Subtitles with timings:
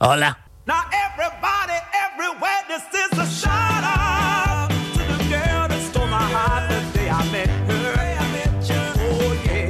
[0.00, 0.38] Hola.
[0.64, 1.74] Now everybody
[2.06, 7.10] everywhere, this is a shout out to the girl that stole my heart the day
[7.10, 7.98] I met her.
[9.10, 9.66] Oh yeah,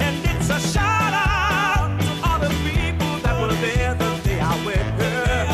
[0.00, 4.56] and it's a shout out to all the people that were there the day I
[4.64, 5.44] met her.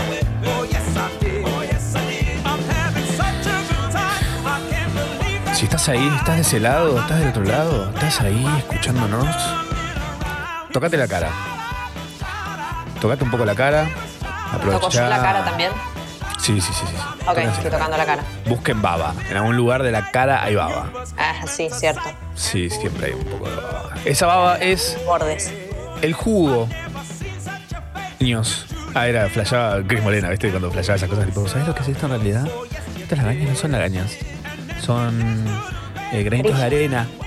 [0.46, 1.42] Oh yes I did.
[1.44, 2.46] Oh yes I did.
[2.46, 4.22] I'm having such a good time.
[4.46, 5.56] I can't believe that.
[5.56, 9.26] Si estás ahí, estás de ese lado, estás del otro lado, estás ahí escuchándonos,
[10.70, 11.53] tocate la cara.
[13.04, 13.86] Tocate un poco la cara.
[14.62, 15.70] ¿Toco yo la cara también?
[16.38, 16.86] Sí, sí, sí.
[16.86, 16.96] sí.
[16.96, 18.22] Ok, Tóquense estoy tocando la cara.
[18.46, 19.14] Busquen baba.
[19.28, 20.90] En algún lugar de la cara hay baba.
[21.18, 22.00] Ah, sí, cierto.
[22.34, 23.90] Sí, siempre hay un poco de baba.
[24.06, 25.52] Esa baba es Bordes.
[26.00, 26.66] el jugo.
[28.20, 28.64] Niños.
[28.94, 30.48] Ah, era, flashaba Chris Morena, ¿viste?
[30.48, 32.48] Cuando flashaba esas cosas, tipo, ¿sabes lo que es esto en realidad?
[32.98, 34.16] Estas lagañas no son lagañas.
[34.80, 35.44] Son
[36.10, 37.06] eh, granitos de arena.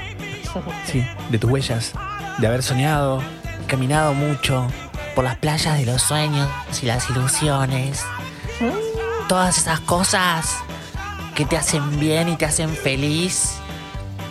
[0.85, 1.93] Sí, de tus huellas.
[2.39, 3.21] De haber soñado,
[3.67, 4.67] caminado mucho
[5.17, 6.47] por las playas de los sueños
[6.79, 8.05] y las ilusiones.
[9.27, 10.57] Todas esas cosas
[11.33, 13.55] que te hacen bien y te hacen feliz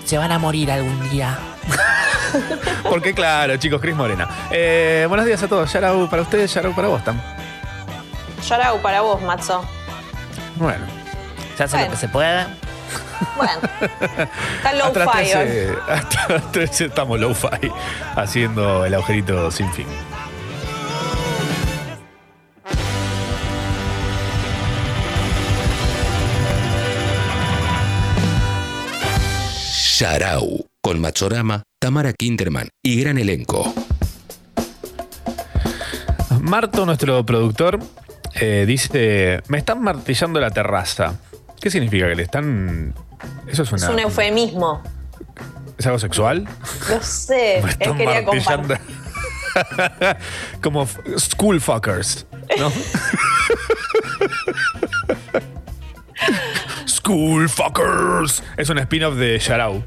[0.05, 1.37] se van a morir algún día.
[2.84, 4.28] Porque claro, chicos, Cris Morena.
[4.53, 5.73] Eh, buenos días a todos.
[5.73, 7.21] Yarau para ustedes, Yarau para vos, Tam.
[8.48, 9.65] Yarau para vos, Matzo.
[10.55, 10.87] Bueno.
[11.56, 11.87] Se hace Bueno.
[11.87, 12.47] lo que se puede.
[13.37, 13.61] Bueno.
[14.59, 15.33] Está low hasta las fire.
[15.33, 17.73] 13, hasta las 13 estamos low-fi
[18.15, 19.89] haciendo el agujerito sin fin.
[30.17, 33.70] Sharau, con Machorama, Tamara Kinderman y gran elenco.
[36.41, 37.81] Marto, nuestro productor,
[38.33, 41.17] eh, dice: Me están martillando la terraza.
[41.61, 42.09] ¿Qué significa?
[42.09, 42.94] ¿Que le están.?
[43.47, 44.83] Eso es, un eufemismo.
[45.77, 46.48] ¿Es algo sexual?
[46.89, 47.61] Lo sé.
[47.62, 48.75] Me están quería martillando.
[50.62, 50.88] Como
[51.19, 52.25] school fuckers,
[52.59, 52.72] ¿no?
[56.87, 58.43] school fuckers.
[58.56, 59.84] Es un spin-off de Sharau.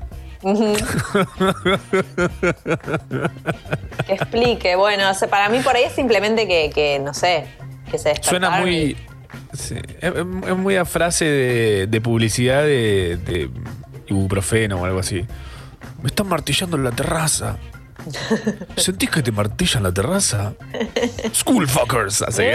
[4.06, 4.76] Que explique.
[4.76, 7.46] Bueno, o sea, para mí por ahí es simplemente que, que, no sé,
[7.92, 8.96] que se Suena muy.
[9.54, 13.50] sí, es, es muy a frase de, de publicidad de, de
[14.08, 15.26] ibuprofeno o algo así.
[16.02, 17.58] Me están martillando en la terraza.
[18.78, 20.54] ¿Sentís que te martillan la terraza?
[21.34, 22.22] School fuckers.
[22.22, 22.44] Así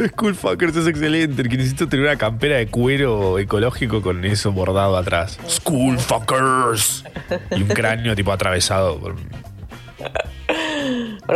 [0.00, 0.08] que.
[0.08, 1.42] School fuckers es excelente.
[1.42, 5.38] El que necesito tener una campera de cuero ecológico con eso bordado atrás.
[5.46, 7.04] School fuckers.
[7.50, 9.12] Y un cráneo tipo atravesado por,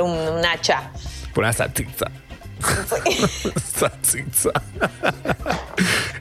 [0.00, 0.90] un, un hacha.
[1.34, 2.10] por una.
[3.62, 4.50] Salchicha.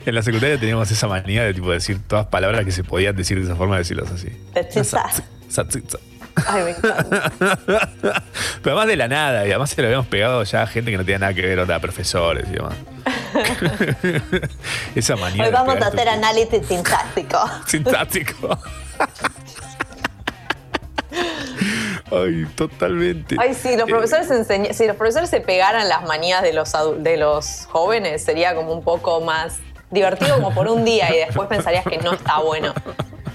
[0.04, 3.38] En la secundaria teníamos esa manía de tipo decir todas palabras que se podían decir
[3.38, 4.28] de esa forma, decirlas así.
[5.48, 5.98] Salchicha.
[6.46, 7.32] Ay, me encanta.
[8.62, 10.96] Pero además de la nada, y además se lo habíamos pegado ya a gente que
[10.96, 12.74] no tenía nada que ver, onda, profesores y demás.
[14.94, 15.44] Esa manía.
[15.44, 17.38] Hoy vamos a hacer análisis sintáctico.
[17.66, 18.58] Sintáctico.
[22.10, 23.36] Ay, totalmente.
[23.38, 26.74] Ay, si los Eh, profesores enseña- si los profesores se pegaran las manías de los
[26.74, 29.58] adu- de los jóvenes, sería como un poco más
[29.90, 32.74] divertido como por un día y después pensarías que no está bueno.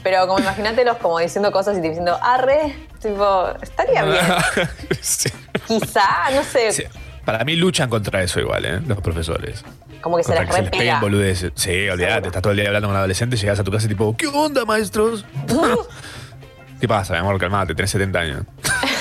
[0.03, 4.17] Pero como imagínatelos como diciendo cosas y diciendo, arre, tipo, estaría bien.
[5.01, 5.29] Sí.
[5.67, 6.83] Quizá, no sé, Sí.
[7.25, 8.79] Para mí luchan contra eso igual, ¿eh?
[8.87, 9.63] Los profesores.
[10.01, 10.99] como que se les que se les peguen repega.
[11.01, 11.51] boludeces.
[11.55, 13.89] Sí, olvídate, estás todo el día hablando con un adolescente, llegas a tu casa y
[13.89, 15.25] tipo, ¿qué onda, maestros?
[16.79, 17.37] ¿Qué pasa, mi amor?
[17.37, 18.43] Calmate, tenés 70 años.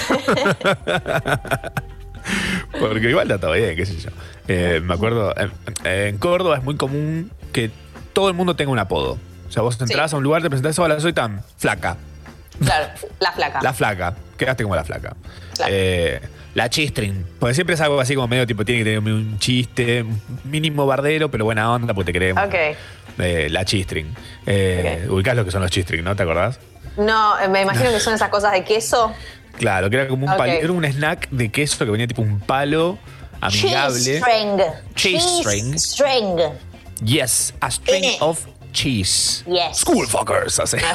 [2.79, 4.11] Porque igual está todo bien, qué sé yo.
[4.49, 5.53] Eh, me acuerdo, en,
[5.87, 7.71] en Córdoba es muy común que
[8.13, 9.19] todo el mundo tenga un apodo.
[9.49, 10.15] O sea, vos entras Sí.
[10.15, 11.97] a un lugar, te presentás, hola, soy tan flaca.
[12.63, 12.89] Claro,
[13.21, 13.61] la flaca.
[13.63, 14.15] La flaca.
[14.37, 15.15] Quedaste como la flaca.
[15.55, 15.73] Claro.
[15.75, 16.21] Eh,
[16.55, 17.25] la chistring.
[17.39, 20.05] Porque siempre es algo así como medio tipo, tiene que tener un chiste,
[20.45, 22.45] mínimo bardero, pero buena onda porque te queremos.
[22.45, 22.55] Ok.
[23.21, 24.15] Eh, la chistring.
[24.47, 25.13] Eh, Ok.
[25.13, 26.15] Ubicás lo que son los chistring, ¿no?
[26.17, 26.59] ¿Te acordás?
[26.97, 29.13] No, eh, me imagino que son esas cosas de queso.
[29.57, 30.39] Claro, que era como un Ok.
[30.39, 32.99] palo- era un snack de queso que venía tipo un palo
[33.41, 33.95] amigable.
[34.01, 34.61] Cheese string.
[34.95, 35.79] Cheese string.
[35.79, 36.37] string.
[37.05, 39.45] Yes, a string of cheese.
[39.47, 39.79] Yes.
[39.79, 40.77] School fuckers, así.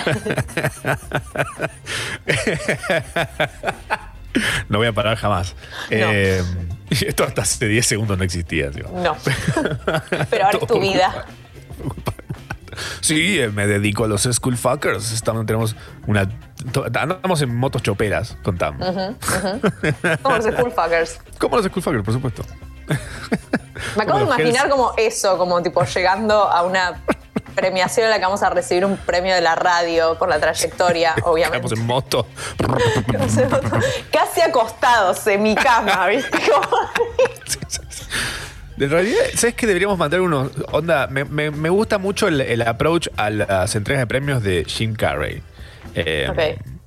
[4.69, 5.55] no voy a parar jamás.
[5.89, 6.43] Eh,
[6.89, 8.69] esto hasta hace 10 segundos no existía.
[8.69, 9.15] No.
[10.29, 11.25] Pero ahora es tu vida.
[13.01, 15.11] Sí, eh, me dedico a los school fuckers.
[15.11, 15.75] Estamos, tenemos
[16.07, 16.27] una.
[16.99, 18.77] Andamos en motos choperas con Tam.
[18.79, 21.19] Como los school fuckers.
[21.37, 22.43] Como los school fuckers, por supuesto.
[23.95, 27.01] Me acabo de imaginar como eso, como tipo llegando a una
[27.55, 31.15] premiación en la que vamos a recibir un premio de la radio por la trayectoria,
[31.23, 31.67] obviamente.
[31.67, 32.27] Estamos en moto.
[34.11, 36.37] Casi acostados en mi cama, ¿viste?
[38.77, 40.51] En realidad, ¿sabes que deberíamos mandar unos.
[40.71, 44.65] Onda, me, me- me gusta mucho el, el approach a las entregas de premios de
[44.65, 45.41] Jim Carrey.
[45.95, 46.39] Eh, Ok.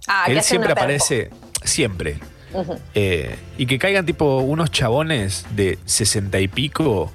[0.09, 1.31] Ah, él siempre aparece.
[1.65, 2.19] Siempre.
[2.95, 7.13] Eh, y que caigan tipo unos chabones de sesenta y pico,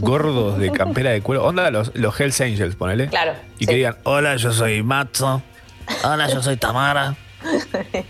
[0.00, 1.44] gordos de campera de cuero.
[1.44, 3.08] Onda los, los Hells Angels, ponele.
[3.08, 5.42] Claro, Y que digan, hola, yo soy Matzo.
[6.04, 7.14] Hola, yo soy Tamara.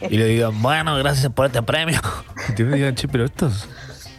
[0.08, 2.00] Y le digan, bueno, gracias por este premio.
[2.48, 3.68] Y te digan, che, pero estos,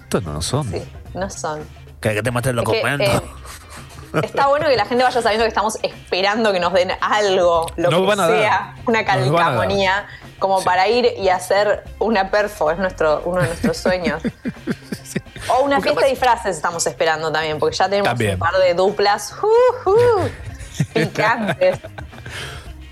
[0.03, 0.69] estos no son.
[0.71, 0.81] Sí,
[1.13, 1.61] no son.
[1.99, 3.11] Que que te muestre el Es que, documento.
[4.15, 7.67] eh, está bueno que la gente vaya sabiendo que estamos esperando que nos den algo,
[7.77, 10.07] lo Nos que a sea, una calcamonía,
[10.41, 10.65] como Sí.
[10.65, 14.21] para ir y hacer una perfo, es nuestro, uno de nuestros sueños.
[15.47, 18.33] O una fiesta de disfraces estamos esperando también, porque ya tenemos También.
[18.33, 20.29] un par de duplas uh, uh,
[20.93, 21.79] picantes.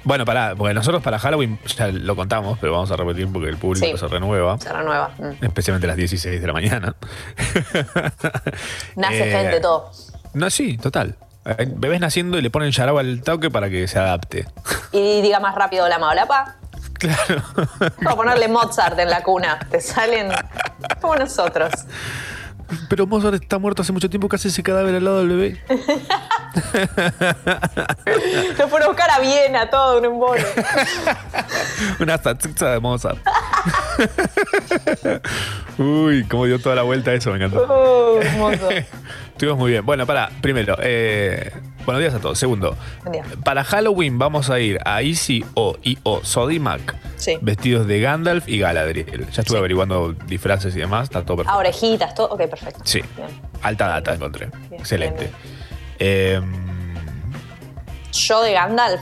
[0.04, 3.58] Bueno, pará, porque nosotros para Halloween ya lo contamos, pero vamos a repetir porque el
[3.58, 3.98] público Sí.
[3.98, 4.58] se renueva.
[4.60, 5.12] Se renueva.
[5.20, 5.44] Mm.
[5.46, 6.96] Especialmente a las 16 de la mañana.
[8.96, 9.92] Nace Eh, gente, todo.
[10.34, 11.16] No, sí, total.
[11.68, 14.46] Bebés naciendo y le ponen yaraba al toque para que se adapte.
[14.92, 16.56] Y diga más rápido la maolapa.
[17.00, 17.42] Claro.
[18.12, 19.58] O ponerle Mozart en la cuna.
[19.72, 20.30] Te salen
[21.02, 21.72] como nosotros.
[22.88, 25.62] Pero Mozart está muerto hace mucho tiempo, casi ese cadáver al lado del bebé.
[28.58, 30.46] Lo fueron a buscar a Viena, todo un embole.
[32.00, 33.18] Una salchicha de Mozart.
[35.78, 37.66] Uy, cómo dio toda la vuelta eso, me encantó.
[37.66, 38.20] Uh.
[39.32, 39.86] Estuvimos muy bien.
[39.86, 41.52] Bueno, para, primero, eh,
[41.90, 42.38] buenos días a todos.
[42.38, 43.24] Segundo, Buen día.
[43.44, 47.38] para Halloween vamos a ir a Easy o IO Sodimac, Sí.
[47.42, 49.22] vestidos de Gandalf y Galadriel.
[49.32, 49.58] Ya estuve Sí.
[49.58, 51.56] averiguando disfraces y demás, está todo perfecto.
[51.56, 52.28] Ah, orejitas, todo.
[52.30, 52.82] Ok, perfecto.
[52.84, 53.30] Sí, Bien.
[53.64, 54.50] alta data encontré.
[54.70, 55.20] Bien, Excelente.
[55.26, 55.32] bien,
[56.02, 56.42] Eh,
[58.14, 59.02] Yo de Gandalf.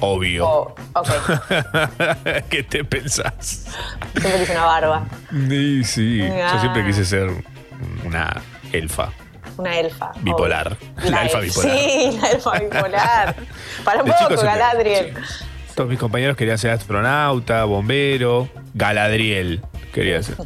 [0.00, 0.46] obvio.
[0.46, 1.08] Oh, ok.
[2.50, 3.66] ¿Qué te pensás?
[4.12, 5.06] Siempre quise una barba.
[5.48, 6.18] Sí, sí.
[6.18, 6.58] Yo Ah.
[6.60, 7.30] siempre quise ser
[8.04, 8.30] una
[8.72, 9.10] elfa.
[9.60, 10.12] Una elfa.
[10.20, 10.76] Bipolar.
[10.98, 11.10] obvio.
[11.10, 11.76] La elfa el- bipolar.
[11.78, 13.36] Sí, la elfa bipolar.
[13.84, 15.14] Para un De poco, Galadriel.
[15.16, 15.44] sí.
[15.74, 19.62] Todos mis compañeros querían ser astronauta, bombero, Galadriel.
[19.92, 20.36] Quería ser.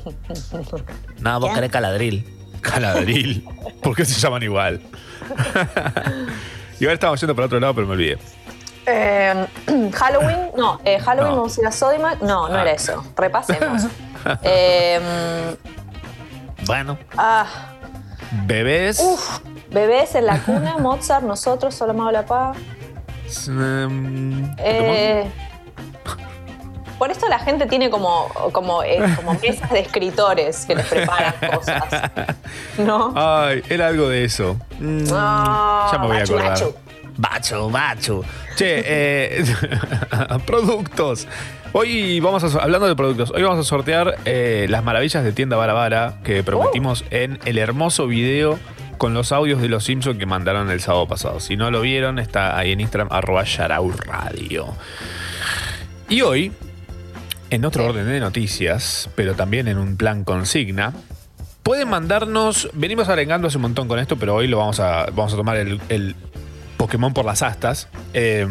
[1.21, 1.55] No, vos ¿Qué?
[1.57, 2.25] querés Galadriel.
[2.63, 3.45] Galadriel.
[3.83, 4.81] ¿Por qué se llaman igual?
[6.81, 8.19] y ahora estábamos yendo para otro lado, pero me olvidé.
[8.87, 9.47] Eh,
[9.95, 11.37] Halloween, no, eh, Halloween No.
[11.37, 12.21] vamos a ir a Sodimac.
[12.23, 12.63] No, no Ah.
[12.63, 13.05] era eso.
[13.17, 13.83] Repasemos.
[14.43, 14.99] Eh,
[16.67, 16.97] Bueno.
[17.19, 17.74] ah,
[18.47, 18.99] Bebés.
[19.01, 19.41] uf,
[19.71, 22.57] bebés en la cuna, Mozart, nosotros, solo la paz.
[23.49, 25.25] em, Eh,
[26.99, 31.35] por esto la gente tiene como, como, eh, como mesas de escritores que les preparan
[31.55, 31.85] cosas.
[32.79, 33.13] ¿No?
[33.17, 34.57] Ay, era algo de eso.
[34.79, 36.51] Mm, Ah, ya me voy a acordar.
[36.51, 36.75] Bachu.
[37.17, 38.25] Bachu, bachu.
[38.57, 39.45] Che, eh,
[40.47, 41.27] productos.
[41.76, 45.56] Hoy vamos a, hablando de productos, hoy vamos a sortear eh, las maravillas de tienda
[45.56, 47.06] Barabara que prometimos Oh.
[47.11, 48.61] en el hermoso video
[48.97, 51.41] con los audios de los Simpsons que mandaron el sábado pasado.
[51.41, 54.69] Si no lo vieron, está ahí en Instagram, arroba Yarau Radio.
[56.09, 56.53] Y hoy,
[57.50, 60.93] en otro orden de noticias, pero también en un plan consigna,
[61.65, 62.70] pueden mandarnos.
[62.75, 65.56] Venimos arengando hace un montón con esto, pero hoy lo vamos a, vamos a tomar
[65.56, 66.15] el, el
[66.77, 67.89] Pokémon por las astas.
[68.13, 68.46] Eh,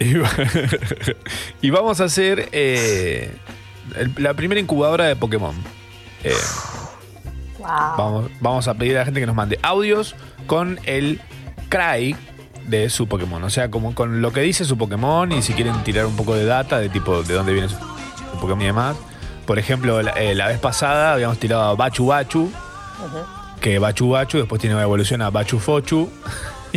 [0.00, 0.14] y,
[1.66, 3.34] y vamos a hacer eh,
[3.96, 5.54] el- la primera incubadora de Pokémon.
[6.24, 6.32] Eh,
[7.58, 7.68] Wow.
[7.96, 10.14] Vamos, vamos a pedir a la gente que nos mande audios
[10.46, 11.20] con el
[11.70, 12.14] cry
[12.68, 13.42] de su Pokémon.
[13.44, 16.34] O sea, como con lo que dice su Pokémon y si quieren tirar un poco
[16.34, 18.96] de data de tipo de dónde viene su, su Pokémon y demás.
[19.46, 22.52] Por ejemplo, la, eh, la vez pasada habíamos tirado a Bachu Bachu,
[23.60, 26.10] que Bachu Bachu después tiene una evolución a Bachu Fochu.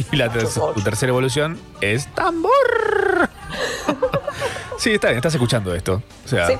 [0.11, 3.29] Y la ter- su tercera evolución es Tambor.
[4.77, 6.01] sí, está bien, estás escuchando esto.
[6.25, 6.53] O sea, Sí.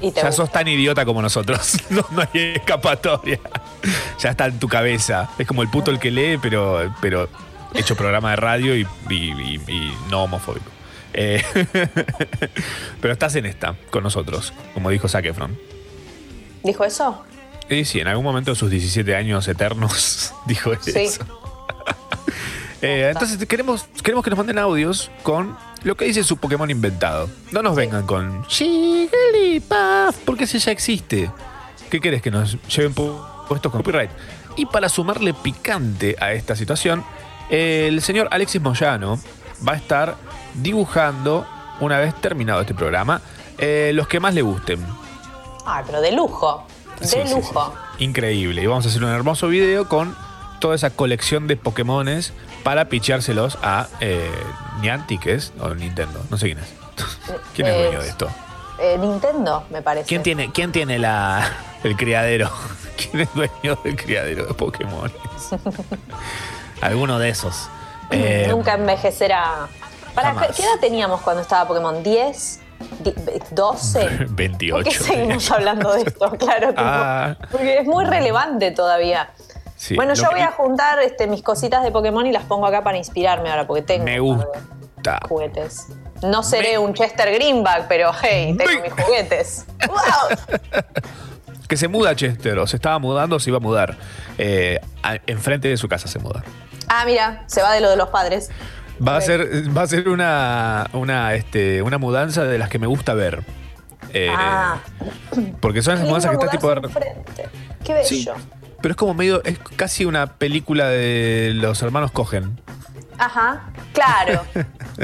[0.00, 0.32] Y ya gusta.
[0.32, 1.76] sos tan idiota como nosotros.
[1.90, 3.40] No, no hay escapatoria.
[4.20, 5.28] Ya está en tu cabeza.
[5.38, 7.28] Es como el puto el que lee, pero, pero
[7.74, 10.70] hecho programa de radio y, y- y- y no homofóbico.
[11.14, 11.42] Eh,
[13.00, 15.58] pero estás en esta con nosotros, como dijo Zac Efron.
[16.62, 17.24] ¿Dijo eso?
[17.70, 20.92] Y sí, en algún momento de sus 17 años eternos dijo Sí.
[20.94, 21.24] eso.
[22.82, 27.28] Eh, entonces queremos, queremos que nos manden audios con lo que dice su Pokémon inventado.
[27.50, 31.30] No nos vengan con Jigglypuff, porque ese ya existe.
[31.90, 34.10] ¿Qué querés que nos lleven pu- puestos con copyright?
[34.56, 37.04] Y para sumarle picante a esta situación,
[37.50, 39.18] el señor Alexis Moyano
[39.66, 40.16] va a estar
[40.54, 41.46] dibujando,
[41.80, 43.20] una vez terminado este programa,
[43.58, 44.84] eh, los que más le gusten.
[45.64, 46.66] Ay, pero de lujo.
[47.00, 47.72] De sí, lujo.
[47.72, 48.04] sí, sí.
[48.04, 48.62] Increíble.
[48.62, 50.14] Y vamos a hacer un hermoso video con
[50.58, 52.32] toda esa colección de Pokémones
[52.64, 54.30] para picheárselos a eh,
[54.80, 55.52] Niantic, ¿es?
[55.60, 56.68] O Nintendo, no sé quién es.
[57.54, 58.28] ¿Quién es Eh, dueño de esto?
[58.80, 60.06] Eh, Nintendo, me parece.
[60.06, 61.48] ¿Quién tiene, quién tiene la,
[61.84, 62.50] el criadero?
[62.96, 65.12] ¿Quién es dueño del criadero de Pokémon?
[66.80, 67.68] Alguno de esos.
[68.10, 69.68] Eh, Nunca envejecerá.
[70.14, 70.56] ¿Para jamás.
[70.56, 72.02] qué edad teníamos cuando estaba Pokémon?
[72.02, 72.58] ¿10?
[73.00, 73.12] Di-
[73.54, 74.26] ¿12?
[74.30, 74.84] 28.
[74.84, 76.30] ¿Por qué seguimos hablando de esto?
[76.38, 77.36] Claro, tipo, Ah.
[77.50, 79.30] porque es muy relevante todavía.
[79.78, 82.66] Sí, bueno, yo que- voy a juntar este, mis cositas de Pokémon y las pongo
[82.66, 85.20] acá para inspirarme ahora, porque tengo Me de gusta.
[85.28, 85.86] juguetes.
[86.22, 89.66] No seré Me- un Chester Greenback, pero hey, tengo Me- mis juguetes.
[89.86, 90.58] ¡Wow!
[91.68, 93.94] Que se muda Chester, o se estaba mudando o se iba a mudar.
[94.38, 94.80] Eh,
[95.26, 96.42] enfrente de su casa se muda.
[96.88, 98.50] Ah, mira, se va de lo de los padres.
[99.06, 102.86] Va a ser, va a ser una, una, este, una mudanza de las que me
[102.86, 103.42] gusta ver.
[104.14, 104.78] Eh, Ah.
[105.60, 106.72] Porque son esas Qué mudanzas que lindo está tipo.
[106.72, 107.48] enfrente.
[107.84, 108.06] Qué bello.
[108.08, 108.28] Sí,
[108.80, 109.42] pero es como medio.
[109.44, 112.60] Es casi una película de los hermanos Cogen.
[113.18, 114.42] Ajá, claro.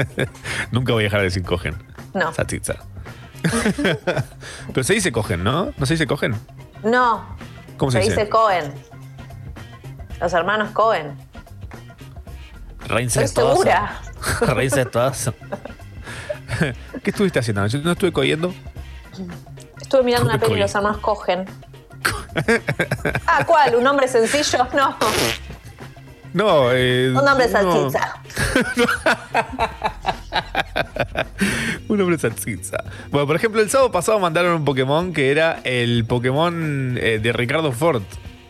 [0.71, 1.75] Nunca voy a dejar de decir Cogen.
[2.13, 2.33] No.
[2.33, 2.75] Satitza.
[4.73, 5.73] pero se dice Cogen, ¿no?
[5.77, 6.35] ¿No se dice Cogen?
[6.83, 7.35] No.
[7.77, 8.73] ¿Cómo se, Se dice Cohen.
[10.19, 11.17] Los hermanos Cohen.
[12.89, 14.01] Estoy segura.
[14.41, 15.33] Reincestuoso.
[17.03, 17.65] ¿Qué estuviste haciendo?
[17.67, 18.53] Yo no estuve cogiendo.
[19.81, 20.49] Estuve mirando una Cohen.
[20.51, 21.45] peli y los hermanos Cohen.
[23.27, 23.75] ah, ¿cuál?
[23.75, 24.67] ¿Un hombre sencillo?
[24.73, 24.97] No.
[26.33, 27.51] No, eh, Un hombre no.
[27.51, 28.13] salchicha.
[31.87, 32.77] Un hombre salchicha.
[33.09, 37.31] Bueno, por ejemplo, el sábado pasado mandaron un Pokémon que era el Pokémon eh, de
[37.31, 38.03] Ricardo Ford.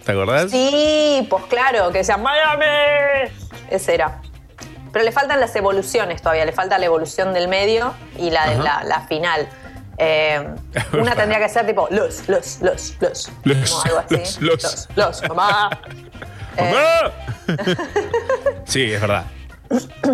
[0.04, 0.50] ¿Te acordás?
[0.50, 3.30] Sí, pues claro, que decía Miami.
[3.70, 4.20] Ese era.
[4.92, 8.58] Pero le faltan las evoluciones todavía, le falta la evolución del medio y la de
[8.58, 9.48] la, la final.
[9.98, 10.46] Eh,
[10.94, 13.32] una tendría que ser tipo los, los, los, los.
[13.44, 14.16] Los, como algo así.
[14.16, 14.90] los, los.
[14.96, 15.70] los, los, mamá.
[16.58, 17.12] Eh, ¡Mamá!
[18.64, 19.26] sí, es verdad.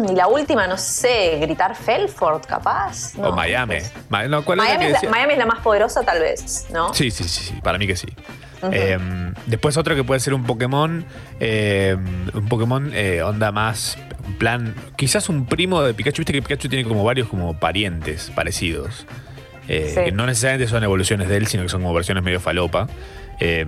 [0.09, 3.13] y la última, no sé, gritar Felford, capaz.
[3.19, 3.31] o.
[3.31, 3.77] Miami.
[4.09, 5.09] Ma- no, ¿cuál era Miami, es la?
[5.11, 6.95] Miami es la más poderosa, tal vez, ¿no?
[6.95, 8.07] Sí, sí, sí, sí, para mí que sí.
[8.71, 8.97] Eh,
[9.47, 11.05] después otro que puede ser un Pokémon,
[11.39, 11.95] eh,
[12.33, 13.97] un Pokémon eh, onda más,
[14.37, 19.05] plan, quizás un primo de Pikachu, viste que Pikachu tiene como varios como parientes parecidos.
[19.73, 20.03] Eh, Sí.
[20.05, 22.87] Que no necesariamente son evoluciones de él, sino que son como versiones medio falopa.
[23.39, 23.65] Eh,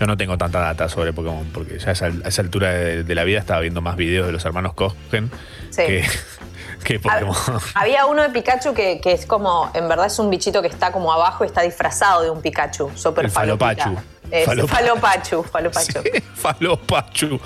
[0.00, 3.04] yo no tengo tanta data sobre Pokémon, porque ya a esa, a esa altura de,
[3.04, 5.30] de la vida estaba viendo más videos de los hermanos Cogen
[5.70, 5.82] Sí.
[5.86, 6.04] que,
[6.84, 7.34] que Pokémon.
[7.34, 10.68] Hab- Había uno de Pikachu que, que es como, en verdad es un bichito que
[10.68, 12.90] está como abajo y está disfrazado de un Pikachu.
[12.94, 13.96] Super El Falopachu.
[14.30, 16.00] Es, falopachu, falopachu.
[16.02, 17.38] Sí, Falopachu.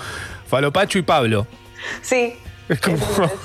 [0.47, 1.45] Falopachu y Pablo.
[2.01, 2.33] Sí.
[2.69, 2.95] Es como-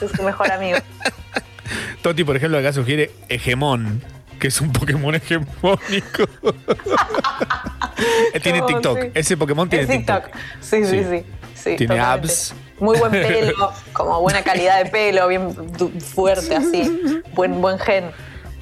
[0.01, 0.79] es su mejor amigo.
[2.03, 4.03] Toti, por ejemplo, acá sugiere Hegemon,
[4.43, 6.25] que es un Pokémon hegemónico.
[8.43, 8.99] Tiene TikTok.
[9.01, 9.11] sí.
[9.15, 10.25] Ese Pokémon tiene Es TikTok.
[10.61, 11.05] Sí, sí, Sí.
[11.09, 11.25] sí.
[11.55, 12.29] sí, Tiene totalmente.
[12.29, 12.55] abs.
[12.81, 15.55] Muy buen pelo, como buena calidad de pelo, bien
[16.01, 17.23] fuerte así.
[17.35, 18.11] Buen, buen gen.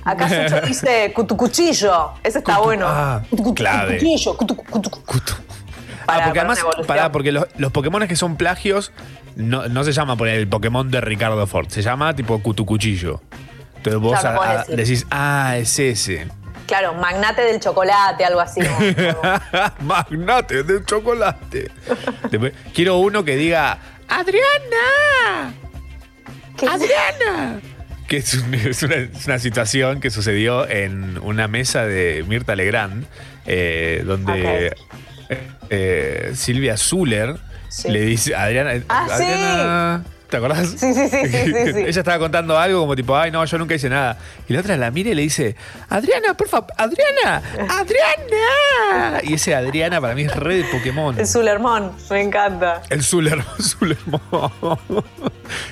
[0.05, 2.11] Acá Sucho dice cutucuchillo.
[2.23, 2.87] Ese está Cutu- bueno.
[2.87, 3.97] ah, Cutucu- clave.
[3.99, 5.01] Cutucuchillo, cutucu- cutucu.
[5.07, 5.33] Cutu.
[6.05, 8.93] Para- ah, porque para además, pará, porque los, los Pokémon que son plagios
[9.37, 13.23] no, no se llama por el Pokémon de Ricardo Ford, se llama tipo Cutucuchillo.
[13.81, 14.77] Entonces vos Claro, a- podés a- decir.
[14.77, 16.29] decís, ah, es ese.
[16.67, 18.61] Claro, magnate del chocolate, algo así.
[19.81, 21.71] Magnate de chocolate.
[22.31, 25.53] Después, quiero uno que diga, Adriana.
[26.69, 27.61] ¡Adriana!
[28.07, 32.55] Que es, un- es una, es una situación que sucedió en una mesa de Mirta
[32.55, 33.07] Legrand,
[33.47, 34.77] eh, donde
[35.29, 35.39] eh,
[35.71, 37.37] eh, Silvia Zuller
[37.69, 37.89] Sí.
[37.89, 38.83] le dice Adriana.
[38.89, 40.11] Ah, sí.
[40.31, 40.69] ¿Te acordás?
[40.71, 41.81] Sí, sí, sí, sí, sí.
[41.81, 44.17] Ella estaba contando algo como tipo, ay, no, yo nunca hice nada.
[44.49, 45.57] Y la otra la mira y le dice,
[45.89, 49.21] Adriana, por favor, Adriana, Adriana.
[49.25, 51.19] Y ese Adriana para mí es re de Pokémon.
[51.19, 52.83] El Zulermón, me encanta.
[52.91, 54.21] El Zuller, Zulermon.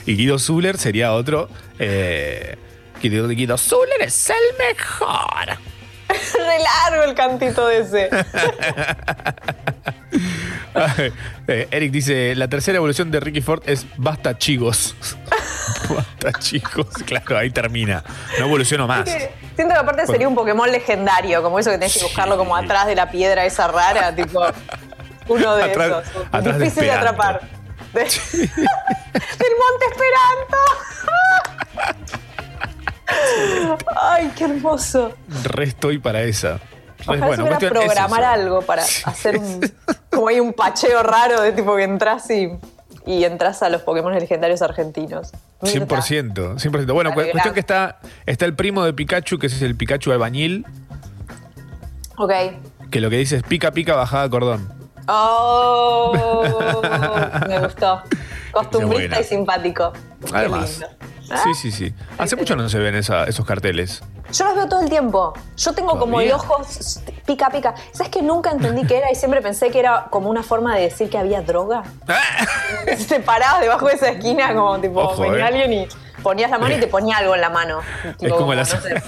[0.06, 1.48] y Guido Zuller sería otro.
[1.78, 2.56] Eh,
[3.00, 5.56] Guido, Guido Zuller es el mejor.
[6.08, 6.58] Re
[6.90, 8.08] largo el cantito de ese.
[11.48, 14.94] Eh, Eric dice: La tercera evolución de Ricky Ford es basta chicos.
[15.88, 16.86] basta chicos.
[17.06, 18.04] Claro, ahí termina.
[18.38, 19.04] No evoluciono más.
[19.04, 22.54] Que Siento que aparte sería un Pokémon legendario, como eso que tenés que buscarlo como
[22.54, 24.40] atrás de la piedra esa rara, tipo
[25.28, 26.26] uno de Atrás- esos.
[26.30, 27.40] atrás Difícil de, atrapar.
[27.92, 28.10] De- Del
[29.58, 30.56] Monte Esperanto.
[34.00, 35.14] Ay, qué hermoso.
[35.44, 36.60] Re estoy para esa.
[37.02, 38.30] Ojalá bueno, se cuestión- es programar eso.
[38.30, 39.60] algo para hacer un,
[40.10, 42.50] como hay un pacheo raro de tipo que entras y,
[43.06, 45.32] y entras a los Pokémon legendarios argentinos.
[45.62, 45.96] Mirta.
[45.96, 46.92] 100%, 100%.
[46.92, 50.64] Bueno, cu- cuestión que está, está el primo de Pikachu, que es el Pikachu albañil,
[52.16, 52.32] Ok.
[52.90, 54.68] que lo que dice es pica, pica, bajada cordón.
[55.08, 56.44] Oh,
[57.48, 58.02] me gustó.
[58.52, 59.92] Costumbrista y simpático.
[60.26, 60.80] Qué Además.
[61.28, 61.42] Lindo.
[61.44, 61.94] Sí, sí, sí.
[62.18, 64.02] Hace mucho no se ven esa- esos carteles.
[64.32, 65.32] Yo los veo todo el tiempo.
[65.56, 66.60] Yo tengo como el ojo
[67.24, 67.74] pica pica.
[67.92, 70.82] ¿Sabes que nunca entendí qué era y siempre pensé que era como una forma de
[70.82, 71.82] decir que había droga?
[73.08, 75.42] Te parabas debajo de esa esquina como tipo Ojo, venía eh.
[75.48, 75.88] alguien y
[76.22, 77.80] ponías la mano y te ponía algo en la mano.
[78.20, 78.62] Es como la.
[78.62, 78.78] no sé.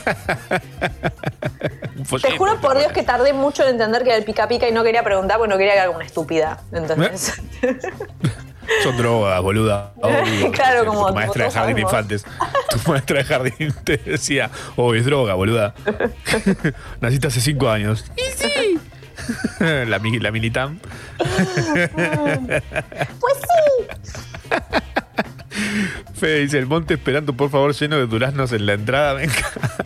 [1.97, 4.67] Un Te juro por Dios que tardé mucho en entender que era el pica pica
[4.69, 6.61] y no quería preguntar porque no quería que haga una estúpida.
[6.73, 7.43] Entonces,
[8.83, 9.93] Son drogas, boluda.
[10.03, 10.51] Obvio.
[10.53, 12.25] Claro, como- Tu maestra de jardín infantes.
[12.71, 15.75] Tu maestra de jardín te decía, oh, es droga, boluda.
[17.01, 18.05] Naciste hace cinco años.
[18.17, 18.79] Y sí.
[19.61, 20.79] la, la Militam.
[23.21, 23.87] pues sí.
[26.15, 29.15] Fede dice, el monte esperando, por favor, lleno de duraznos en la entrada.
[29.15, 29.85] Me encanta.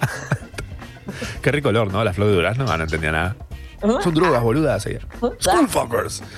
[1.42, 2.02] Qué rico olor, ¿no?
[2.04, 2.66] La flor de durazno.
[2.68, 3.36] Ah, no entendía nada.
[4.02, 4.86] Son drogas, boludas.
[4.86, 5.06] Ayer.
[5.40, 6.22] Schoolfuckers.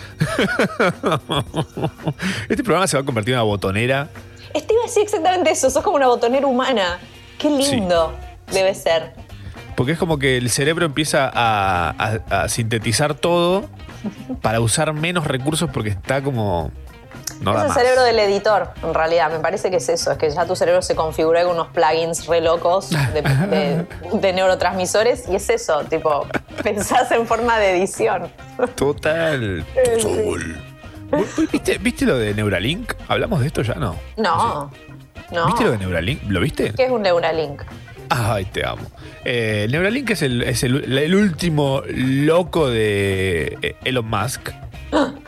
[2.48, 4.08] Este programa se va a convertir en una botonera.
[4.54, 5.68] Este iba a decir exactamente eso.
[5.70, 6.98] Sos como una botonera humana.
[7.38, 8.12] Qué lindo
[8.52, 9.12] debe ser.
[9.76, 13.68] Porque es como que el cerebro empieza a, a- a sintetizar todo
[14.40, 16.70] para usar menos recursos porque está como.
[17.40, 17.76] No es el más.
[17.76, 19.31] cerebro del editor, en realidad.
[19.31, 20.11] Me parece que es eso.
[20.12, 23.87] Es que ya tu cerebro se configuró con unos plugins re locos de, de-
[24.21, 25.28] de neurotransmisores.
[25.28, 26.26] Y es eso, tipo,
[26.62, 28.28] pensás en forma de edición.
[28.75, 29.64] Total.
[29.75, 30.62] Total.
[31.11, 32.95] ¿Vos- vos ¿Viste, ¿Viste lo de Neuralink?
[33.09, 33.75] ¿Hablamos de esto ya?
[33.75, 33.97] No.
[34.16, 34.71] No.
[35.31, 35.47] No.
[35.47, 36.23] ¿Viste lo de Neuralink?
[36.28, 36.73] ¿Lo viste?
[36.75, 37.62] ¿Qué es un Neuralink?
[38.09, 38.83] Ay, te amo.
[39.25, 45.25] Eh, Neuralink es, el, es el- el último loco de eh, Elon Musk, Ese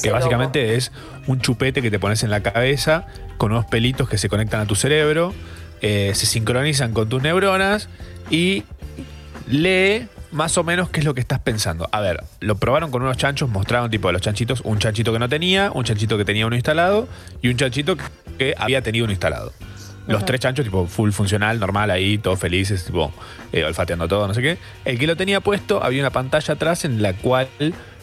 [0.00, 0.92] que básicamente es
[1.26, 3.06] un chupete que te pones en la cabeza
[3.36, 5.34] con unos pelitos que se conectan a tu cerebro,
[5.80, 7.88] eh, se sincronizan con tus neuronas
[8.30, 8.64] y
[9.48, 11.88] lee más o menos qué es lo que estás pensando.
[11.92, 15.18] A ver, lo probaron con unos chanchos, mostraron tipo de los chanchitos, un chanchito que
[15.18, 17.08] no tenía, un chanchito que tenía uno instalado
[17.42, 17.96] y un chanchito
[18.38, 19.52] que había tenido uno instalado.
[20.08, 23.12] Los tres chanchos, tipo, full funcional, normal, ahí, todos felices, tipo,
[23.52, 24.58] eh, olfateando todo, no sé qué.
[24.84, 27.48] El que lo tenía puesto, había una pantalla atrás en la cual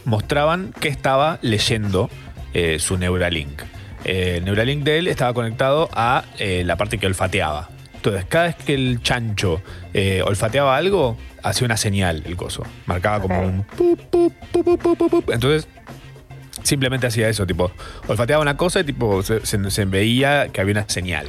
[0.05, 2.09] mostraban que estaba leyendo
[2.53, 3.61] eh, su Neuralink.
[4.05, 7.69] Eh, el Neuralink de él estaba conectado a eh, la parte que olfateaba.
[7.95, 9.61] Entonces, cada vez que el chancho
[10.25, 12.63] olfateaba algo, hacía una señal el coso.
[12.85, 13.63] Marcaba como un...
[13.63, 15.29] pup.
[15.31, 15.67] Entonces,
[16.63, 17.71] simplemente hacía eso, tipo,
[18.07, 21.27] olfateaba una cosa y tipo, se, se- se veía que había una señal.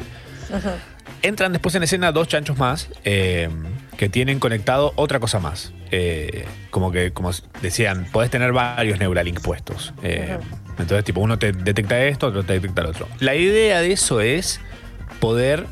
[1.22, 5.72] Entran después en escena dos chanchos más que tienen conectado otra cosa más.
[5.92, 7.30] Eh, como que, como
[7.62, 9.92] decían, podés tener varios Neuralink puestos.
[10.02, 10.38] Eh,
[10.78, 13.08] Entonces, tipo, uno te detecta esto, otro te detecta el otro.
[13.18, 14.60] La idea de eso es
[15.18, 15.66] poder.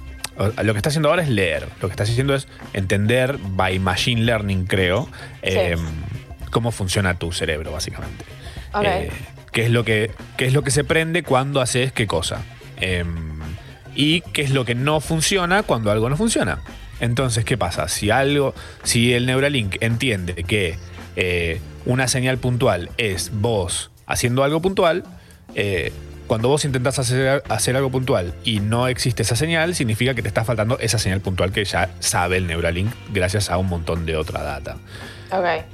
[0.63, 1.69] Lo que está haciendo ahora es leer.
[1.81, 5.09] Lo que está haciendo es entender, by machine learning, creo,
[5.43, 5.77] eh,
[6.51, 8.25] cómo funciona tu cerebro, básicamente.
[9.53, 12.43] Qué, es lo que, qué es lo que se prende cuando haces qué cosa.
[12.81, 13.05] Eh,
[13.95, 16.61] y qué es lo que no funciona cuando algo no funciona.
[17.01, 17.89] Entonces, ¿qué pasa?
[17.89, 20.77] Si algo, si el Neuralink entiende que
[21.17, 25.05] eh, una señal puntual es vos haciendo algo puntual,
[25.55, 25.93] eh,
[26.27, 30.29] cuando vos intentás hacer, hacer algo puntual y no existe esa señal, significa que te
[30.29, 34.17] está faltando esa señal puntual que ya sabe el Neuralink gracias a un montón de
[34.17, 34.77] otra data.
[35.31, 35.65] Ok.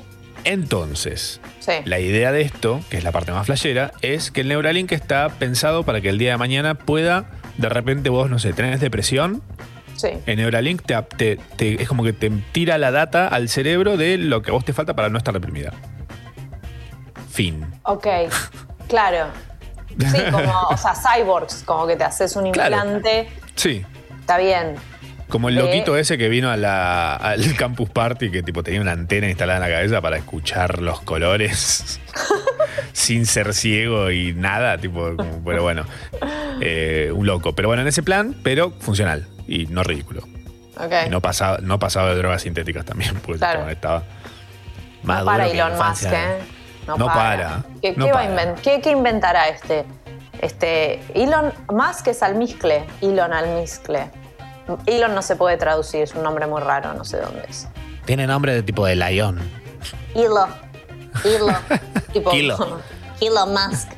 [0.44, 1.72] Entonces, Sí.
[1.86, 5.28] la idea de esto, que es la parte más flashera, es que el Neuralink está
[5.30, 7.24] pensado para que el día de mañana pueda,
[7.56, 9.42] de repente vos, no sé, tenés depresión,
[9.96, 10.08] Sí.
[10.26, 14.18] el Neuralink te, te- te- es como que te tira la data al cerebro de
[14.18, 15.72] lo que a vos te falta para no estar deprimida.
[17.30, 17.64] Fin.
[17.84, 18.06] Ok.
[18.88, 19.26] Claro.
[19.88, 22.76] Sí, como, o sea, cyborgs, como que te haces un Claro.
[22.76, 23.28] implante.
[23.54, 23.84] Sí.
[24.20, 24.74] Está bien.
[25.28, 25.62] Como el Eh.
[25.62, 29.64] loquito ese que vino a la- al Campus Party que tipo tenía una antena instalada
[29.64, 32.00] en la cabeza para escuchar los colores
[32.92, 35.84] sin ser ciego y nada, tipo, como- pero bueno,
[36.60, 37.54] eh, un loco.
[37.54, 40.22] Pero bueno, en ese plan, pero funcional y no ridículo.
[41.06, 43.68] Y no pasaba, no pasaba de drogas sintéticas también, porque Claro.
[43.70, 44.02] estaba
[45.04, 46.04] más No para Elon Musk.
[46.06, 46.38] ¿eh?
[46.86, 48.54] No para, ¿Qué, no qué va a para.
[48.54, 49.84] inven- qué- qué inventará este?
[50.40, 51.00] Este.
[51.14, 52.84] Elon Musk es almizcle.
[53.00, 54.10] Elon almizcle.
[54.86, 57.68] Elon no se puede traducir, es un nombre muy raro, no sé dónde es.
[58.04, 59.38] Tiene nombre de tipo de Lion.
[60.14, 60.48] Elo.
[61.24, 61.54] Elo.
[62.12, 62.30] tipo.
[62.32, 62.80] Kilo.
[63.20, 63.88] Elon Musk.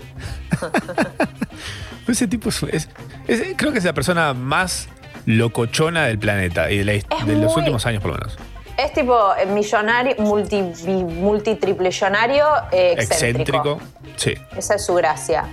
[2.08, 2.88] Ese tipo es, es-
[3.26, 4.88] es- creo que es la persona más
[5.26, 6.92] locochona del planeta y de, la
[7.24, 8.36] de los últimos años por lo menos.
[8.78, 13.72] Es tipo eh, millonario, multi, multitripleyonario, eh, excéntrico.
[13.72, 13.80] Excéntrico.
[14.16, 14.34] Sí.
[14.56, 15.44] Esa es su gracia.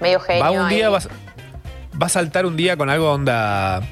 [0.00, 0.42] Medio genio.
[0.44, 0.92] Va un día, ahí.
[0.92, 0.98] va,
[2.00, 3.82] va a saltar un día con algo onda.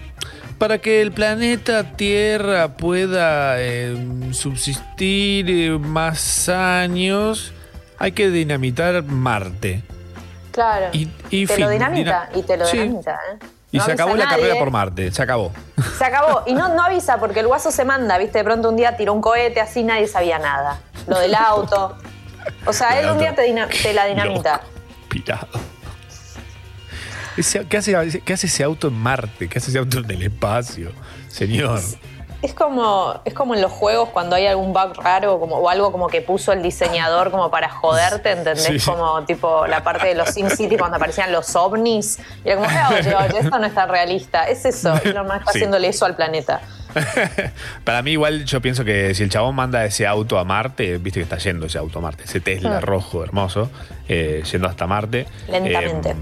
[0.58, 3.96] Para que el planeta Tierra pueda eh,
[4.32, 7.52] subsistir eh, más años,
[7.98, 9.82] hay que dinamitar Marte.
[10.52, 10.86] Claro.
[10.92, 12.78] Y- y te fin, lo dinamita, dina- y te lo Sí.
[12.78, 13.38] dinamita, ¿eh?
[13.72, 15.52] Y No se acabó la carrera por Marte, se acabó.
[15.98, 16.42] Se acabó.
[16.46, 18.38] Y no, no avisa porque el guaso se manda, ¿viste?
[18.38, 20.80] De pronto un día tiró un cohete, así nadie sabía nada.
[21.06, 21.96] Lo del auto.
[22.66, 24.62] O sea, él un día te, la dinamita.
[25.08, 25.48] Pirado.
[27.68, 29.48] ¿qué, hace, ¿Qué hace ese auto en Marte?
[29.48, 30.92] ¿Qué hace ese auto en el espacio?
[31.28, 31.80] Señor.
[32.42, 35.92] Es como, es como en los juegos cuando hay algún bug raro como, o algo
[35.92, 38.82] como que puso el diseñador como para joderte, ¿entendés?
[38.82, 38.90] Sí.
[38.90, 42.18] Como tipo la parte de los Sin City cuando aparecían los ovnis.
[42.44, 44.44] Y era como, "Eh, oye, oye, esto no está realista.
[44.48, 44.94] Es eso.
[45.04, 45.58] Elon Musk está Sí.
[45.58, 46.60] haciéndole eso al planeta.
[47.84, 51.20] Para mí igual yo pienso que si el chabón manda ese auto a Marte, viste
[51.20, 52.80] que está yendo ese auto a Marte, ese Tesla Ah.
[52.80, 53.70] rojo hermoso,
[54.08, 55.26] eh, yendo hasta Marte.
[55.48, 56.10] Lentamente.
[56.10, 56.14] Eh,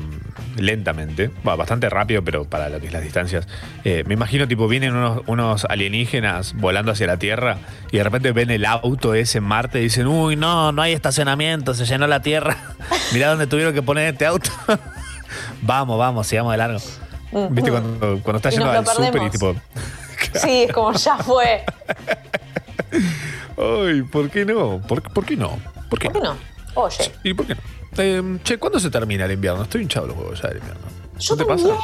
[0.58, 3.46] lentamente, Bueno, bastante rápido, pero para lo que es las distancias.
[3.84, 7.58] Eh, me imagino, tipo, vienen unos, unos alienígenas volando hacia la Tierra
[7.90, 10.92] y de repente ven el auto ese en Marte y dicen, uy, no, no hay
[10.92, 12.56] estacionamiento, se llenó la Tierra.
[13.12, 14.50] Mirá dónde tuvieron que poner este auto.
[15.62, 16.80] vamos, vamos, sigamos de largo.
[17.50, 19.54] ¿Viste cuando, cuando estás Y yendo al súper y tipo,
[20.34, 21.64] Sí, es como ya fue.
[23.56, 24.80] Ay, ¿por qué no?
[24.80, 25.58] ¿Por, por qué no?
[25.88, 26.57] ¿Por qué, ¿Por qué no?
[26.80, 27.12] Oye.
[27.24, 27.60] ¿Y por qué no?
[27.96, 29.62] Eh, che, ¿cuándo se termina el invierno?
[29.62, 30.82] Estoy hinchado los huevos ya del invierno.
[31.18, 31.68] Yo ¿No te también.
[31.68, 31.80] pasa?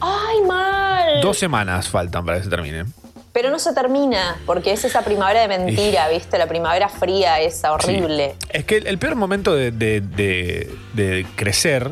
[0.00, 1.20] Ay, mal.
[1.22, 2.84] Dos semanas faltan para que se termine.
[3.32, 6.38] Pero no se termina, porque es esa primavera de mentira, ¿viste?
[6.38, 8.36] La primavera fría, esa horrible.
[8.40, 8.46] Sí.
[8.50, 11.90] Es que el, el peor momento de, de- de- de crecer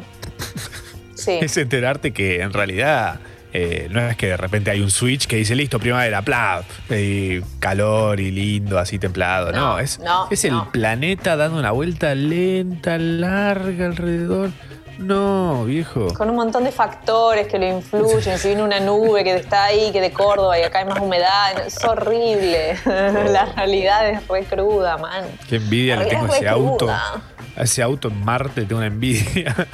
[1.15, 1.33] Sí.
[1.41, 3.19] es enterarte que en realidad
[3.53, 7.41] eh, no es que de repente hay un switch que dice listo, primavera, bla, y
[7.59, 9.53] calor y lindo, así templado.
[9.53, 10.71] No, No, es, no, es el no.
[10.73, 14.51] planeta dando una vuelta lenta, larga alrededor.
[14.99, 16.13] No, viejo.
[16.15, 18.39] Con un montón de factores que lo influyen.
[18.39, 21.67] Si viene una nube que está ahí, que de Córdoba y acá hay más humedad.
[21.67, 22.77] Es horrible.
[22.85, 25.25] La realidad es re cruda, man.
[25.49, 26.89] Qué envidia le tengo a ese auto.
[26.91, 29.55] A ese auto en Marte tengo una envidia.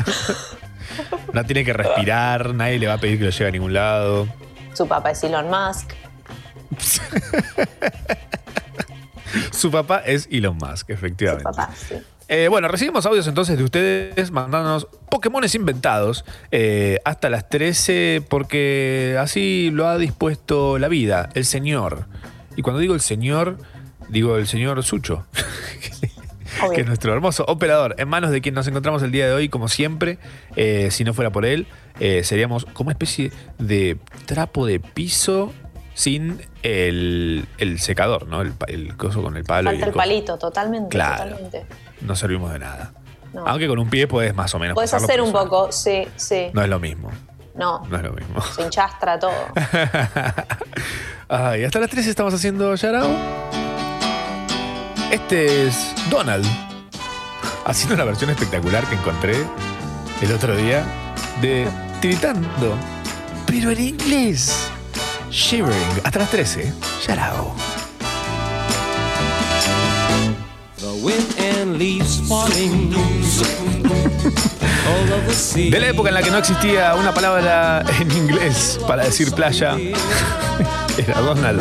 [1.33, 4.27] No tiene que respirar, nadie le va a pedir que lo lleve a ningún lado.
[4.75, 5.93] Su papá es Elon Musk.
[9.53, 11.45] Su papá es Elon Musk, Su efectivamente.
[11.45, 11.97] papá, sí.
[12.31, 19.17] Eh, bueno, recibimos audios entonces de ustedes mandándonos Pokémones inventados eh, hasta las 13 porque
[19.19, 22.07] así lo ha dispuesto la vida, el Señor.
[22.55, 23.57] Y cuando digo el Señor,
[24.11, 25.25] digo el Señor Sucho.
[26.61, 26.73] Obvio.
[26.73, 29.49] que es nuestro hermoso operador, en manos de quien nos encontramos el día de hoy,
[29.49, 30.19] como siempre.
[30.57, 31.67] Eh, si no fuera por él,
[32.01, 35.53] eh, seríamos como una especie de trapo de piso
[35.95, 38.41] sin el, el secador, ¿no?
[38.43, 39.71] El, el coso con el palo.
[39.71, 39.99] y Falta el coso.
[39.99, 40.89] palito, totalmente.
[40.91, 41.25] Claro.
[41.25, 41.67] totalmente.
[42.03, 42.93] No servimos de nada.
[43.33, 43.47] No.
[43.47, 44.75] Aunque con un pie puedes más o menos.
[44.75, 46.47] Puedes hacer un poco, sí, sí.
[46.55, 47.11] No es lo mismo.
[47.55, 48.41] No, No es lo mismo.
[48.41, 49.33] se hinchastra todo.
[51.29, 53.68] Ay, hasta las 3 estamos haciendo Yarao.
[55.11, 56.45] Este es Donald.
[57.65, 59.37] Haciendo una versión espectacular que encontré
[60.21, 60.85] el otro día
[61.41, 61.67] de
[62.01, 62.77] Tiritando.
[63.47, 64.69] Pero en inglés.
[65.31, 66.01] Shivering.
[66.05, 66.73] Hasta las 13.
[67.07, 67.55] Yarao.
[70.77, 71.39] The wind
[75.55, 79.77] De la época en la que no existía una palabra en inglés para decir playa,
[80.99, 81.61] era Donald.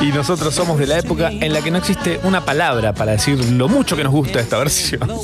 [0.00, 3.44] Y nosotros somos de la época en la que no existe una palabra para decir
[3.52, 5.08] lo mucho que nos gusta esta versión.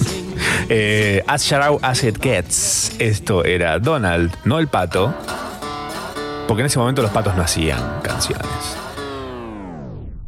[0.69, 2.97] Eh, as Sharau as it gets.
[2.99, 5.15] Esto era Donald, no el pato.
[6.49, 8.77] Porque en ese momento los patos no hacían canciones.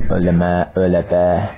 [0.08, 1.50] Hola ma, hola pa.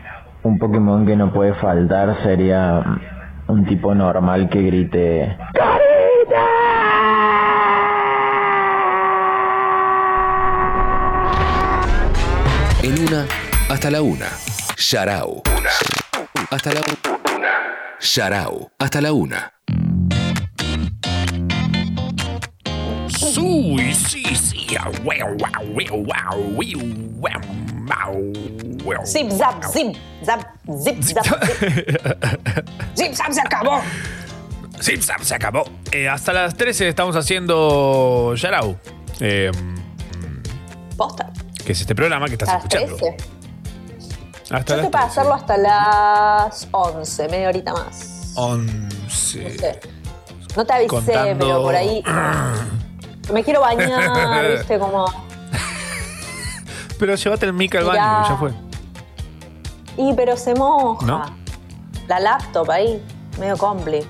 [0.43, 3.10] Un Pokémon que no puede faltar sería mm,
[3.51, 5.37] un tipo normal que grite.
[12.83, 13.27] En una,
[13.69, 14.27] hasta la una.
[14.77, 15.43] Sharau.
[16.51, 17.49] Hasta la una.
[18.01, 18.71] Sharau.
[18.79, 19.53] Hasta la una.
[23.39, 24.60] Uy, sí, sí.
[29.05, 30.41] Zip, zap, zip, zap,
[30.83, 31.97] zip, zap, zip.
[32.97, 33.81] Zip, zap, se acabó.
[34.81, 35.65] Sí, Sam, se acabó.
[35.93, 38.77] Eh, hasta las 13 estamos haciendo Yarau.
[39.21, 39.51] eh,
[40.97, 41.31] Posta.
[41.65, 42.97] que es este programa que estás escuchando.
[42.97, 43.17] 13.
[44.51, 45.21] Hasta Yo estoy para 13.
[45.21, 48.33] hacerlo hasta las 11, media horita más.
[48.37, 48.91] 11.
[48.95, 49.81] No sé.
[50.57, 52.03] No te avisé, Contando- pero por ahí.
[53.33, 55.07] Me quiero bañar, viste, como.
[56.99, 57.95] Pero llévate el mic al Mirá.
[58.07, 58.53] baño, ya fue.
[59.97, 61.07] Y pero se moja.
[61.07, 61.23] ¿No?
[62.09, 63.03] La laptop ahí,
[63.39, 64.01] medio compli.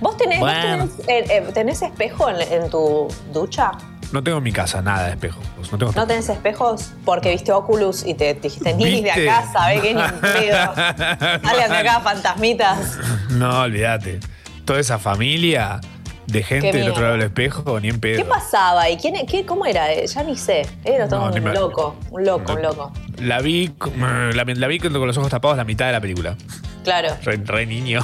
[0.00, 0.88] ¿Vos tenés, vos Bueno.
[0.88, 3.72] tenés, eh, eh, tenés espejo en, en tu ducha?
[4.12, 5.44] No tengo en mi casa nada de espejos.
[5.72, 6.92] No tengo ¿No tenés espejos?
[7.04, 9.94] Porque viste Oculus y te dijiste, ni de acá, ¿sabés qué?
[9.94, 10.74] Ni pedo.
[10.74, 12.98] De acá, fantasmitas.
[13.30, 14.20] No, olvídate.
[14.64, 15.80] Toda esa familia
[16.26, 18.18] de gente del otro lado del espejo, ni en pedo.
[18.18, 18.88] ¿Qué pasaba?
[18.90, 19.86] ¿Y quién, qué, cómo era?
[20.04, 20.66] Ya ni sé.
[20.84, 22.92] Era todo No, ni un me- loco, un loco, un loco.
[23.18, 26.36] La vi, con- la, la vi con los ojos tapados la mitad de la película.
[26.84, 27.16] Claro.
[27.22, 28.00] Re, re niño.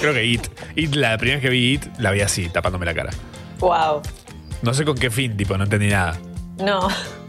[0.00, 0.46] Creo que It.
[0.76, 3.10] It, la primera vez que vi It, la vi así, tapándome la cara.
[3.60, 4.02] Wow.
[4.62, 6.18] No sé con qué fin, tipo, no entendí nada.
[6.58, 6.88] No.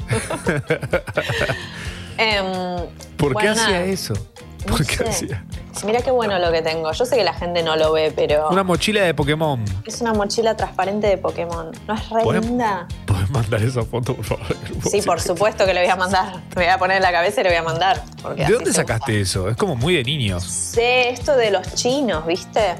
[2.17, 2.45] Em,
[3.17, 3.85] ¿Por bueno, qué hacía nada.
[3.85, 4.13] eso?
[4.67, 5.03] No ¿Por qué sé.
[5.09, 5.45] hacía?
[5.85, 6.91] Mira qué bueno lo que tengo.
[6.91, 9.63] Yo sé que la gente no lo ve, pero Una mochila de Pokémon.
[9.85, 11.71] es una mochila transparente de Pokémon.
[11.87, 12.23] ¿No es re.
[12.23, 14.45] ¿Podés mandar esa foto, por favor?
[14.89, 16.41] Sí, por supuesto que le voy a mandar.
[16.55, 18.03] Me voy a poner en la cabeza y le voy a mandar.
[18.21, 19.49] porque ¿De dónde sacaste eso?
[19.49, 20.43] Es como muy de niños.
[20.43, 22.75] Sé esto de los chinos, ¿viste?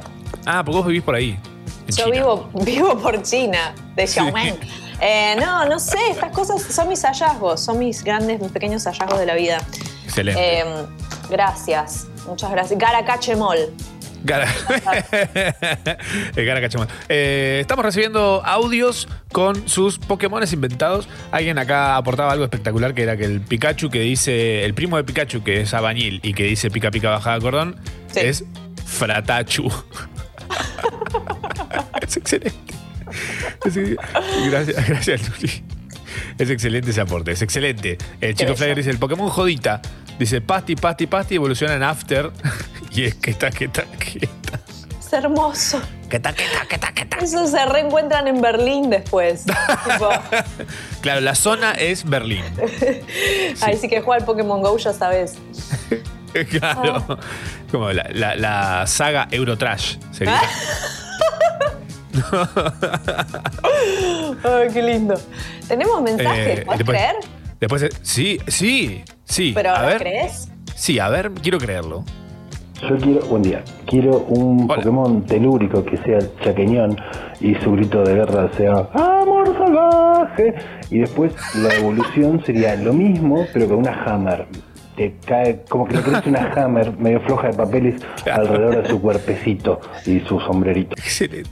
[0.46, 1.40] Ah, porque vos vivís por ahí.
[1.88, 2.12] Yo China.
[2.12, 4.60] vivo, vivo por China, de Xiaomen.
[5.02, 9.18] Eh, no, no sé, estas cosas son mis hallazgos, son mis grandes, mis pequeños hallazgos
[9.20, 9.58] de la vida.
[10.04, 10.60] Excelente.
[10.60, 10.66] Eh,
[11.30, 12.80] gracias, muchas gracias.
[12.80, 13.58] Garacachemol.
[14.24, 14.48] Gara-
[16.36, 16.88] El Gara Cachemol.
[17.08, 21.08] Eh, estamos recibiendo audios con sus Pokémones inventados.
[21.32, 25.06] Alguien acá aportaba algo espectacular que era que el Pikachu que dice, el primo de
[25.06, 27.78] Pikachu que es Abañil y que dice pica pica bajada cordón,
[28.12, 28.20] Sí.
[28.20, 28.44] es
[28.86, 29.72] Fratachu.
[32.02, 32.54] es excelente.
[33.65, 33.76] Es-
[34.50, 35.63] gracias, gracias, Luli.
[36.38, 37.98] Es excelente ese aporte, es excelente.
[38.20, 38.56] El chico.
[38.56, 39.82] Flyer dice, el Pokémon Jodita.
[40.20, 42.32] Dice, Pasti, Pasti, Pasti evoluciona en After.
[42.92, 44.60] y es que está, que está, que está.
[45.00, 45.82] Es hermoso.
[46.10, 47.18] Que está, que está, que está, que está.
[47.20, 49.46] Eso se reencuentran en Berlín después.
[49.46, 50.10] Tipo,
[51.02, 52.44] Claro, la zona es Berlín.
[53.62, 55.36] Ahí sí que juega al Pokémon Go, ya sabes.
[56.50, 57.06] claro.
[57.10, 57.18] Ah.
[57.72, 60.42] Como la, la- la saga Eurotrash sería.
[64.44, 65.16] Ay, qué lindo.
[65.68, 67.16] Tenemos mensajes, Eh, ¿puedes después- creer?
[67.60, 69.52] Después, eh, sí, sí, sí.
[69.54, 69.98] Pero a ¿lo ver.
[69.98, 70.50] crees?
[70.76, 72.04] Sí, a ver, quiero creerlo.
[72.89, 74.76] Yo quiero, buen día, quiero un Hola.
[74.78, 76.95] Pokémon telúrico que sea chaqueñón
[77.41, 80.56] y su grito de guerra sea ¡Amor salvaje!
[80.89, 84.48] Y después la evolución sería lo mismo, pero con una Hammer.
[84.95, 88.43] Te cae como que le crece una Hammer medio floja de papeles Claro.
[88.43, 90.95] alrededor de su cuerpecito y su sombrerito.
[90.98, 91.50] Excelente.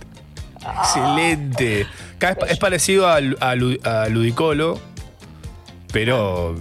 [0.61, 1.85] Excelente.
[2.21, 4.79] Vez- es parecido a, a a Ludicolo,
[5.91, 6.55] pero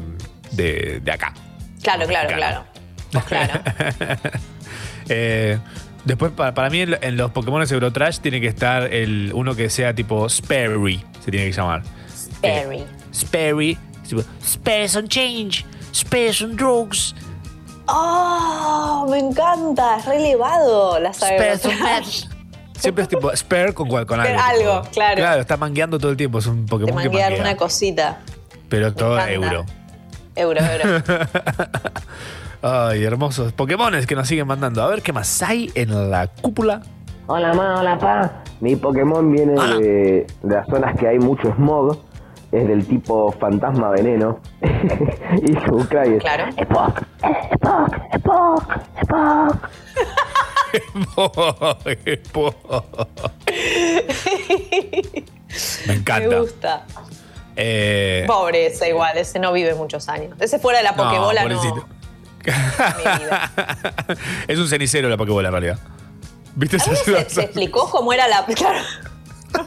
[0.52, 1.34] de, de acá.
[1.82, 2.64] Claro, claro, claro.
[3.26, 3.60] Claro.
[5.08, 5.56] Eh,
[6.04, 9.94] después, para, para mí, en, los Pokémon Eurotrash tiene que estar el, uno que sea
[9.94, 11.84] tipo Sperry, se tiene que llamar.
[12.40, 12.84] Perry.
[13.14, 13.78] Sperry.
[14.08, 17.14] tipo, Spare some change, spare some drugs,
[17.88, 19.06] ¡Oh!
[19.08, 21.58] Me encanta, es re elevado la saga.
[22.78, 24.24] Siempre es tipo spare con, con algo.
[24.24, 25.16] Spare algo, claro.
[25.16, 26.38] Claro, está mangueando todo el tiempo.
[26.38, 27.28] Es un Te Pokémon que manguea.
[27.28, 28.20] alguna cosita.
[28.68, 29.32] Pero todo encanta.
[29.32, 29.64] euro.
[30.34, 31.02] Euro, euro.
[32.90, 34.82] Ay, hermosos Pokémones que nos siguen mandando.
[34.82, 36.80] A ver qué más hay en la cúpula.
[37.28, 38.42] Hola ma, hola pa.
[38.60, 41.98] Mi Pokémon viene de las zonas que hay mucho smog.
[42.52, 44.38] Es del tipo fantasma veneno.
[44.62, 46.44] y su cry es Claro.
[46.56, 47.02] Epoch,
[47.52, 48.62] Epoch, Epoch,
[52.06, 52.54] Epoch.
[55.86, 56.28] Me encanta.
[56.28, 56.84] Me gusta.
[57.56, 60.36] Eh, Pobre ese igual, ese no vive muchos años.
[60.40, 61.60] Ese fuera de la Pokébola no.
[61.60, 61.84] vida.
[64.48, 65.78] es un cenicero la Pokébola en realidad.
[66.54, 68.44] ¿Viste esa ¿Alguna se, se explicó cómo era la.
[68.46, 68.78] Claro.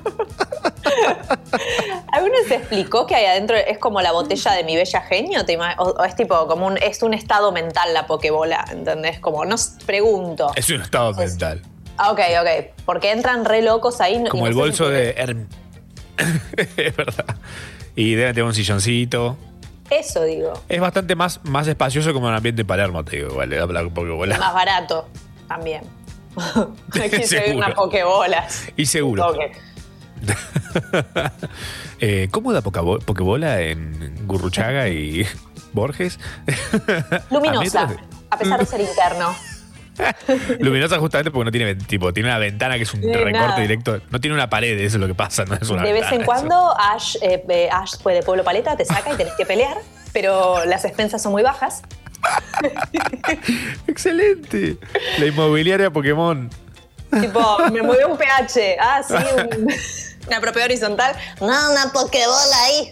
[2.12, 5.45] ¿Alguna se explicó que ahí adentro es como la botella de mi bella genio?
[5.45, 8.65] ¿Te ima- o, o es tipo como un, es un estado mental la Pokébola?
[8.71, 9.19] ¿Entendés?
[9.19, 10.52] Como, no pregunto.
[10.56, 11.62] Es un estado mental.
[11.97, 12.47] Ah, ok, ok.
[12.86, 14.23] Porque entran re locos ahí.
[14.30, 15.47] Como no el bolso de Herm.
[16.78, 17.36] es verdad.
[17.99, 19.38] Y deben tener un silloncito.
[19.89, 20.53] Eso digo.
[20.69, 23.89] Es bastante más, más espacioso como un ambiente de Palermo, te digo, igual, la, la
[23.89, 24.38] Pokébola.
[24.38, 25.07] Más barato
[25.47, 25.81] también.
[26.93, 28.67] Aquí se ven unas Pokébolas.
[28.77, 29.33] Y seguro.
[32.01, 35.25] Eh, ¿Cómo da Pokebo- Pokébola en Gurruchaga y
[35.73, 36.17] Borges?
[37.31, 37.89] Luminosa,
[38.29, 39.35] a pesar de ser interno.
[40.59, 43.59] Luminosa justamente porque no tiene tipo, tiene una ventana que es un No recorte nada.
[43.59, 43.99] directo.
[44.09, 46.21] No tiene una pared, eso es lo que pasa, no es una De vez en
[46.21, 46.25] eso.
[46.25, 49.77] cuando Ash, eh, eh, Ash fue de Pueblo Paleta, te saca y tenés que pelear,
[50.13, 51.81] pero las expensas son muy bajas.
[53.88, 54.77] Excelente.
[55.19, 56.49] La inmobiliaria Pokémon.
[57.21, 58.77] Tipo, me movió un pH.
[58.79, 59.13] Ah, sí,
[59.57, 59.67] un-
[60.27, 61.15] una propiedad horizontal.
[61.41, 62.91] No, una Pokébola ahí.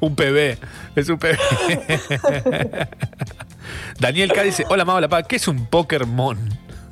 [0.00, 0.58] un PB.
[0.96, 1.38] Es un PB.
[3.98, 5.22] Daniel K dice: Hola, Mau, hola, pa.
[5.22, 6.38] ¿Qué es un Pokémon?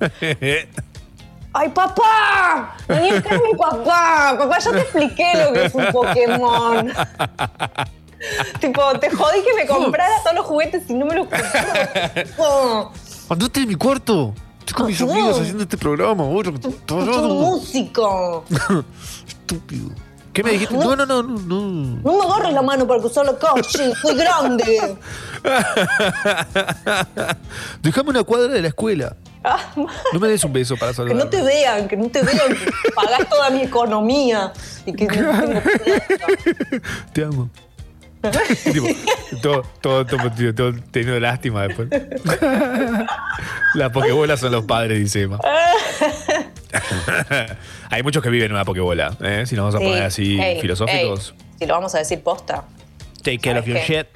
[1.57, 2.77] ¡Ay, papá!
[2.89, 4.37] A buscar a mi papá.
[4.39, 6.93] Papá, ya te expliqué lo que es un Pokémon.
[8.61, 12.93] tipo, te jodí que me comprara todos los juguetes y no me los compró.
[13.31, 14.35] Andate de mi cuarto.
[14.59, 16.25] Estoy con mis amigos haciendo este programa.
[16.61, 17.29] Tu tarado.
[17.29, 18.03] música.
[19.27, 19.91] Estúpido.
[20.35, 20.75] ¿Qué me dijiste?
[20.75, 21.39] No, no, no, no.
[21.39, 22.01] no.
[22.03, 23.95] No me agarres la mano para cruzar la calle.
[24.03, 24.99] Soy grande.
[27.83, 29.17] Déjame una cuadra de la escuela.
[30.13, 31.17] No me des un beso para Que saludar.
[31.17, 34.53] no te vean, que no te vean, que pagás toda mi economía
[34.87, 35.61] y que no tengo.
[37.13, 37.51] Te amo.
[38.73, 38.87] Tipo,
[39.43, 41.89] todo, todo, todo, todo, todo teniendo lástima después.
[43.75, 45.39] Las pokebolas son los padres, dice Emma.
[47.91, 49.45] Hay muchos que viven en una pokebola, ¿eh?
[49.47, 49.85] si nos vamos a Sí.
[49.85, 51.35] poner así Ey, filosóficos.
[51.39, 52.65] ey, si lo vamos a decir posta.
[53.23, 54.07] Take care of your ¿Sabes shit.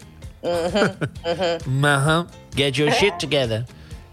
[1.84, 2.26] Ajá.
[2.54, 3.64] Get your shit together.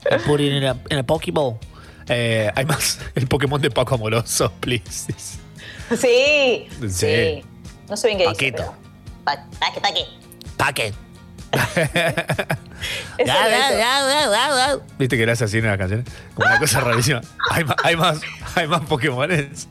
[0.10, 1.58] And put it in a, in a pokeball.
[2.08, 3.00] Eh, hay más.
[3.16, 5.08] El Pokémon de Paco Amoroso, please.
[5.18, 6.68] Sí.
[6.80, 6.90] Sí.
[6.90, 7.44] Sí.
[7.90, 8.36] No sé bien qué dice.
[8.52, 8.58] Paquito.
[8.58, 8.86] pero-
[9.24, 9.48] Pa-
[15.00, 16.06] ¿Viste que era así en las canciones?
[16.34, 17.22] Como una cosa rarísima.
[17.52, 18.22] Hay más, hay más,
[18.56, 19.68] hay más Pokémones.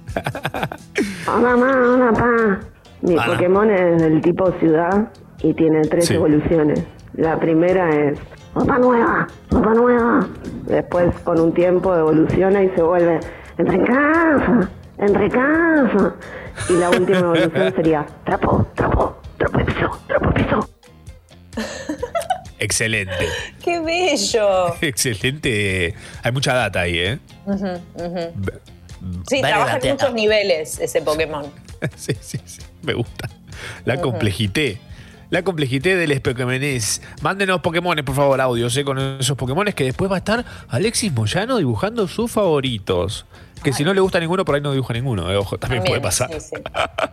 [1.27, 2.61] Hola, ma, hola, pa.
[3.03, 3.17] Mi.
[3.17, 5.09] Pokémon es del tipo ciudad
[5.41, 6.15] y tiene tres Sí.
[6.15, 6.83] evoluciones.
[7.15, 8.19] La primera es
[8.55, 10.27] ropa nueva, ropa nueva.
[10.67, 13.21] Después, con un tiempo, evoluciona y se vuelve
[13.59, 14.69] entre casa,
[14.99, 16.15] entre casa.
[16.71, 20.69] Y la última evolución sería trapo, trapo, trapo de piso, trapo de piso.
[22.59, 23.29] Excelente.
[23.63, 24.75] Qué bello.
[24.81, 25.95] Excelente.
[26.23, 27.19] Hay mucha data ahí, ¿eh?
[29.29, 31.47] Sí, Vale, trabaja en muchos niveles ese Pokémon.
[31.97, 32.63] Sí, sí, sí.
[32.81, 33.29] Me gusta.
[33.85, 34.79] La complejité.
[35.29, 37.03] La complejité del Pokémonés.
[37.21, 38.85] Mándenos Pokémones, por favor, audios, ¿eh?
[38.85, 43.27] Con esos Pokémones que después va a estar Alexis Moyano dibujando sus favoritos.
[43.65, 45.31] Que si no le gusta ninguno, por ahí no dibuja ninguno.
[45.31, 46.31] eh, Ojo, también, puede pasar.
[46.33, 46.63] sí, sí.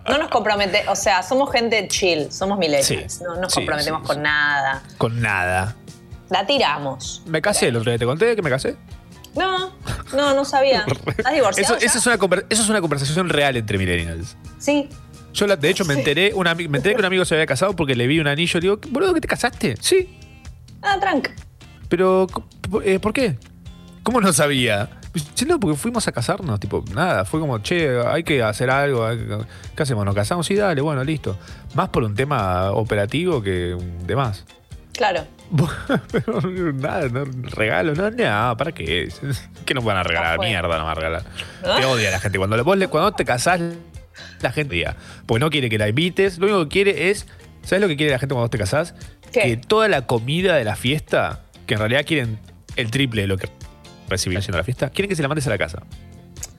[0.10, 2.86] No nos compromete, o sea, somos gente chill, somos millennials.
[3.14, 4.84] Sí, no nos comprometemos con nada.
[4.98, 5.76] Con nada.
[6.30, 7.24] La tiramos.
[7.26, 7.98] Me casé el otro día.
[8.00, 8.76] ¿Te conté que me casé?
[9.36, 9.72] No,
[10.14, 10.86] no, no sabía.
[11.18, 11.78] ¿Estás divorciado?
[11.78, 12.16] Eso, es una,
[12.50, 14.36] eso es una conversación real entre millennials.
[14.60, 14.90] Sí.
[15.34, 17.46] Yo, la- de hecho, me enteré, un ami- me enteré que un amigo se había
[17.46, 19.76] casado porque le vi un anillo y le digo, boludo, ¿que te casaste?
[19.80, 20.18] Sí.
[20.82, 21.32] Ah, tranca.
[21.88, 22.28] Pero,
[22.84, 23.38] eh, ¿por qué?
[24.04, 24.90] ¿Cómo no sabía?
[25.36, 29.06] Sí, no, porque fuimos a casarnos, tipo, nada, fue como, che, hay que hacer algo,
[29.06, 29.38] hay que-
[29.76, 30.06] ¿qué hacemos?
[30.06, 30.46] ¿Nos casamos?
[30.48, 31.38] Sí, dale, bueno, listo.
[31.74, 34.46] Más por un tema operativo que de más.
[34.94, 35.26] Claro.
[36.12, 36.42] Pero
[36.74, 39.10] nada, no, regalo, no, no, ¿para qué?
[39.66, 40.38] ¿Qué nos van a regalar?
[40.38, 40.48] fue.
[40.48, 41.24] Mierda, nos van a regalar.
[41.62, 42.38] Te odia la gente.
[42.38, 43.60] Cuando, le- vos le- cuando te casás,
[44.42, 44.96] la gente odia.
[45.26, 46.38] Porque no quiere que la invites.
[46.38, 47.28] Lo único que quiere es.
[47.64, 48.96] ¿Sabes lo que quiere la gente cuando vos te casás?
[49.32, 49.42] ¿Qué?
[49.42, 52.40] Que toda la comida de la fiesta, que en realidad quieren
[52.76, 53.50] el triple de lo que
[54.12, 55.82] recibirán haciendo la fiesta, quieren que se la mandes a la casa.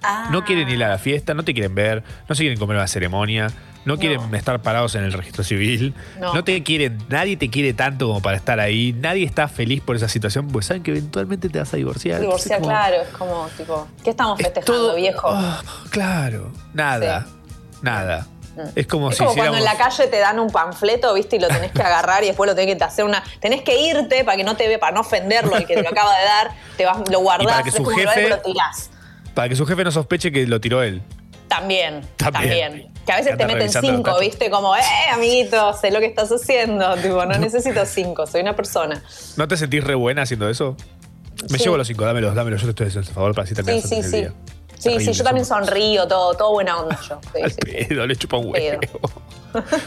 [0.03, 2.77] Ah, No quieren ir a la fiesta, no te quieren ver, no se quieren comer
[2.77, 3.47] una ceremonia,
[3.85, 6.35] no quieren estar parados en el registro civil, No.
[6.35, 6.45] no.
[6.45, 10.09] te quieren, nadie te quiere tanto como para estar ahí, nadie está feliz por esa
[10.09, 12.21] situación, pues saben que eventualmente te vas a divorciar.
[12.21, 12.97] divorciar, como- claro.
[13.03, 15.29] Es como, tipo, ¿qué estamos es festejando, todo- viejo?
[15.31, 17.27] Ah, claro, nada,
[17.81, 18.27] nada.
[18.75, 21.37] Es como Es si como cuando en la calle te dan un panfleto, ¿viste?
[21.37, 23.23] Y lo tenés que agarrar y después lo tenés que hacer una.
[23.41, 25.88] Tenés que irte para que no te ve, para no ofenderlo, el que te lo
[25.88, 28.91] acaba de dar, te vas, lo guardás, para que su jefe- lo tirás.
[29.35, 31.03] para que su jefe no sospeche que lo tiró él.
[31.49, 32.43] También, También.
[32.73, 32.93] también.
[33.05, 34.19] Que a veces te meten cinco.
[34.21, 34.49] ¿viste?
[34.49, 34.81] Como, eh,
[35.12, 36.95] amiguito, sé lo que estás haciendo.
[37.03, 39.03] Tipo, no necesito cinco, soy una persona.
[39.37, 40.77] ¿No te sentís re buena haciendo eso?
[41.51, 41.65] Me Sí.
[41.65, 43.87] llevo los cinco, dámelos, dámelos, yo te estoy haciendo el favor para así Sí, terminar
[43.88, 44.17] sí, el sí.
[44.19, 44.33] día.
[44.83, 47.21] Sí, sí, yo también sonrío, todo, todo buena onda yo.
[47.35, 47.59] Sí, Al sí.
[47.61, 48.81] pedo, le chupa un huevo.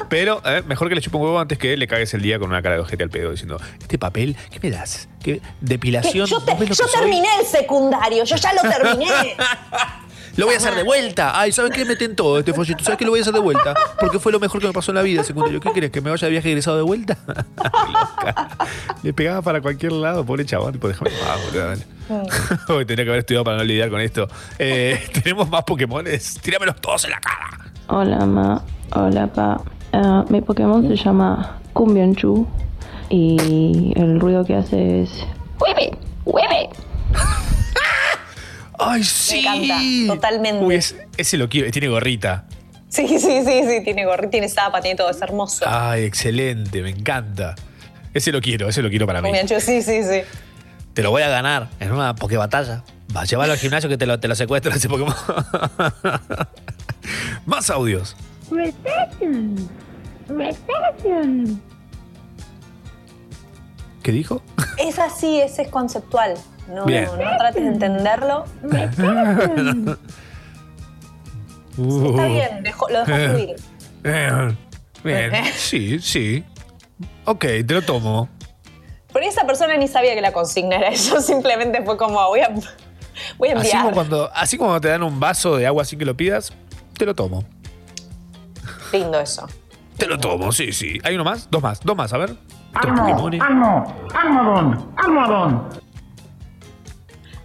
[0.10, 2.49] Pero eh, mejor que le chupa un huevo antes que le cagues el día con
[2.49, 5.10] una cara de ojete al pedo diciendo, este papel, ¿qué me das?
[5.23, 6.27] ¿Qué depilación?
[6.27, 9.36] Yo, te- ¿Vos ves lo yo terminé el secundario, yo ya lo terminé.
[10.38, 11.39] Lo voy a hacer de vuelta.
[11.39, 11.86] Ay, ¿sabes qué?
[11.86, 12.84] Me tentó este folleto.
[12.84, 13.06] ¿Sabes qué?
[13.06, 13.74] Lo voy a hacer de vuelta.
[14.00, 15.60] Porque fue lo mejor que me pasó en la vida, secundario.
[15.60, 15.91] ¿Qué querés?
[15.91, 17.17] ¿Que me vaya de viaje egresado de vuelta?
[19.04, 20.74] Le pegaba para cualquier lado, pobre chaval.
[20.74, 21.67] Tipo, déjame paz, boludo.
[21.67, 21.86] dale.
[22.86, 24.28] Tendría que haber estudiado para no lidiar con esto.
[24.60, 26.39] Eh, Tenemos más Pokémones.
[26.41, 27.71] Tíramelos todos en la cara.
[27.88, 28.62] Hola, ma.
[28.93, 29.62] Hola, pa.
[29.93, 32.45] Ah, mi Pokémon se llama Cumbionchu
[33.09, 35.26] y el ruido que hace es...
[35.59, 35.97] ¡Hueve!
[36.26, 36.70] ¡Hueve!
[38.80, 39.45] ¡Ay, sí!
[39.45, 40.65] encanta, totalmente.
[40.65, 41.69] Uy, es- ese lo quiero.
[41.71, 42.45] Tiene gorrita.
[42.89, 45.65] Sí, sí, sí, sí, tiene gorrito, tiene zapa, tiene todo, es hermoso.
[45.67, 46.82] Ay, excelente.
[46.82, 47.55] Me encanta.
[48.13, 49.38] Ese lo quiero, ese lo quiero para mí.
[49.38, 50.21] Ancho, sí, sí, sí.
[50.93, 52.84] Te lo voy a ganar en una Pokébatalla.
[53.15, 55.13] Va a llevarlo al gimnasio que te lo, te lo secuestro ese Pokémon.
[57.45, 58.15] Más audios.
[58.49, 59.69] Recession.
[60.30, 61.61] Recession.
[64.01, 64.41] ¿Qué dijo?
[64.78, 66.36] Es así, ese es conceptual.
[66.68, 67.05] No, Bien.
[67.05, 68.45] no trates de entenderlo.
[68.63, 69.95] Me cago.
[71.78, 72.09] Uh.
[72.11, 73.55] Está bien, dejo- lo dejo fluir.
[74.07, 74.55] Eh,
[75.03, 76.43] Bien, sí, sí.
[77.26, 78.30] Ok, te lo tomo.
[79.11, 82.49] Porque esa persona ni sabía que la consigna era eso, simplemente fue como, voy a,
[83.39, 83.82] voy a Así enviar.
[83.84, 86.53] como, cuando, así como te dan un vaso de agua sin que lo pidas,
[86.97, 87.43] te lo tomo.
[88.93, 89.47] Lindo eso.
[89.97, 90.99] Te lo tomo, sí, sí.
[91.03, 91.49] ¿Hay uno más?
[91.49, 92.36] Dos más, dos más, a ver.
[92.74, 93.41] Pokémones.
[93.41, 95.70] almo, almohadón, almohadón,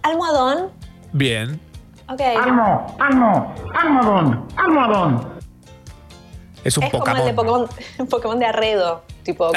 [0.03, 0.69] Almohadón.
[1.13, 1.59] Bien.
[2.07, 2.21] Ok.
[2.21, 5.29] almo, almo, almohadón, almohadón.
[6.63, 7.67] Es un es como el de Pokémon.
[7.67, 9.03] Pokémon, Pokémon de Arredo.
[9.23, 9.51] Tipo,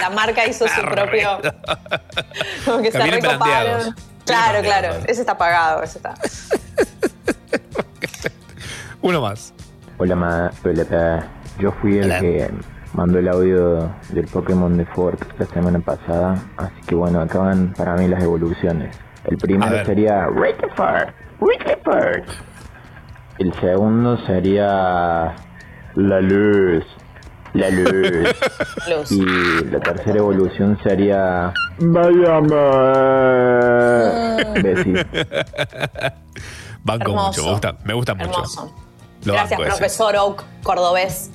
[0.00, 1.38] la marca hizo su propio.
[2.64, 3.94] Como que Que se recoparon.
[4.26, 4.94] Claro, claro.
[5.06, 6.14] Ese está pagado, ese está.
[9.02, 9.54] Uno más.
[9.98, 11.26] Hola, ma, hola.
[11.58, 12.20] Yo fui el Hola.
[12.20, 12.50] que
[12.92, 17.94] mandó el audio del Pokémon de Fort la semana pasada, así que bueno, acaban para
[17.96, 18.94] mí las evoluciones.
[19.24, 21.10] El primero sería Rickefort,
[21.40, 22.28] Rickefort.
[23.38, 25.34] El segundo sería
[25.94, 26.84] La Luz,
[27.54, 27.88] La Luz.
[28.88, 29.12] Luz.
[29.12, 32.50] Y la tercera evolución sería Váyame.
[34.62, 34.94] Bessie.
[36.82, 37.26] Banco Hermoso.
[37.28, 38.30] mucho, me gusta, me gusta mucho.
[38.30, 38.74] Hermoso.
[39.24, 39.78] Lo Gracias, banco ese.
[39.78, 41.30] profesor Oak, cordobés.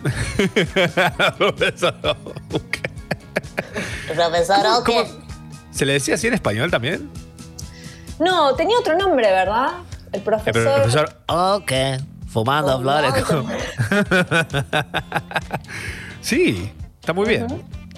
[1.37, 1.93] Profesor.
[4.15, 4.85] Profesor Oak.
[4.85, 5.03] ¿Cómo?
[5.69, 7.11] ¿Se le decía así en español también?
[8.19, 9.67] No, tenía otro nombre, ¿verdad?
[10.11, 10.81] El pero el profesor.
[10.81, 11.21] profesor.
[11.27, 11.71] Ok.
[12.27, 13.13] Fumando flores.
[16.21, 17.47] sí, está muy bien.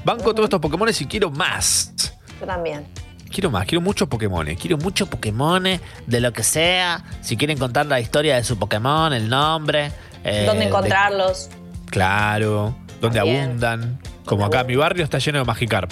[0.03, 1.93] Banco todos estos Pokémon y quiero más.
[2.39, 2.85] Yo también.
[3.31, 4.45] Quiero más, quiero muchos Pokémon.
[4.55, 7.03] Quiero muchos Pokémon de lo que sea.
[7.21, 9.91] Si quieren contar la historia de su Pokémon, el nombre.
[10.23, 11.49] eh, ¿Dónde de- encontrarlos?
[11.89, 13.43] Claro, donde También.
[13.45, 13.99] abundan.
[14.25, 15.91] Como acá, mi barrio está lleno de Magikarp.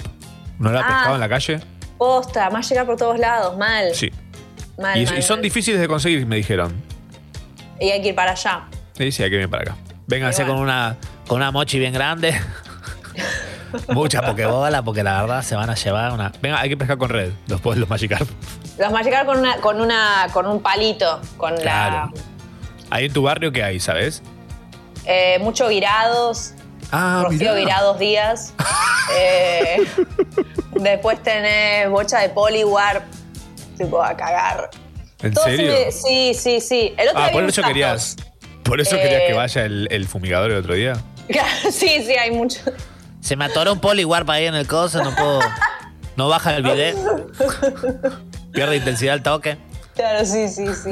[0.58, 0.86] ¿No lo ha Ah.
[0.88, 1.60] pescado en la calle?
[1.98, 3.94] Posta, más llegar por todos lados, mal.
[3.94, 4.10] Sí.
[4.78, 5.42] Mal, Y, mal, y son mal.
[5.42, 6.74] difíciles de conseguir, me dijeron.
[7.80, 8.64] Y hay que ir para allá.
[8.98, 9.76] Me dice, hay que venir para acá.
[10.06, 12.34] Vénganse con una, con una mochi bien grande.
[13.88, 16.32] Mucha Pokébola, porque la verdad se van a llevar una.
[16.40, 18.28] Venga, hay que pescar con red, los, los Magikarp.
[18.78, 22.12] Los Magikarp con una, con una, con un palito, con Claro.
[22.90, 24.22] Ahí en tu barrio, ¿qué hay, sabes?
[25.04, 26.52] la eh, mucho guirados,
[26.92, 27.54] Ah, Rocío mirá.
[27.54, 28.54] Guirados Díaz.
[29.18, 29.86] Eh,
[30.72, 33.04] después tenés bocha de Poliwarp,
[33.78, 34.68] tipo a cagar.
[35.22, 35.72] ¿En Todo serio?
[35.76, 36.92] se me- sí, sí, sí.
[36.98, 38.16] El otro Ah, día por eso querías.
[38.64, 40.94] Por eso Eh, querías que vaya el, el fumigador el otro día.
[41.70, 42.60] sí, sí, hay mucho.
[43.20, 45.38] Se me atoró un Poliwarp ahí en el coso, no puedo.
[46.16, 47.28] No baja el video.
[48.52, 49.56] Pierde intensidad el toque.
[49.96, 50.90] Claro, sí, sí, sí.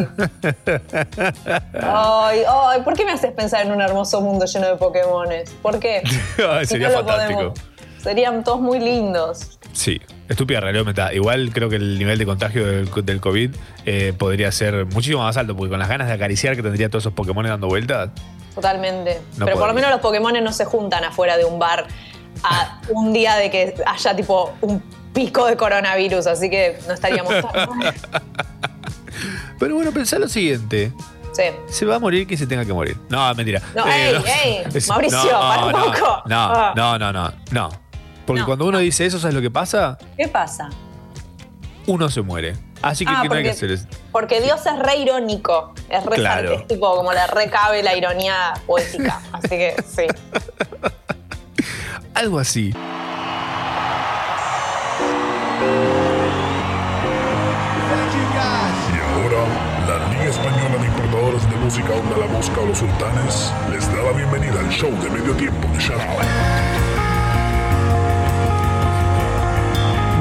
[1.80, 5.50] Ay, ay, ¿por qué me haces pensar en un hermoso mundo lleno de Pokémones?
[5.62, 6.02] ¿Por qué?
[6.48, 7.38] Ay, Si sería no fantástico.
[7.38, 7.58] podemos.
[8.02, 9.58] Serían todos muy lindos.
[9.72, 11.12] Sí, estúpida realidad aumentada.
[11.14, 13.54] Igual creo que el nivel de contagio del, del COVID
[13.86, 17.02] eh, podría ser muchísimo más alto, porque con las ganas de acariciar que tendría todos
[17.02, 18.10] esos Pokémon dando vueltas.
[18.54, 19.20] Totalmente.
[19.36, 21.86] No Pero por lo menos los Pokémones no se juntan afuera de un bar
[22.42, 24.82] a un día de que haya tipo un
[25.12, 27.94] pico de coronavirus, así que no estaríamos tan mal.
[29.64, 30.92] Pero bueno, pensá lo siguiente.
[31.32, 31.44] Sí.
[31.68, 32.98] Se va a morir quien se tenga que morir.
[33.08, 33.62] No, mentira.
[33.74, 36.22] No, ey, ey, Es- Mauricio, para un no, poco.
[36.26, 36.72] No, Ah.
[36.76, 37.70] no, no, no, no.
[38.26, 39.96] Porque No, cuando uno dice eso, ¿sabes lo que pasa?
[40.18, 40.68] ¿Qué pasa?
[41.86, 42.58] Uno se muere.
[42.82, 43.86] Así que, Ah, que no hay que hacer eso.
[44.12, 45.72] Porque Dios es re irónico.
[45.88, 46.52] Es re Claro.
[46.52, 49.22] es tipo como le recabe la ironía poética.
[49.32, 50.02] Así que sí.
[52.14, 52.74] Algo así.
[59.34, 64.02] La Liga Española de Importadores de Música Onda La Mosca o Los Sultanes les da
[64.02, 66.18] la bienvenida al show de medio tiempo de Sharao.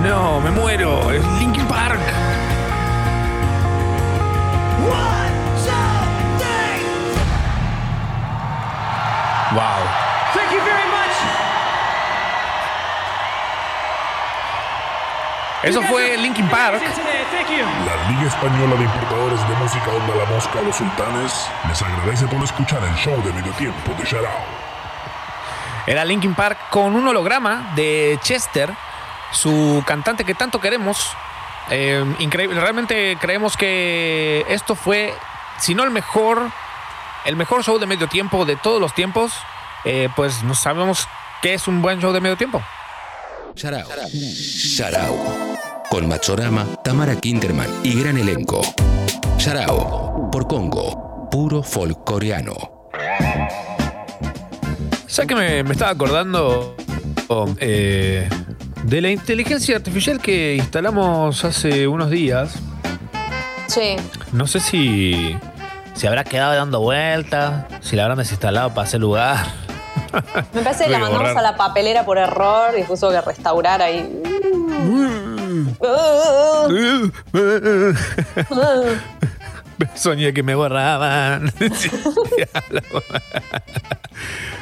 [0.04, 1.12] No, me muero.
[1.12, 2.00] Es Linkin Park.
[9.54, 9.84] Wow.
[9.84, 10.03] Thank you
[15.64, 16.82] Eso fue Linkin Park.
[16.82, 22.44] La Liga Española de Importadores de Música Onda La Mosca Los Sultanes les agradece por
[22.44, 24.44] escuchar el show de medio tiempo de Sharao.
[25.88, 28.74] Era Linkin Park con un holograma de Chester,
[29.32, 31.16] su cantante que tanto queremos.
[31.70, 32.60] Eh, increíble.
[32.60, 35.14] Realmente creemos que esto fue,
[35.60, 36.52] si no el mejor,
[37.24, 39.34] el mejor show de medio tiempo de todos los tiempos.
[39.86, 41.08] Eh, pues no sabemos
[41.42, 42.62] qué es un buen show de medio tiempo.
[43.56, 43.88] Sharao.
[44.12, 45.53] Sharao.
[45.94, 48.62] Con Machorama, Tamara Kinderman y gran elenco.
[49.38, 50.32] Sharao.
[50.32, 51.30] Por Congo.
[51.30, 52.90] Puro folk coreano.
[55.06, 56.76] ¿Sabes que me, me estaba acordando?
[57.28, 58.28] oh, eh,
[58.86, 62.56] De la inteligencia artificial que instalamos hace unos días,
[63.68, 63.96] Sí.
[64.32, 65.38] no sé si,
[65.94, 69.46] Se habrá quedado dando vueltas, si la habrán desinstalado para hacer lugar.
[70.54, 71.38] Me parece que la mandamos borrar.
[71.38, 74.10] a la papelera por error y puso que restaurar ahí.
[79.96, 81.52] soñé que me borraban.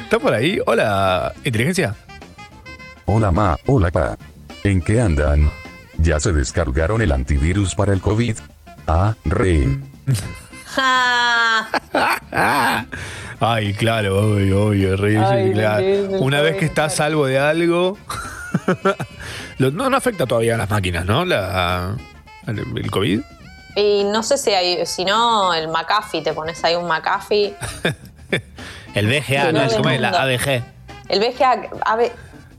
[0.04, 0.58] ¿Está por ahí?
[0.66, 1.94] Hola, inteligencia.
[3.06, 4.16] Hola ma, hola pa.
[4.64, 5.50] ¿En qué andan?
[5.98, 8.36] ¿Ya se descargaron el antivirus para el COVID?
[8.86, 9.68] Ah, re.
[13.40, 15.84] Ay, claro, obvio, obvio, re, Ay, claro.
[16.20, 17.98] Una vez que estás salvo de algo.
[19.70, 21.24] No, no afecta todavía a las máquinas, ¿no?
[21.24, 21.96] La,
[22.46, 23.20] el, COVID.
[23.76, 27.54] Y no sé si hay, si no, el McAfee, te pones ahí un McAfee.
[28.94, 30.00] El BGA, no, ¿cómo es?
[30.00, 30.10] La.
[30.10, 30.62] ABG.
[31.08, 32.10] El VGA, AB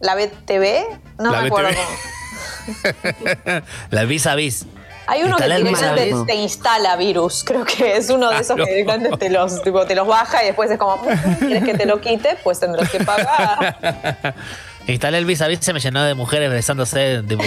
[0.04, 0.84] la BTV,
[1.20, 3.62] no La me acuerdo cómo.
[3.90, 4.66] La vis a vis.
[5.08, 5.60] Hay uno que Instalar
[5.98, 9.62] directamente te instala virus, creo que es uno de esos Ah, que directamente te los,
[9.62, 12.38] tipo, te los baja y después es como, "Mm, ¿quieres que te lo quite?
[12.44, 14.36] Pues tendrás que pagar.
[14.88, 17.44] Instalé el vis a vis, se me llenó de mujeres besándose, tipo.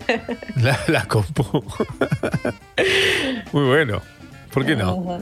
[0.56, 1.64] La, la compu.
[3.52, 4.02] Muy bueno.
[4.52, 5.20] ¿Por qué no?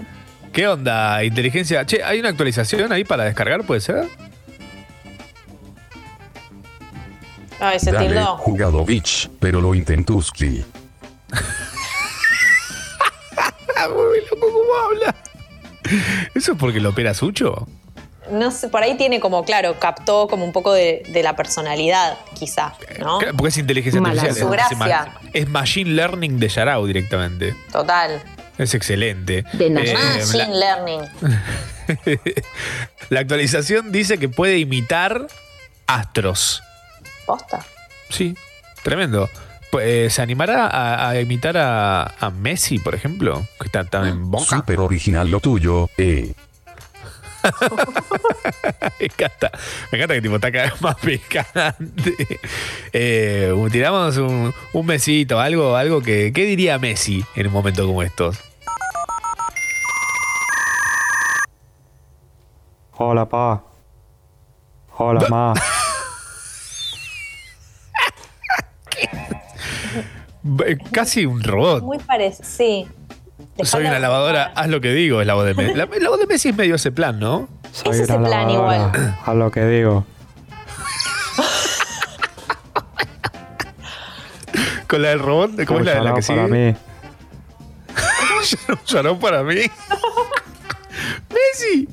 [0.52, 1.84] ¿Qué onda, inteligencia?
[1.86, 4.06] Che, ¿hay una actualización ahí para descargar, puede ser?
[7.60, 8.36] Ay, se Dale, tildó.
[8.36, 10.64] jugado bitch, pero lo intentuski.
[13.88, 15.14] Muy loco cómo habla.
[16.34, 17.66] ¿Eso es porque lo opera Sucho?
[18.30, 22.16] No sé, por ahí tiene como, claro, captó como un poco de, de la personalidad,
[22.38, 23.18] quizá, ¿no?
[23.18, 24.48] Claro, Porque es inteligencia Mala artificial.
[24.48, 25.12] su es- gracia.
[25.32, 27.54] Es machine learning de Yarao directamente.
[27.70, 28.22] Total.
[28.56, 29.44] Es excelente.
[29.52, 31.00] De Eh, Machine la, Learning.
[33.10, 35.26] la actualización dice que puede imitar
[35.86, 36.62] astros.
[37.26, 37.64] Posta.
[38.10, 38.36] Sí,
[38.82, 39.28] tremendo.
[39.80, 43.44] Eh, ¿Se animará a, a imitar a, a Messi, por ejemplo?
[43.58, 44.44] Que está tan en boca.
[44.58, 46.32] Súper original lo tuyo, eh.
[49.00, 49.50] me encanta.
[49.90, 52.40] Me encanta que tipo está cada vez más picante.
[52.92, 56.32] Eh, tiramos un, un mesito, algo, algo que.
[56.32, 58.38] ¿Qué diría Messi en un momento como estos?
[62.96, 63.62] Hola, pa.
[64.96, 65.54] Hola, ma.
[70.92, 71.82] Casi un robot.
[71.82, 72.86] Muy parecido, sí.
[73.62, 75.74] Soy una lavadora, haz lo que digo, es la voz de Messi.
[75.74, 77.48] La, la voz de Messi es medio ese plan, ¿no?
[77.72, 79.18] Soy ese una plan lavadora, igual.
[79.24, 80.04] A lo que digo.
[84.88, 86.38] Con la del robot, ¿cómo es la de la que sigue?
[86.38, 86.74] para mí.
[88.86, 89.62] Shout-out para mí.
[91.30, 91.88] Messi,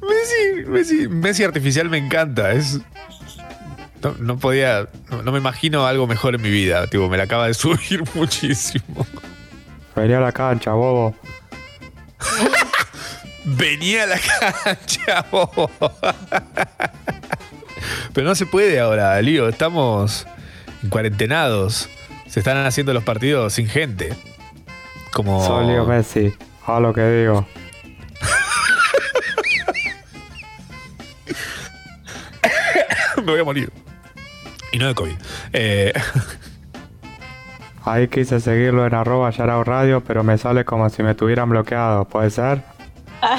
[0.00, 2.52] Messi, Messi, Messi artificial me encanta.
[2.52, 2.80] Es,
[4.02, 6.86] no, no podía, no, no me imagino algo mejor en mi vida.
[6.86, 9.06] Tipo, me la acaba de subir muchísimo.
[9.96, 11.14] Venía a la cancha, bobo.
[13.44, 15.70] Venía a la cancha, bobo.
[18.12, 19.48] Pero no se puede ahora, Lío.
[19.48, 20.26] Estamos
[20.82, 21.88] en cuarentenados.
[22.28, 24.14] Se están haciendo los partidos sin gente.
[25.12, 25.44] Como.
[25.46, 26.34] Soy Leo Messi.
[26.66, 27.46] A lo que digo.
[33.16, 33.72] me voy a morir.
[34.72, 35.16] Y no de COVID.
[35.54, 35.94] Eh,
[37.86, 42.04] Ahí quise seguirlo en arroba Yarao Radio, pero me sale como si me tuvieran bloqueado.
[42.04, 42.62] ¿Puede ser?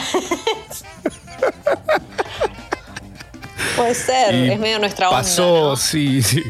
[3.75, 5.19] Puede ser, y es medio nuestra onda.
[5.21, 6.43] Pasó, sí, sí.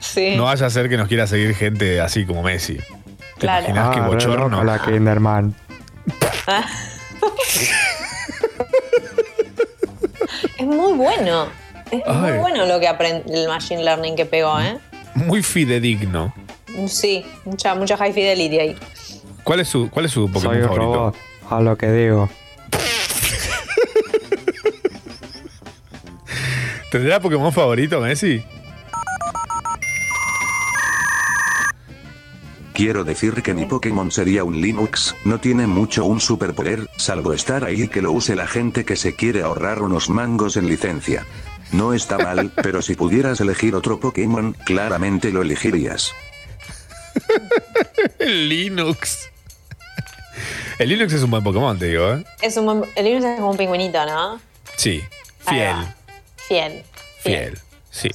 [0.00, 0.34] Sí.
[0.36, 2.76] No vaya a ser que nos quiera seguir gente así como Messi.
[2.76, 2.84] ¿Te
[3.40, 3.64] Claro.
[3.70, 4.64] imaginas Ah, re bochorno?
[4.64, 5.54] la Kinderman.
[10.58, 11.46] Es muy bueno.
[11.90, 14.78] Es muy bueno lo que aprende el Machine Learning que pegó, ¿eh?
[15.14, 16.34] Muy fidedigno.
[16.86, 18.76] Sí, mucha, mucha high fidelity ahí.
[19.44, 20.94] ¿Cuál es su, cuál es su Pokémon Soy un favorito?
[20.94, 21.16] robot.
[21.50, 22.28] A lo que digo.
[26.90, 28.42] ¿Tendrá Pokémon favorito, Messi?
[32.72, 37.64] Quiero decir que mi Pokémon sería un Linux, no tiene mucho un superpoder, salvo estar
[37.64, 41.24] ahí y que lo use la gente que se quiere ahorrar unos mangos en licencia.
[41.70, 46.12] No está mal, pero si pudieras elegir otro Pokémon, claramente lo elegirías.
[48.18, 49.30] El Linux.
[50.78, 52.24] El Linux es un buen Pokémon, te digo, ¿eh?
[52.42, 54.40] Es un, buen- el Linux es como un pingüinito, ¿no?
[54.76, 55.02] Sí.
[55.48, 55.76] Fiel.
[56.36, 56.82] Fiel.
[57.20, 57.58] Fiel.
[57.90, 58.10] Sí.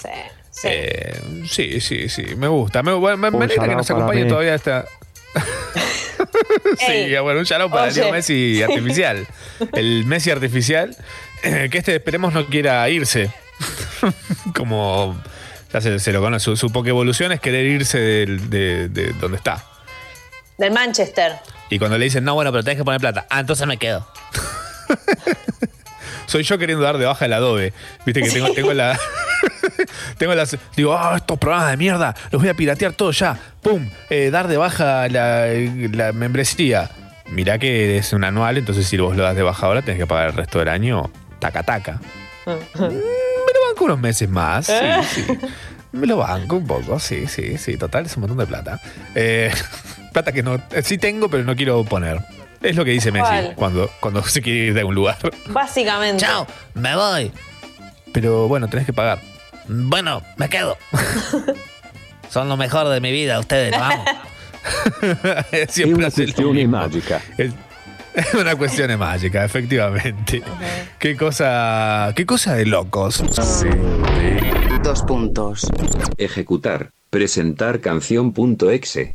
[0.52, 0.68] Sí.
[0.68, 2.24] Eh, sí, sí, sí.
[2.36, 2.84] Me gusta.
[2.84, 4.30] Me, me- me Un alegra que nos acompañe mí.
[4.30, 4.86] todavía esta.
[6.80, 7.90] sí, Ey, bueno, un shout para.
[7.92, 9.26] Leo Messi artificial.
[9.74, 10.96] El Messi artificial.
[11.44, 13.32] eh, Que este esperemos no quiera irse.
[14.54, 15.22] Como
[15.74, 16.44] Ya se, se lo conoce.
[16.44, 19.64] Su, su evolución es querer irse del- de, de donde está.
[20.58, 21.34] Del Manchester.
[21.70, 23.26] Y cuando le dicen, no, bueno, pero tenés que poner plata.
[23.30, 24.06] Ah, entonces me quedo.
[26.26, 27.74] Soy yo queriendo dar de baja el Adobe.
[28.06, 29.00] Viste que tengo, tengo la.
[30.18, 30.58] tengo las.
[30.76, 33.38] Digo, ah, estos programas de mierda, los voy a piratear todos ya.
[33.62, 33.90] ¡Pum!
[34.10, 35.48] Eh, dar de baja la,
[35.92, 36.90] la membresía.
[37.28, 40.08] Mirá que es un anual, entonces si vos lo das de baja ahora, tenés que
[40.08, 41.12] pagar el resto del año.
[41.40, 42.00] Taca, taca.
[43.80, 44.66] Banco unos meses más.
[44.68, 44.74] Sí,
[45.26, 45.38] sí.
[45.94, 47.78] Me lo banco un poco, sí, sí, sí.
[47.78, 48.80] Total, es un montón de plata.
[49.16, 49.52] Eh,
[50.14, 50.56] plata que no.
[50.72, 52.20] eh, Sí tengo, pero no quiero poner.
[52.62, 55.18] Es lo que dice Messi cuando, cuando se quiere ir de algún lugar.
[55.48, 56.26] Básicamente.
[56.26, 57.32] Chao, me voy.
[58.12, 59.20] Pero bueno, tenés que pagar.
[59.68, 60.78] Bueno, me quedo.
[62.30, 64.06] Son lo mejor de mi vida, ustedes, vamos.
[65.70, 66.78] Siempre una questione mismo.
[66.78, 67.22] magica.
[68.14, 70.42] Es, una cuestión de mágica, efectivamente.
[70.98, 72.12] Qué cosa.
[72.16, 73.24] Qué cosa de locos.
[74.84, 75.68] Dos puntos.
[76.18, 76.92] Ejecutar.
[77.10, 79.14] Presentar canción.exe.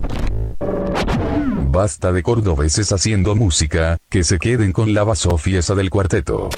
[1.68, 6.48] Basta de cordobeses haciendo música, que se queden con la basofiesa del cuarteto.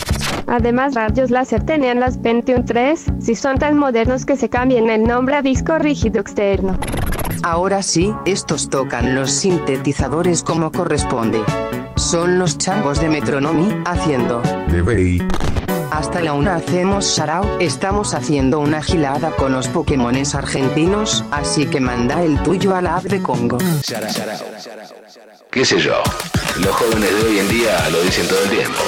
[0.47, 5.05] Además, radios láser tenían las Pentium 3, si son tan modernos que se cambien el
[5.05, 6.79] nombre a disco rígido externo.
[7.43, 11.41] Ahora sí, estos tocan los sintetizadores como corresponde.
[12.07, 14.41] Son los changos de Metronomy, haciendo.
[15.91, 21.81] Hasta la una hacemos Sharao, estamos haciendo una gilada con los Pokémones argentinos, así que
[21.81, 23.59] manda el tuyo a la app de Congo.
[25.51, 26.01] ¿Qué sé yo?
[26.61, 28.83] Los jóvenes de hoy en día lo dicen todo el tiempo.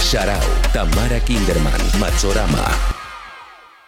[0.00, 0.40] Sharau,
[0.72, 2.64] Tamara Kinderman, Machorama.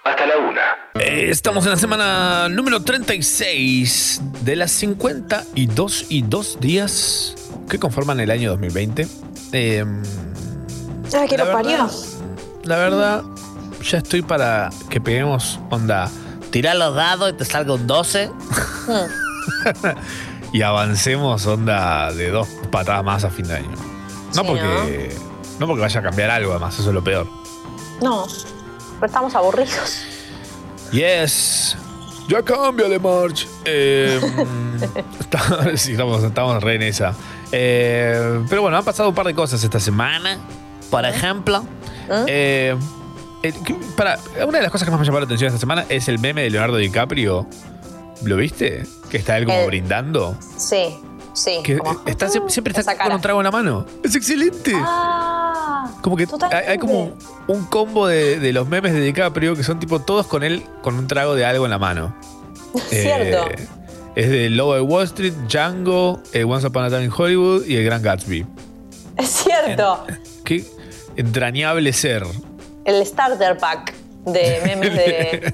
[0.04, 0.60] Hasta la una.
[1.00, 7.34] Eh, estamos en la semana número 36 de las 52 y 2 días
[7.68, 9.08] que conforman el año 2020.
[9.52, 9.84] Eh,
[11.12, 11.88] Ay, que La lo parió.
[12.64, 13.22] la verdad,
[13.82, 16.10] ya estoy para que peguemos onda
[16.54, 18.30] Tirá los dados y te salga un 12.
[20.52, 23.72] y avancemos onda de dos patadas más a fin de año.
[24.36, 25.16] No Sí, porque.
[25.58, 25.66] ¿no?
[25.66, 27.26] porque vaya a cambiar algo, además, eso es lo peor.
[28.00, 28.24] No,
[29.00, 29.98] pero estamos aburridos.
[30.92, 31.76] Yes.
[32.28, 33.48] Ya cambia de March.
[33.64, 34.20] Eh,
[35.74, 37.14] sí, estamos, estamos re en esa.
[37.52, 40.38] Eh, pero bueno, han pasado un par de cosas esta semana.
[40.90, 41.64] Por ejemplo,
[42.26, 42.76] Eh,
[43.42, 43.52] eh,
[43.96, 46.18] para, una de las cosas que más me llamó la atención esta semana es el
[46.18, 47.46] meme de Leonardo DiCaprio.
[48.22, 48.84] ¿Lo viste?
[49.10, 50.36] Que está él como El- brindando.
[50.56, 50.96] Sí,
[51.32, 51.60] sí.
[51.64, 53.14] Que como- está, sie- siempre está con cara.
[53.16, 53.86] un trago en la mano.
[54.02, 54.72] Es excelente.
[54.76, 57.12] Ah, Como que hay, hay como
[57.48, 60.94] un combo de, de los memes de DiCaprio que son tipo todos con él con
[60.98, 62.14] un trago de algo en la mano.
[62.90, 63.48] Cierto.
[63.50, 63.66] Eh,
[64.16, 67.76] es de Lobo de Wall Street, Django, eh, Once Upon a Time in Hollywood y
[67.76, 68.46] El Gran Gatsby.
[69.16, 70.06] es cierto.
[70.44, 70.64] Qué
[71.16, 72.24] entrañable ser.
[72.84, 73.94] El starter pack
[74.26, 75.52] de memes de.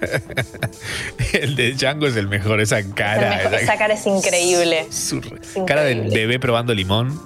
[1.40, 3.36] El de Django es el mejor, esa es cara.
[3.36, 3.54] mejor.
[3.54, 4.86] esa Esa cara es increíble.
[4.90, 5.20] su-
[5.66, 7.20] cara del bebé probando limón.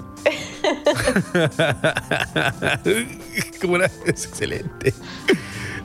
[3.61, 4.93] Como una- es excelente.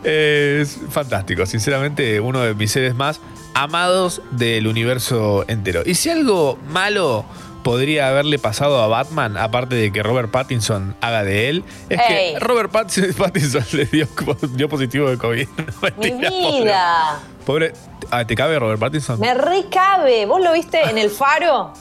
[0.04, 3.20] Es fantástico, sinceramente, uno de mis seres más
[3.54, 5.82] amados del universo entero.
[5.86, 7.26] Y si algo malo
[7.64, 12.34] podría haberle pasado a Batman, aparte de que Robert Pattinson haga de él, es Ey.
[12.34, 14.08] que Robert Pat- Pattinson le dio,
[14.54, 15.48] dio positivo de COVID.
[15.58, 17.20] No, Mi mentira, pobre- vida.
[17.46, 17.74] Pobre.
[18.12, 19.20] Ah, ¿Te cabe Robert Pattinson?
[19.20, 20.26] Me recabe.
[20.26, 21.74] ¿Vos lo viste en el faro?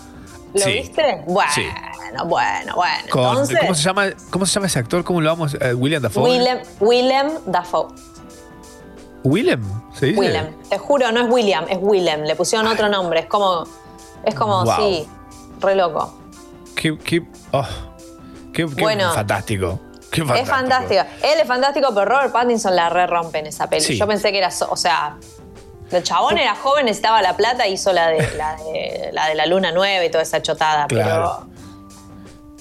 [0.55, 0.73] ¿Lo Sí.
[0.73, 1.23] viste?
[1.27, 1.63] Bueno, Sí.
[2.27, 3.03] Bueno, bueno.
[3.11, 5.05] Con- Entonces, ¿cómo, se llama, ¿Cómo se llama ese actor?
[5.05, 5.55] ¿Cómo lo vamos?
[5.61, 6.23] Eh, William Dafoe.
[6.25, 7.89] Willem, Willem Dafoe.
[9.25, 9.63] Willem,
[9.95, 10.19] ¿se dice?
[10.21, 10.55] Willem.
[10.69, 12.23] Te juro, no es William, es Willem.
[12.23, 13.21] Le pusieron otro nombre.
[13.21, 13.65] Es como.
[14.25, 14.75] Es como, Wow.
[14.77, 15.09] sí.
[15.61, 16.19] Re loco.
[16.77, 17.67] Qué, qué, oh,
[18.53, 19.13] qué- qué Bueno.
[19.13, 19.81] fantástico.
[20.11, 20.35] Qué fantástico.
[20.45, 21.03] Es fantástico.
[21.23, 23.83] Él es fantástico, pero Robert Pattinson la re rompe en esa peli.
[23.83, 23.99] Sí.
[23.99, 24.51] Yo pensé que era.
[24.51, 25.17] so- o sea.
[25.91, 29.47] El chabón era joven, necesitaba la plata, hizo la de la, de, la, de la
[29.47, 30.87] luna nueva y toda esa chotada.
[30.87, 31.48] Claro.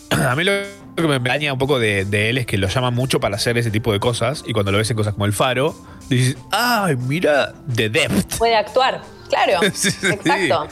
[0.29, 0.51] A mí lo
[0.95, 3.57] que me daña un poco de, de él es que lo llama mucho para hacer
[3.57, 5.75] ese tipo de cosas y cuando lo ves en cosas como El Faro,
[6.09, 7.53] dices, ¡ay, mira!
[7.73, 8.37] The Depth.
[8.37, 9.01] Puede actuar.
[9.29, 9.59] Claro.
[9.73, 10.07] Sí, sí.
[10.07, 10.67] Exacto.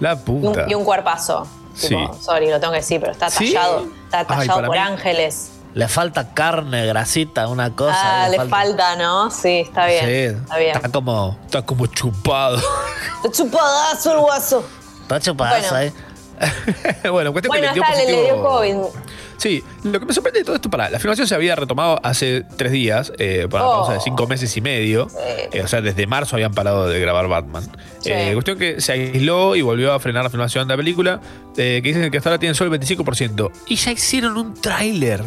[0.00, 0.64] La Y un, puta.
[0.68, 1.46] y un cuerpazo.
[1.74, 1.88] Sí.
[1.88, 3.52] Tipo, sorry, lo tengo que decir, pero está ¿Sí?
[3.54, 3.86] tallado.
[4.04, 5.52] Está tallado por mí- ángeles.
[5.74, 8.24] le falta carne, grasita, una cosa.
[8.24, 8.96] ah, le falta.
[8.96, 9.30] ¿no?
[9.30, 10.04] Sí, está bien.
[10.04, 10.76] Sí, Está bien.
[10.76, 12.58] Está como, está como chupado.
[13.24, 14.64] Está chupadazo el guaso.
[15.02, 15.86] Está chupadazo, Bueno.
[15.86, 15.92] ¿eh?
[17.10, 18.76] bueno, cuestión Bueno, que le dio está, le, dio COVID.
[19.36, 22.44] Sí, lo que me sorprende de todo esto, para la filmación se había retomado hace
[22.56, 23.78] tres días, eh, para una Oh.
[23.80, 25.08] pausa de cinco meses y medio.
[25.52, 27.64] Eh, o sea, desde marzo habían parado de grabar Batman.
[28.00, 28.10] Sí.
[28.12, 31.20] Eh, cuestión que se aisló y volvió a frenar la filmación de la película,
[31.56, 33.50] eh, que dicen que hasta ahora tienen solo el 25%.
[33.66, 35.22] Y ya hicieron un tráiler.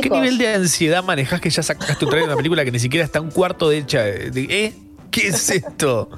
[0.00, 2.78] ¿Qué nivel de ansiedad manejás que ya sacaste un tráiler de una película que ni
[2.78, 4.08] siquiera está un cuarto de hecha?
[4.08, 4.74] ¿Eh?
[5.10, 6.08] ¿Qué es esto?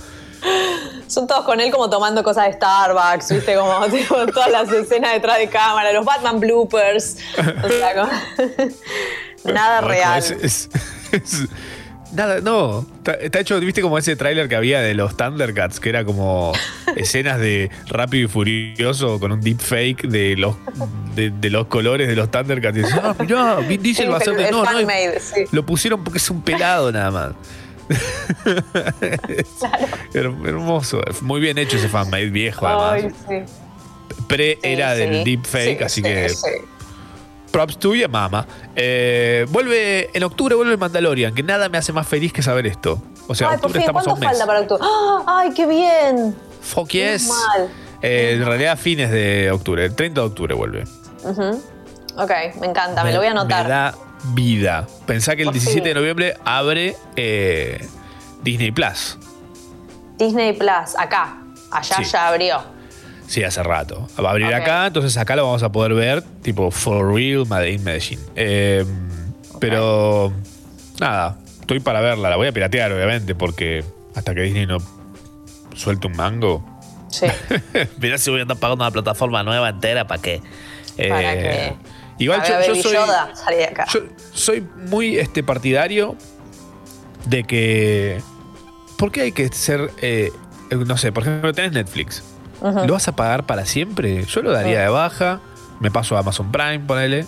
[1.07, 3.55] Son todos con él como tomando cosas de Starbucks, ¿viste?
[3.57, 7.17] Como tipo, todas las escenas detrás de cámara, los Batman bloopers.
[7.39, 8.65] O sea, como-
[9.55, 10.19] nada real.
[10.19, 10.69] es- es-
[11.13, 11.47] es-
[12.13, 12.87] nada, no.
[13.21, 16.53] Está, hecho, viste como ese tráiler que había de los Thundercats, que era como
[16.97, 20.57] escenas de Rápido y Furioso con un deepfake de los,
[21.15, 22.77] de, de los colores de los Thundercats.
[22.79, 24.51] Y decís, ah, mirá, Vin Diesel va a ser de.
[24.51, 25.45] No, no, es- sí.
[25.53, 27.31] lo pusieron porque es un pelado nada más.
[30.15, 31.01] Her- Hermoso.
[31.23, 33.15] Muy bien hecho ese fanmade viejo, además.
[33.29, 33.55] Ay, sí.
[34.27, 35.01] Pre era sí.
[35.01, 36.47] del deepfake, Sí, así sí, que sí.
[37.51, 38.47] props tuya, mama.
[38.77, 43.03] Eh, vuelve, en octubre vuelve Mandalorian, que nada me hace más feliz que saber esto.
[43.27, 44.29] O sea, Ay, octubre estamos a ¿cuánto un mes.
[44.31, 44.83] falta para octubre?
[44.85, 45.25] ¡Ah!
[45.27, 46.35] ¡Ay, qué bien!
[46.63, 47.31] Fuck yes.
[48.03, 49.85] Eh, en realidad, fines de octubre.
[49.85, 50.85] El 30 de octubre vuelve.
[51.23, 51.63] Ujú.
[52.17, 52.31] Ok,
[52.61, 53.65] me encanta, me, lo voy a anotar.
[53.65, 53.95] Me da
[54.33, 54.87] vida.
[55.07, 57.87] Pensá que el Por 17 de noviembre abre eh,
[58.43, 59.19] Disney Plus.
[60.19, 61.39] Disney Plus, acá.
[61.71, 62.05] Allá Sí.
[62.05, 62.63] ya abrió.
[63.27, 64.07] Sí, hace rato.
[64.23, 67.71] Va a abrir acá, entonces acá lo vamos a poder ver, tipo For Real Made
[67.73, 68.21] in Medellín.
[68.37, 68.85] Eh,
[69.61, 70.33] Pero
[71.01, 72.29] nada, estoy para verla.
[72.29, 73.83] La voy a piratear, obviamente, porque
[74.15, 74.79] hasta que Disney no
[75.75, 76.63] suelte un mango.
[77.09, 77.27] Sí.
[77.99, 80.43] Mirá si voy a andar pagando una plataforma nueva entera, ¿para qué?
[80.97, 81.39] Para eh,
[81.79, 81.94] que.
[82.19, 83.87] Igual a yo, ver, yo soy, Yoda, salí de acá.
[83.93, 84.01] yo
[84.33, 86.17] soy muy este, partidario
[87.27, 88.23] de que.
[88.97, 89.91] ¿Por qué hay que ser.?
[90.01, 90.31] eh,
[90.71, 92.23] no sé, por ejemplo, tenés Netflix.
[92.63, 94.25] ¿Lo vas a pagar para siempre?
[94.25, 95.41] Yo lo daría de baja.
[95.81, 97.27] Me paso a Amazon Prime, ponele,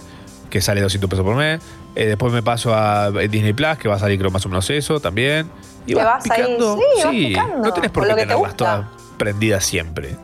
[0.49, 1.61] que sale 200 pesos por mes.
[1.95, 4.70] Eh, después me paso a Disney Plus, que va a salir creo más o menos
[4.70, 5.51] eso también.
[5.87, 6.76] Y Te vas vas ahí, picando.
[6.76, 8.87] sí, vas picando, no tenés por qué te tenerlas todas
[9.18, 10.16] prendidas siempre.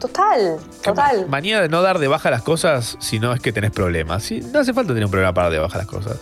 [0.00, 1.26] Total, total.
[1.28, 4.22] Manía de no dar de baja las cosas si no es que tenés problemas.
[4.22, 6.16] Sí, no hace falta tener un problema para dar de baja las cosas.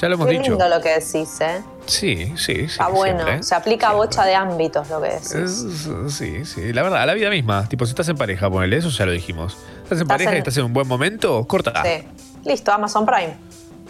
[0.00, 0.50] Ya lo hemos Qué dicho.
[0.52, 1.62] lindo lo que decís, ¿eh?
[1.84, 2.52] Sí, sí, sí.
[2.62, 3.22] Está bueno.
[3.22, 3.42] siempre.
[3.42, 5.32] Se aplica a bocha de ámbitos lo que decís.
[5.34, 5.66] Es-
[6.08, 6.72] sí, sí.
[6.72, 7.68] La verdad, a la vida misma.
[7.68, 9.58] Tipo, si estás en pareja, ponele, eso ya lo dijimos.
[9.82, 11.82] Estás en Estás pareja y estás en un buen momento, corta.
[11.84, 12.04] Sí.
[12.46, 13.36] Listo, Amazon Prime.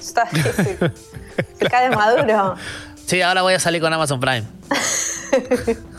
[0.00, 0.76] Está, se,
[1.58, 2.56] se cae de maduro.
[3.06, 4.42] Sí, ahora voy a salir con Amazon Prime.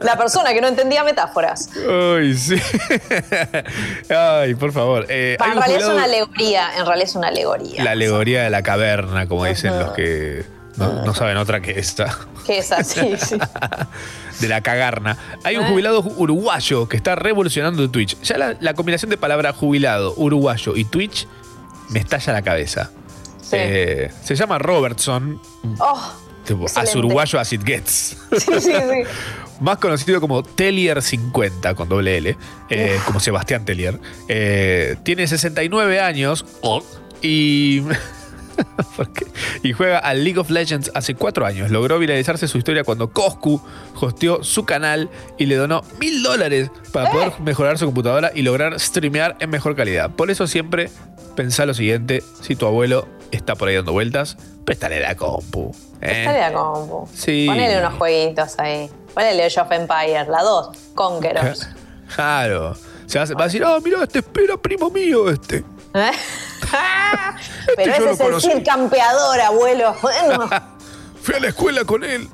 [0.00, 1.70] La persona que no entendía metáforas.
[2.16, 2.56] Ay, sí.
[4.08, 5.06] Ay, por favor.
[5.08, 6.68] Eh, en realidad es una alegoría.
[6.76, 7.84] En realidad es una alegoría.
[7.84, 10.44] La alegoría de la caverna, como dicen los que
[10.76, 12.16] no, no saben otra que esta.
[12.46, 13.38] Que es así, sí.
[14.40, 15.16] de la cagarna.
[15.44, 18.20] Hay un jubilado uruguayo que está revolucionando Twitch.
[18.22, 21.26] Ya la, la combinación de palabra jubilado, uruguayo y Twitch
[21.90, 22.90] me estalla la cabeza.
[23.54, 25.38] Eh, se llama Robertson,
[25.78, 26.12] Oh,
[26.44, 28.16] tipo, as uruguayo as it gets.
[28.32, 29.02] sí, sí, sí.
[29.60, 32.36] Más conocido como Tellier50 con doble L,
[32.68, 33.98] eh, como Sebastián Tellier.
[34.28, 36.44] Eh, tiene 69 años
[37.22, 37.82] y.
[38.96, 39.26] ¿Por qué?
[39.62, 41.70] y juega al League of Legends hace 4 años.
[41.70, 43.62] Logró viralizarse su historia cuando Coscu
[44.00, 48.78] hosteó su canal y le donó mil dólares para poder mejorar su computadora y lograr
[48.78, 50.10] streamear en mejor calidad.
[50.10, 50.90] Por eso siempre
[51.36, 55.74] pensá lo siguiente: si tu abuelo está por ahí dando vueltas, préstale la compu.
[56.02, 56.24] ¿Eh?
[56.26, 57.08] Dale a compu.
[57.14, 57.46] Sí.
[57.48, 58.90] Ponele unos jueguitos ahí.
[59.14, 61.68] Ponele Age of Empire, la 2, Conquerors.
[62.14, 62.74] Claro.
[63.06, 65.64] Se va, a- va a decir, ah, mira, este espera, primo mío, este.
[65.94, 66.10] ¿Eh?
[67.76, 68.52] Pero Este yo ese es el.
[68.58, 69.94] Cid campeador, abuelo.
[70.02, 70.48] Bueno.
[71.22, 72.28] Fui a la escuela con él.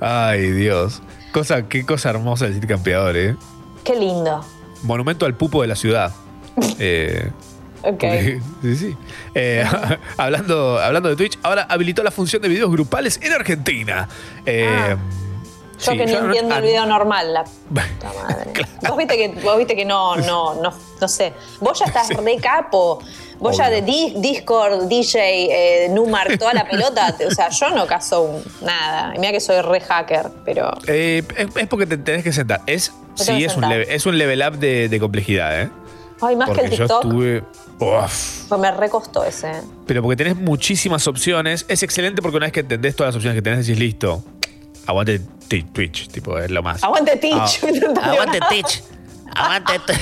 [0.00, 1.02] Ay, Dios.
[1.32, 3.36] Cosa, qué cosa hermosa el Cid Campeador, ¿eh?
[3.84, 4.44] Qué lindo.
[4.82, 6.12] Monumento al pupo de la ciudad.
[6.78, 7.30] Eh,
[7.82, 8.04] Ok.
[8.62, 8.96] sí, sí.
[9.34, 9.64] Eh,
[10.16, 14.08] hablando, hablando de Twitch, ahora habilitó la función de videos grupales en Argentina.
[14.46, 14.96] Eh,
[15.84, 18.52] Yo sí, que ni yo no- entiendo ah, el video normal, la puta madre.
[18.86, 21.32] Vos viste que, vos viste que no, no, no, no sé.
[21.60, 23.02] Vos ya estás re capo.
[23.38, 25.14] Vos ya de Di- Discord, DJ,
[25.84, 27.16] eh, Numark, toda la pelota.
[27.26, 29.14] O sea, yo no caso nada.
[29.18, 30.70] Mira que soy re hacker, pero.
[30.86, 32.60] eh, es, es porque te tenés que sentar.
[32.66, 35.70] Es, sí, es un, level, es un level up de, de complejidad, ¿eh?
[36.20, 37.04] Ay, más porque que el yo TikTok.
[37.04, 37.42] estuve.
[37.78, 38.44] Uf.
[38.48, 39.52] Pues me recostó ese.
[39.86, 41.64] Pero porque tenés muchísimas opciones.
[41.68, 44.22] Es excelente porque una vez que entendés todas las opciones que tenés, decís listo.
[44.86, 46.82] Aguante Twitch, tipo, es lo más.
[46.84, 47.60] Aguante Teach.
[48.00, 48.10] Ah.
[48.10, 48.82] Aguante Teach.
[49.34, 49.72] Aguante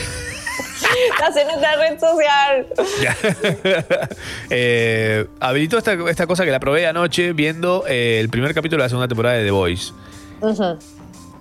[1.13, 2.67] Estás en otra red social.
[3.03, 3.17] Ya.
[4.51, 8.87] Eh, habilitó esta, esta cosa que la probé anoche viendo eh, el primer capítulo de
[8.87, 9.93] la segunda temporada de The Voice.
[10.41, 10.79] Ujú.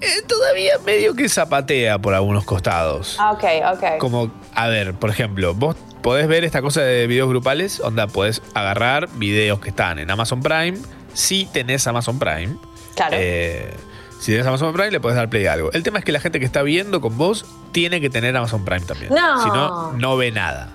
[0.02, 3.16] Eh, todavía medio que zapatea por algunos costados.
[3.20, 3.44] Ah, ok,
[3.74, 3.84] ok.
[4.00, 8.42] Como, a ver, por ejemplo, vos podés ver esta cosa de videos grupales, onda, podés
[8.54, 10.78] agarrar videos que están en Amazon Prime,
[11.14, 12.56] si tenés Amazon Prime.
[12.96, 13.16] Claro.
[13.20, 13.74] Eh,
[14.20, 15.72] si tenés Amazon Prime, le podés dar play a algo.
[15.74, 18.64] El tema es que la gente que está viendo con vos tiene que tener Amazon
[18.66, 19.14] Prime también.
[19.14, 19.44] No.
[19.44, 20.74] Si no, no ve nada.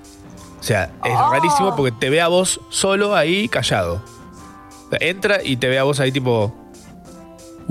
[0.58, 1.32] O sea, es Oh.
[1.32, 4.02] rarísimo porque te ve a vos solo ahí callado.
[5.00, 6.54] entra y te ve a vos ahí tipo.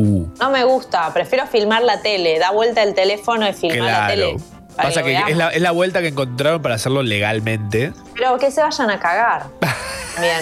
[0.01, 2.39] Uh, No me gusta, prefiero filmar la tele.
[2.39, 4.37] Da vuelta el teléfono y filmar la tele.
[4.75, 7.91] Pasa que es la, es la vuelta que encontraron para hacerlo legalmente.
[8.15, 9.47] Pero que se vayan a cagar.
[10.19, 10.39] Bien.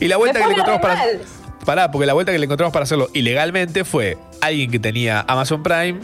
[0.00, 1.02] Y la vuelta que le encontramos para.
[1.64, 5.62] Pará, porque la vuelta que le encontramos para hacerlo ilegalmente fue alguien que tenía Amazon
[5.62, 6.00] Prime.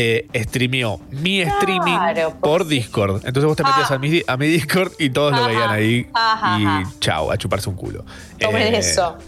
[0.00, 3.16] Eh, streameó mi streaming Claro, por Discord.
[3.26, 6.06] Entonces vos te metías a, mi, a mi Discord y todos lo veían ahí.
[6.14, 6.92] ajá, y ajá.
[7.00, 8.04] chao, a chuparse un culo.
[8.38, 9.18] Tomen Eh, eso.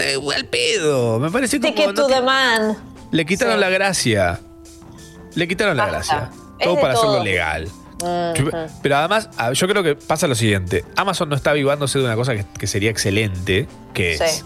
[0.00, 1.18] Eh, al pedo.
[1.18, 1.72] Me parece como.
[1.72, 2.76] Ticket no to te- the man.
[3.10, 3.60] le quitaron Sí.
[3.60, 4.40] la gracia.
[5.34, 6.30] Le quitaron la gracia.
[6.58, 7.68] Es Todo para hacerlo legal.
[8.82, 10.84] Pero además, a- yo creo que pasa lo siguiente.
[10.96, 14.24] Amazon no está avivándose de una cosa que, que sería excelente, que Sí.
[14.24, 14.44] es...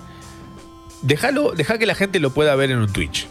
[1.02, 3.26] Déjalo, deja que la gente lo pueda ver en un Twitch.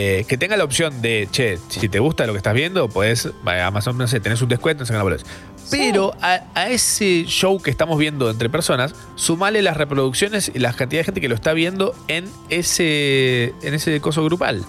[0.00, 3.28] Eh, que tenga la opción de, che, si te gusta lo que estás viendo, pues
[3.44, 5.24] Amazon, no sé, tenés un descuento, no sé qué.
[5.72, 10.72] Pero a, a ese show que estamos viendo entre personas, sumale las reproducciones y la
[10.72, 14.64] cantidad de gente que lo está viendo en ese, en ese coso grupal.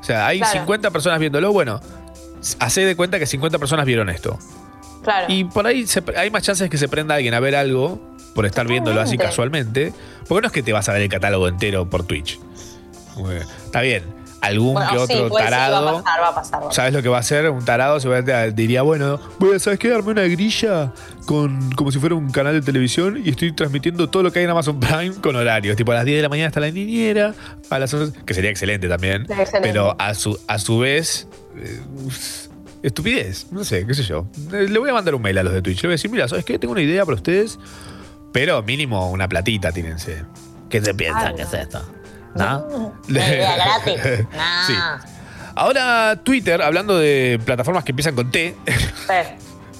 [0.00, 0.52] O sea, hay Claro.
[0.60, 1.80] 50 personas viéndolo, bueno,
[2.58, 4.38] hace de cuenta que 50 personas vieron esto.
[5.02, 5.26] Claro.
[5.32, 8.00] Y por ahí se- hay más chances que se prenda alguien a ver algo
[8.34, 9.94] por estar viéndolo así casualmente.
[10.28, 12.38] Porque no es que te vas a ver el catálogo entero por Twitch.
[13.64, 14.02] Está bien,
[14.42, 15.84] algún Bueno, que otro tarado.
[15.84, 16.52] va a pasar, va a pasar.
[16.54, 16.74] va a pasar.
[16.74, 17.48] ¿Sabes lo que va a hacer?
[17.48, 19.88] Un tarado seguramente diría, bueno, voy a, ¿sabes qué?
[19.88, 20.92] Darme una grilla
[21.26, 24.44] con, como si fuera un canal de televisión y estoy transmitiendo todo lo que hay
[24.44, 25.76] en Amazon Prime con horarios.
[25.76, 27.34] Tipo a las 10 de la mañana está la niñera,
[27.70, 29.22] a las 11, que sería excelente también.
[29.22, 29.60] Excelente.
[29.62, 31.80] Pero a su, a su vez, eh,
[32.82, 34.26] estupidez, no sé, qué sé yo.
[34.52, 35.82] Eh, Le voy a mandar un mail a los de Twitch.
[35.82, 36.58] Le voy a decir, mira, ¿sabes qué?
[36.58, 37.58] Tengo una idea para ustedes,
[38.32, 40.24] pero mínimo una platita, tírense.
[40.68, 41.80] ¿Qué se piensan que es esto?
[42.34, 42.62] Una
[43.08, 44.00] idea gratis.
[44.66, 44.74] Sí.
[45.54, 48.56] Ahora Twitter, hablando de plataformas que empiezan con T,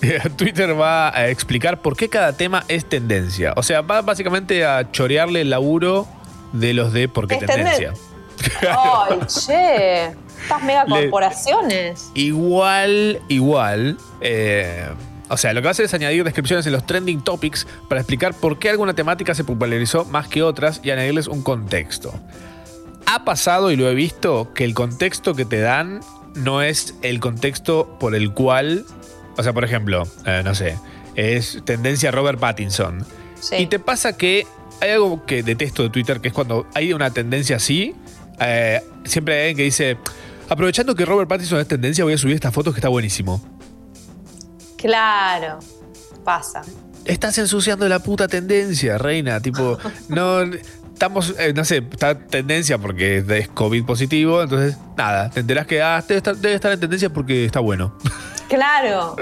[0.36, 3.54] Twitter va a explicar por qué cada tema es tendencia.
[3.56, 6.06] O sea, va básicamente a chorearle el laburo
[6.52, 7.94] de los de por qué tendencia.
[8.60, 10.04] Ay, che.
[10.42, 12.10] Estas megacorporaciones.
[12.14, 13.96] Igual, igual.
[14.20, 14.88] eh,
[15.28, 18.00] o sea, lo que va a hacer es añadir descripciones en los trending topics para
[18.00, 22.12] explicar por qué alguna temática se popularizó más que otras y añadirles un contexto.
[23.06, 26.00] Ha pasado y lo he visto que el contexto que te dan
[26.34, 28.84] no es el contexto por el cual.
[29.36, 30.78] O sea, por ejemplo, eh, no sé,
[31.14, 33.04] es tendencia Robert Pattinson.
[33.58, 34.46] Y te pasa que
[34.80, 37.94] hay algo que detesto de Twitter, que es cuando hay una tendencia así,
[38.40, 39.96] eh, siempre hay alguien que dice,
[40.48, 43.42] aprovechando que Robert Pattinson es tendencia, voy a subir esta foto que está buenísimo.
[44.82, 45.60] Claro.
[46.24, 46.62] Pasa.
[47.04, 49.40] Estás ensuciando la puta tendencia, reina.
[49.40, 49.78] Tipo,
[50.08, 50.42] no.
[50.92, 55.82] Estamos, eh, no sé, está tendencia porque es COVID positivo, entonces, nada, te enterás que
[55.82, 57.96] ah, debe, estar, debe estar en tendencia porque está bueno.
[58.48, 59.16] Claro.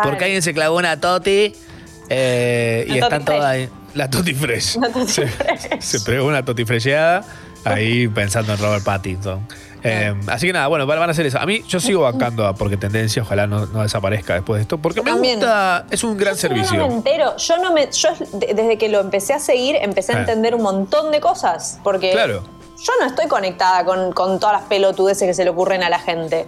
[0.00, 1.52] Porque alguien se clavó una toti
[2.08, 3.68] eh, y están todas ahí.
[3.94, 4.76] La Toti Fresh.
[4.76, 5.28] Una toti se,
[5.80, 7.24] se pegó una Toti Fresheada
[7.64, 9.46] ahí pensando en Robert Pattinson.
[9.82, 11.38] Eh, así que nada, bueno, van a hacer eso.
[11.38, 14.78] A mí, yo sigo bancando a porque tendencia, ojalá no, no desaparezca después de esto,
[14.78, 15.38] porque me También.
[15.38, 16.84] gusta, es un gran No me servicio.
[16.86, 17.36] entero.
[17.36, 17.90] Yo no me.
[17.90, 20.20] Yo de- desde que lo empecé a seguir, empecé a Eh.
[20.20, 21.78] entender un montón de cosas.
[21.82, 22.42] Porque Claro.
[22.82, 25.98] yo no estoy conectada con, con todas las pelotudeces que se le ocurren a la
[25.98, 26.46] gente.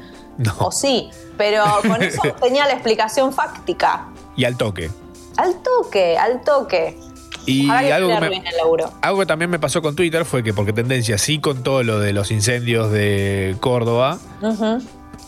[0.58, 4.06] O sí, pero con eso tenía la explicación fáctica.
[4.36, 4.90] Y al toque.
[5.36, 6.98] Al toque, al toque.
[7.46, 8.42] Y algo que me-.
[9.00, 11.98] Algo que también me pasó con Twitter fue que porque tendencia sí con todo lo
[12.00, 14.18] de los incendios de Córdoba.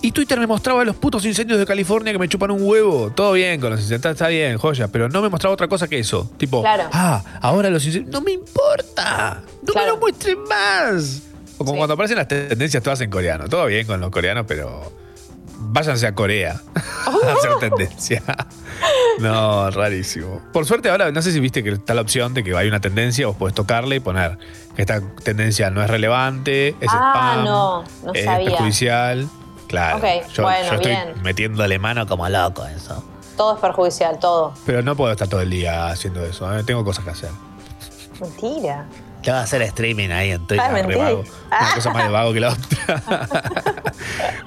[0.00, 3.10] Y Twitter me mostraba los putos incendios de California que me chupan un huevo.
[3.14, 4.88] Todo bien con los incendios, está bien, joya.
[4.88, 6.30] Pero no me mostraba otra cosa que eso.
[6.36, 6.84] Tipo, Claro.
[6.92, 8.12] ah, ahora los incendios.
[8.12, 9.42] No me importa.
[9.62, 11.22] No me lo muestren más.
[11.56, 13.48] O como cuando aparecen las tendencias todas en coreano.
[13.48, 14.92] Todo bien con los coreanos, pero
[15.74, 18.22] váyanse a Corea a hacer tendencia.
[19.18, 20.40] No, rarísimo.
[20.52, 22.80] Por suerte ahora, no sé si viste que está la opción de que hay una
[22.80, 24.38] tendencia, vos podés tocarle y poner
[24.74, 28.50] que esta tendencia no es relevante, es Ah, spam, no, no es sabía.
[28.50, 29.28] perjudicial.
[29.68, 29.98] Claro.
[29.98, 31.14] Ok, yo, bueno, yo estoy bien.
[31.22, 33.04] metiéndole mano como loco eso.
[33.36, 34.54] Todo es perjudicial, todo.
[34.66, 36.62] Pero no puedo estar todo el día haciendo eso, ¿eh?
[36.64, 37.30] tengo cosas que hacer.
[38.20, 38.86] Mentira.
[39.24, 40.60] ¿Qué va a hacer streaming ahí en Twitch?
[40.60, 40.98] Ah, mentira.
[41.02, 41.24] vago.
[41.50, 43.22] Una cosa más de vago que la otra.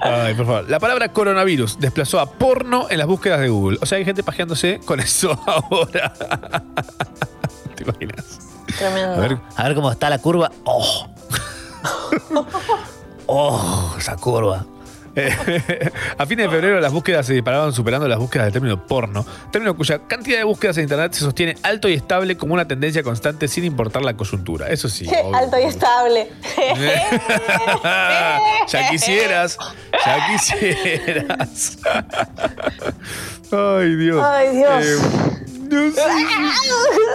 [0.00, 0.70] Ay, por favor.
[0.70, 3.78] La palabra coronavirus desplazó a porno en las búsquedas de Google.
[3.80, 6.12] O sea, hay gente pajeándose con eso ahora.
[7.74, 8.38] ¿Te imaginas?
[8.78, 9.14] Tremendo.
[9.14, 10.52] A ver, A ver cómo está la curva.
[10.62, 11.08] ¡Oh!
[13.26, 13.94] ¡Oh!
[13.98, 14.64] Esa curva.
[16.18, 19.76] A fines de febrero las búsquedas se disparaban superando las búsquedas del término porno, término
[19.76, 23.48] cuya cantidad de búsquedas en internet se sostiene alto y estable como una tendencia constante
[23.48, 24.68] sin importar la coyuntura.
[24.68, 25.06] Eso sí.
[25.08, 25.36] obvio.
[25.36, 26.30] Alto y estable.
[28.68, 29.58] ya quisieras,
[30.04, 31.78] ya quisieras.
[33.52, 34.24] Ay, Dios.
[34.24, 34.84] Ay, Dios.
[34.84, 34.98] Eh,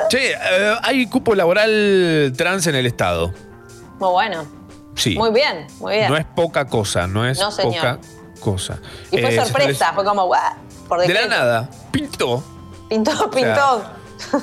[0.10, 3.34] Che, eh, hay cupo laboral trans en el Estado.
[3.99, 4.62] Muy bueno.
[4.96, 5.16] Sí.
[5.18, 6.10] Muy bien, muy bien.
[6.10, 8.00] No es poca cosa, no es No, poca
[8.39, 8.80] cosa.
[9.12, 10.41] y fue Eh, sorpresa, fue como, "Guau",
[10.88, 12.44] por De la nada, pintó.
[12.89, 13.84] Pintó, pintó.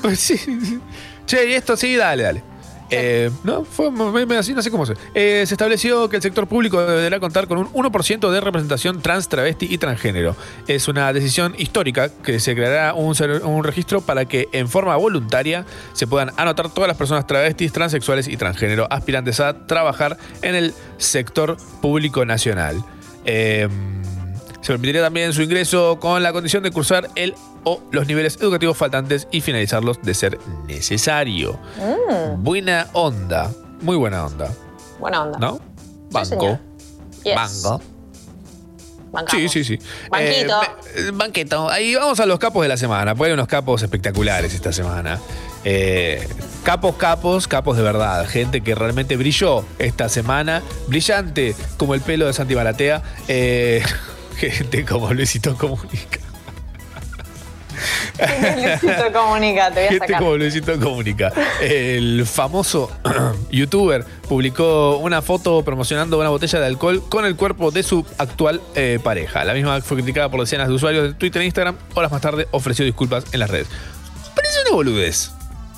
[0.03, 0.81] Pues sí.
[1.27, 2.43] Che, y esto sí, dale, dale.
[2.91, 3.89] Eh, no, fue
[4.37, 4.95] así, no sé cómo se.
[5.15, 9.29] Eh, se estableció que el sector público deberá contar con un 1% de representación trans,
[9.29, 10.37] travesti y transgénero.
[10.67, 13.15] Es una decisión histórica que se creará un,
[13.45, 18.29] un registro para que en forma voluntaria se puedan anotar todas las personas travestis, transexuales
[18.29, 22.85] y transgénero aspirantes a trabajar en el sector público nacional.
[23.25, 23.69] Eh,
[24.61, 27.35] se permitiría también su ingreso con la condición de cursar el
[27.65, 31.59] o los niveles educativos faltantes y finalizarlos de ser necesario.
[31.77, 33.51] Mm, Buena onda.
[33.83, 34.51] Muy buena onda.
[34.99, 35.39] buena onda.
[35.39, 35.61] ¿No?
[36.11, 36.59] Banco.
[37.25, 37.35] Yes.
[37.35, 37.81] Banco.
[39.13, 39.51] Bancamos.
[39.53, 39.87] Sí, sí, sí.
[40.11, 40.61] Banquito.
[40.95, 41.69] Eh, banqueto.
[41.69, 43.15] Ahí vamos a los capos de la semana.
[43.15, 45.19] Pues hay unos capos espectaculares esta semana.
[45.65, 46.27] Eh,
[46.63, 48.27] capos, capos, capos de verdad.
[48.29, 50.63] Gente que realmente brilló esta semana.
[50.87, 53.03] Brillante como el pelo de Santi Baratea.
[53.29, 53.83] Eh,
[54.37, 56.21] gente como Luisito Comunica.
[58.57, 60.19] Luisito Comunica, te voy a Gente sacar.
[60.21, 61.33] como Luisito Comunica.
[61.61, 62.91] El famoso
[63.51, 68.61] youtuber publicó una foto promocionando una botella de alcohol con el cuerpo de su actual
[68.75, 69.45] eh, pareja.
[69.45, 71.77] La misma fue criticada por decenas de usuarios de Twitter e Instagram.
[71.95, 73.69] Horas más tarde ofreció disculpas en las redes.
[74.35, 75.31] Parece una boludez.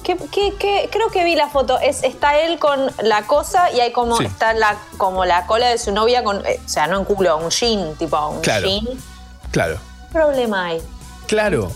[0.05, 0.89] ¿Qué, qué- qué?
[0.91, 1.79] Creo que vi la foto.
[1.79, 4.25] Es, está él con la cosa y hay como Sí.
[4.25, 6.45] está la, como la cola de su novia con.
[6.45, 8.67] eh, o sea, no en culo, un jean, tipo un Claro.
[8.67, 8.85] jean.
[9.53, 10.83] Claro, ¿Qué problema hay?
[11.29, 11.71] claro.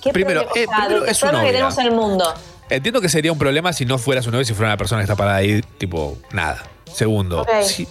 [0.00, 1.52] ¿Qué Primero, eh, primero es su problema que novia.
[1.52, 2.34] tenemos en el mundo.
[2.68, 5.04] Entiendo que sería un problema si no fuera su novia, si fuera una persona que
[5.04, 6.62] está parada ahí, tipo, nada.
[6.92, 7.86] Segundo, si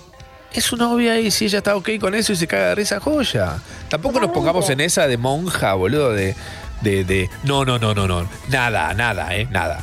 [0.54, 3.00] es su novia y si ella está ok con eso y se caga de risa,
[3.00, 3.58] joya.
[3.90, 6.36] Tampoco nos pongamos en esa de monja, boludo, de,
[6.82, 8.28] de, de no, no, no, no, no.
[8.50, 9.80] Nada, nada, eh, nada.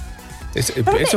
[0.55, 1.17] Es- eso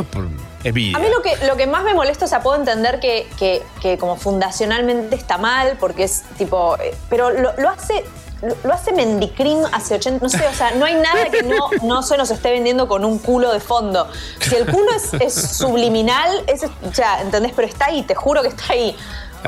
[0.64, 0.96] envidia.
[0.96, 3.62] A mí lo que, lo que más me molesta, o sea, puedo entender que, que-
[3.82, 6.76] que como fundacionalmente está mal, porque es tipo.
[6.80, 8.02] eh, Pero lo, lo hace.
[8.42, 12.02] Lo, hace Mendicrim hace 80, no sé, o sea, no hay nada que no, no
[12.02, 14.08] se nos esté vendiendo con un culo de fondo.
[14.40, 17.52] Si el culo es, es subliminal, es, o sea, ¿entendés?
[17.56, 18.94] Pero está ahí, te juro que está ahí.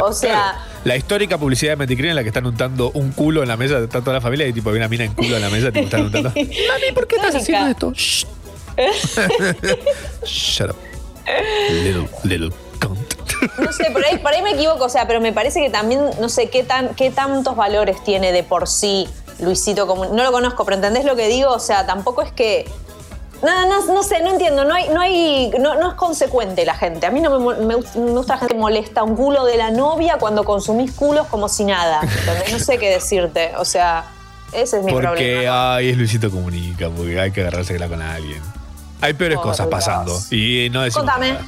[0.01, 3.49] O sea, La histórica publicidad de Menticrin en la que están untando un culo en
[3.49, 5.51] la mesa, está toda la familia y tipo hay una mina en culo en la
[5.51, 6.31] mesa, tipo están untando.
[6.35, 7.93] Mami, ¿por qué estás haciendo esto?
[7.95, 8.25] Shh.
[10.25, 10.77] Shut up.
[11.71, 12.68] Little, little.
[13.59, 16.01] No sé, por ahí, por ahí me equivoco, o sea, pero me parece que también,
[16.21, 19.09] no sé, qué, tan, qué tantos valores tiene de por sí
[19.41, 20.15] Luisito Comunica.
[20.17, 21.51] No lo conozco, pero ¿entendés lo que digo?
[21.53, 22.69] O sea, tampoco es que.
[23.41, 26.75] No, no, no sé, no entiendo, no hay, no hay, no, no es consecuente la
[26.75, 27.07] gente.
[27.07, 29.71] A mí no me, me me gusta la gente que molesta un culo de la
[29.71, 32.01] novia cuando consumís culos como si nada.
[32.03, 32.53] ¿entendés?
[32.53, 33.53] No sé qué decirte.
[33.59, 34.07] O sea,
[34.53, 35.11] ese es mi problema.
[35.11, 38.43] Porque, ay, es Luisito Comunica, porque hay que agarrársela con alguien.
[39.01, 39.71] Hay peores Por cosas Dios.
[39.71, 41.35] pasando y no decimos Contame.
[41.35, 41.47] nada.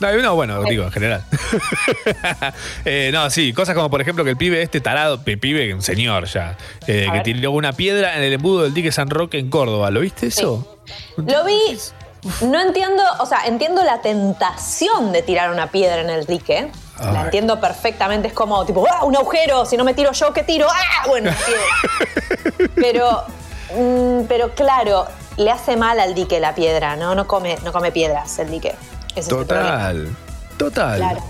[0.00, 1.24] No, no, bueno, digo, en general.
[2.84, 6.26] Eh, no, sí, cosas como por ejemplo que el pibe este tarado, pibe, un señor
[6.26, 7.22] ya, eh, que ver.
[7.22, 9.90] tiró una piedra en el embudo del dique San Roque en Córdoba.
[9.90, 10.78] ¿Lo viste eso?
[11.16, 11.78] Lo vi,
[12.42, 16.70] no entiendo, o sea, entiendo la tentación de tirar una piedra en el dique.
[17.00, 19.04] La entiendo perfectamente, es como tipo, ¡ah!
[19.04, 20.66] Un agujero, si no me tiro yo, ¿qué tiro?
[20.68, 21.06] ¡Ah!
[21.06, 21.30] Bueno,
[22.74, 23.22] pero,
[23.76, 27.14] mm, pero claro, le hace mal al dique la piedra, ¿no?
[27.14, 28.74] No come, no come piedras el dique.
[29.28, 30.08] Total,
[30.56, 30.98] total.
[30.98, 31.24] Claro.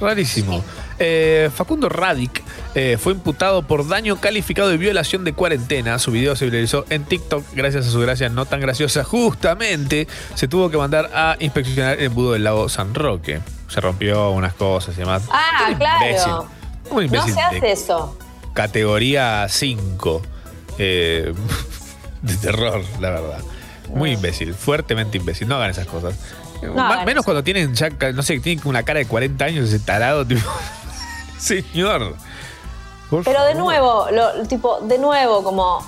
[0.00, 0.64] Rarísimo.
[0.98, 2.42] Eh, Facundo Radic
[2.74, 5.98] eh, fue imputado por daño calificado de violación de cuarentena.
[5.98, 9.02] Su video se viralizó en TikTok gracias a su gracia no tan graciosa.
[9.04, 13.40] Justamente se tuvo que mandar a inspeccionar el embudo del lago San Roque.
[13.68, 15.22] Se rompió unas cosas y demás.
[15.30, 16.06] Ah, Un claro.
[16.06, 16.32] imbécil.
[16.90, 18.18] Un No se hace eso.
[18.52, 20.22] categoría 5.
[20.78, 21.32] eh,
[22.22, 23.38] de terror, la verdad.
[23.88, 25.48] Muy imbécil, fuertemente imbécil.
[25.48, 26.14] No hagan esas cosas.
[26.62, 30.26] No menos cuando tienen ya, no sé, tienen una cara de 40 años ese tarado,
[30.26, 30.48] tipo.
[31.38, 32.14] Señor.
[33.10, 35.84] por Pero de nuevo, lo, tipo, de nuevo, como.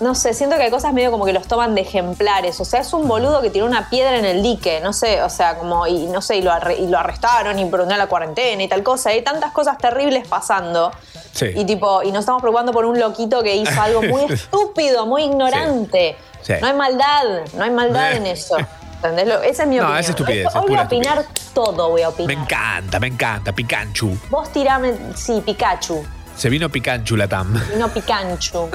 [0.00, 2.58] No sé, siento que hay cosas medio como que los toman de ejemplares.
[2.60, 5.28] O sea, es un boludo que tiró una piedra en el dique, no sé, o
[5.30, 8.60] sea, como, y no sé, y lo, arre- y lo arrestaron y prolongaron la cuarentena
[8.64, 9.10] y tal cosa.
[9.10, 10.90] Hay tantas cosas terribles pasando.
[11.32, 11.46] Sí.
[11.54, 15.22] Y tipo, y nos estamos preocupando por un loquito que hizo algo muy estúpido, muy
[15.22, 16.16] ignorante.
[16.40, 16.54] Sí.
[16.60, 17.22] No hay maldad,
[17.54, 18.56] no hay maldad en eso.
[19.02, 19.26] ¿Entendés?
[19.26, 20.00] Lo- Esa es mi No, opinión.
[20.00, 21.24] es estupidez, es hoy voy pura a opinar
[21.54, 22.36] todo, voy a Me opinar.
[22.44, 23.52] encanta, me encanta.
[23.52, 24.16] Pikachu.
[24.30, 26.04] Vos tirame, sí, Pikachu.
[26.36, 27.60] Se vino Pikachu la TAM.
[27.74, 28.70] y No Pikachu.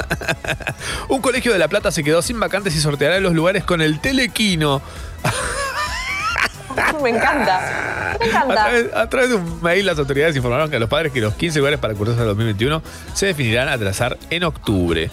[1.09, 3.99] Un colegio de La Plata se quedó sin vacantes y sorteará los lugares con el
[3.99, 4.81] Telequino.
[7.01, 8.15] Me encanta.
[8.19, 8.53] Me A encanta.
[8.55, 11.33] través, a través de un mail, las autoridades informaron que a los padres que los
[11.35, 12.81] 15 lugares para el curso de 2021
[13.13, 15.09] se definirán a trazar en octubre.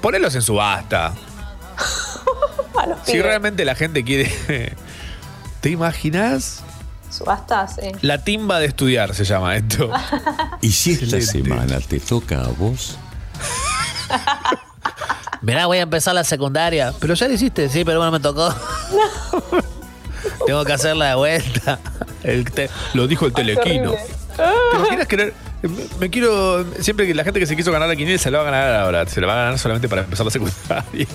[0.00, 1.12] Ponelos en subasta.
[2.78, 3.26] A los Si pibes.
[3.26, 4.30] realmente la gente quiere.
[5.60, 6.62] ¿Te imaginas?
[7.10, 7.82] Subasta, sí.
[8.00, 9.90] La timba de estudiar se llama esto.
[10.62, 12.96] ¿Y si esta semana te toca a vos?
[15.42, 16.92] Mirá, voy a empezar la secundaria.
[17.00, 18.54] Pero ya lo hiciste, sí, pero bueno, me tocó.
[20.46, 21.78] Tengo que hacerla de vuelta.
[22.22, 23.92] El te- lo dijo el telequino.
[23.92, 25.34] ¿Te imaginas querer.?
[25.62, 26.64] me- Me quiero.
[26.80, 28.74] Siempre que la gente que se quiso ganar la quiniela se la va a ganar
[28.76, 29.06] ahora.
[29.06, 31.06] Se la va a ganar solamente para empezar la secundaria.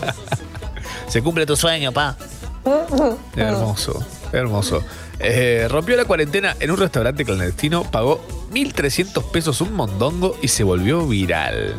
[1.08, 2.16] Se cumple tu sueño, pa.
[3.36, 4.84] Hermoso, hermoso.
[5.20, 10.64] Eh, rompió la cuarentena en un restaurante clandestino, pagó 1.300 pesos un mondongo y se
[10.64, 11.76] volvió viral.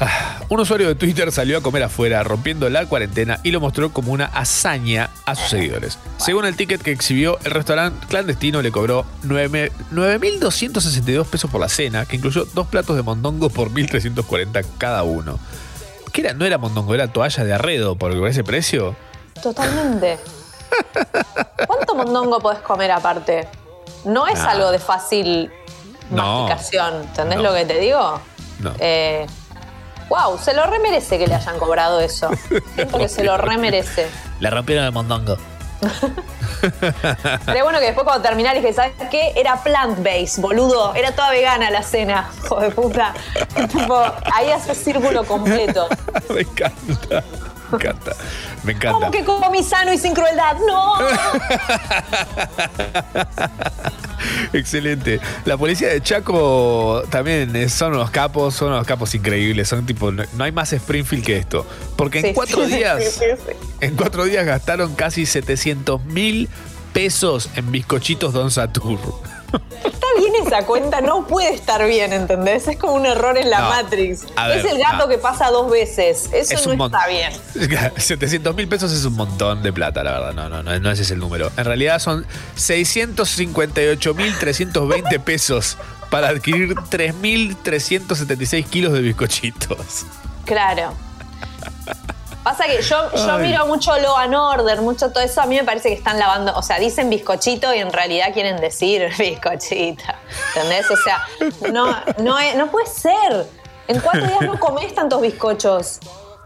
[0.00, 3.92] Ah, un usuario de Twitter salió a comer afuera rompiendo la cuarentena y lo mostró
[3.92, 5.98] como una hazaña a sus seguidores.
[6.18, 11.68] Según el ticket que exhibió, el restaurante clandestino le cobró 9 9.262 pesos por la
[11.68, 15.40] cena, que incluyó dos platos de mondongo por 1.340 cada uno.
[16.12, 16.32] ¿Qué era?
[16.34, 18.96] No era mondongo, era toalla de arredo por por ese precio.
[19.42, 20.18] Totalmente.
[21.66, 23.48] ¿Cuánto mondongo podés comer aparte?
[24.04, 24.50] No es Nah.
[24.50, 25.50] algo de fácil
[26.10, 26.40] No.
[26.46, 27.44] masticación, ¿entendés No.
[27.44, 28.20] lo que te digo?
[28.60, 28.72] No.
[28.78, 29.26] Eh,
[30.08, 32.30] wow, se lo remerece que le hayan cobrado eso.
[32.74, 34.08] Siento que se lo remerece.
[34.40, 35.36] Le rompieron el mondongo.
[37.44, 39.32] Sería bueno que después cuando terminar dije, ¿sabes qué?
[39.36, 40.94] Era plant-based, boludo.
[40.94, 43.14] Era toda vegana la cena, hijo de puta.
[43.68, 44.00] tipo,
[44.32, 45.88] ahí hace círculo completo.
[46.30, 47.24] Me encanta.
[47.70, 48.12] Me encanta.
[48.64, 48.98] Me encanta.
[48.98, 50.56] ¿Cómo que comí sano y sin crueldad?
[50.66, 50.94] ¡No!
[54.52, 55.20] Excelente.
[55.44, 59.68] La policía de Chaco también es- son unos capos, son unos capos increíbles.
[59.68, 61.66] Son tipo, no, hay más Springfield que esto.
[61.96, 63.52] Porque en Sí, cuatro días, sí, sí, sí.
[63.80, 66.48] en cuatro días gastaron casi 700 mil
[66.92, 68.98] pesos en bizcochitos Don Satur.
[70.18, 72.66] Bien esa cuenta, no puede estar bien, ¿entendés?
[72.68, 73.68] Es como un error en la No.
[73.70, 74.26] Matrix.
[74.34, 75.08] Ver, es el gato no.
[75.08, 76.28] que pasa dos veces.
[76.32, 77.32] Eso Es no está bien.
[77.96, 80.32] 700 mil pesos es un montón de plata, la verdad.
[80.34, 81.50] No, no, no, no ese es el número.
[81.56, 85.76] En realidad son 658 mil 320 pesos
[86.10, 90.06] para adquirir 3.376 kilos de bizcochitos.
[90.44, 90.94] Claro.
[92.48, 95.42] Pasa que yo, yo miro mucho Law and Order, mucho todo eso.
[95.42, 96.54] A mí me parece que están lavando.
[96.56, 100.02] O sea, dicen bizcochito y en realidad quieren decir bizcochito.
[100.54, 100.90] ¿Entendés?
[100.90, 101.26] O sea,
[101.72, 103.46] no, no, es- no puede ser.
[103.86, 105.98] En cuatro días no comés tantos bizcochos.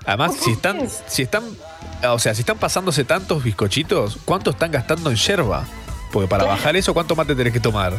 [0.04, 1.44] Además, si están, si están,
[2.08, 5.64] o sea, si están pasándose tantos bizcochitos, ¿cuánto están gastando en yerba?
[6.12, 7.92] Porque para bajar eso, ¿cuánto más te tenés que tomar?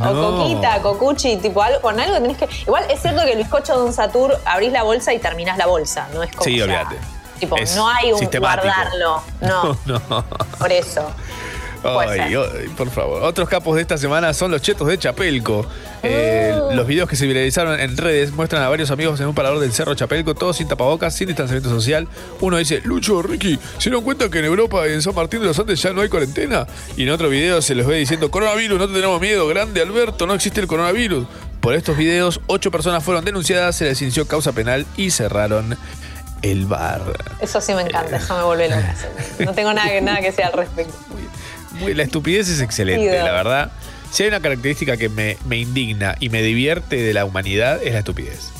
[0.00, 2.48] O coquita, cocuchi, tipo algo, con algo tenés que.
[2.62, 5.66] Igual es cierto que el bizcocho de un Satur abrís la bolsa y terminás la
[5.66, 6.06] bolsa.
[6.14, 6.44] No es como.
[6.44, 6.96] Sí, olvídate.
[7.44, 9.22] Tipo, Es no hay un guardarlo.
[9.40, 10.24] No, no.
[10.58, 11.10] por eso.
[11.84, 13.22] Ay, ay, por favor.
[13.22, 15.66] Otros capos de esta semana son los chetos de Chapelco.
[16.02, 16.74] Eh, Uh.
[16.74, 19.72] Los videos que se viralizaron en redes muestran a varios amigos en un parador del
[19.72, 22.08] Cerro Chapelco, todos sin tapabocas, sin distanciamiento social.
[22.40, 25.46] Uno dice, Lucho, Ricky, ¿se dieron cuenta que en Europa y en San Martín de
[25.46, 26.66] los Andes ya no hay cuarentena?
[26.96, 30.26] Y en otro video se los ve diciendo, coronavirus, no te tenemos miedo, grande Alberto,
[30.26, 31.26] no existe el coronavirus.
[31.60, 35.76] Por estos videos, ocho personas fueron denunciadas, se les inició causa penal y cerraron
[36.50, 37.02] el bar.
[37.40, 38.94] Eso sí me encanta, eso me vuelve loca.
[39.40, 40.94] No tengo nada que, nada que sea al respecto.
[41.72, 43.24] Muy- La estupidez es excelente, Ido.
[43.24, 43.72] la verdad.
[44.10, 47.92] Si hay una característica que me, me indigna y me divierte de la humanidad, es
[47.94, 48.50] la estupidez.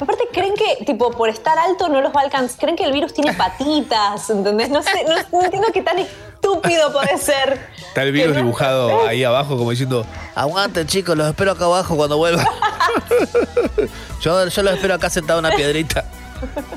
[0.00, 2.58] Aparte, creen que, tipo, por estar alto no los va a alcanzar.
[2.58, 4.68] Creen que el virus tiene patitas, ¿entendés?
[4.70, 7.60] No sé, no, no entiendo qué tan estúpido puede ser.
[7.88, 10.04] Está el virus no- dibujado ahí abajo como diciendo,
[10.34, 12.44] Aguanten, chicos, los espero acá abajo cuando vuelva.
[14.20, 16.04] yo, yo los espero acá sentado en una piedrita.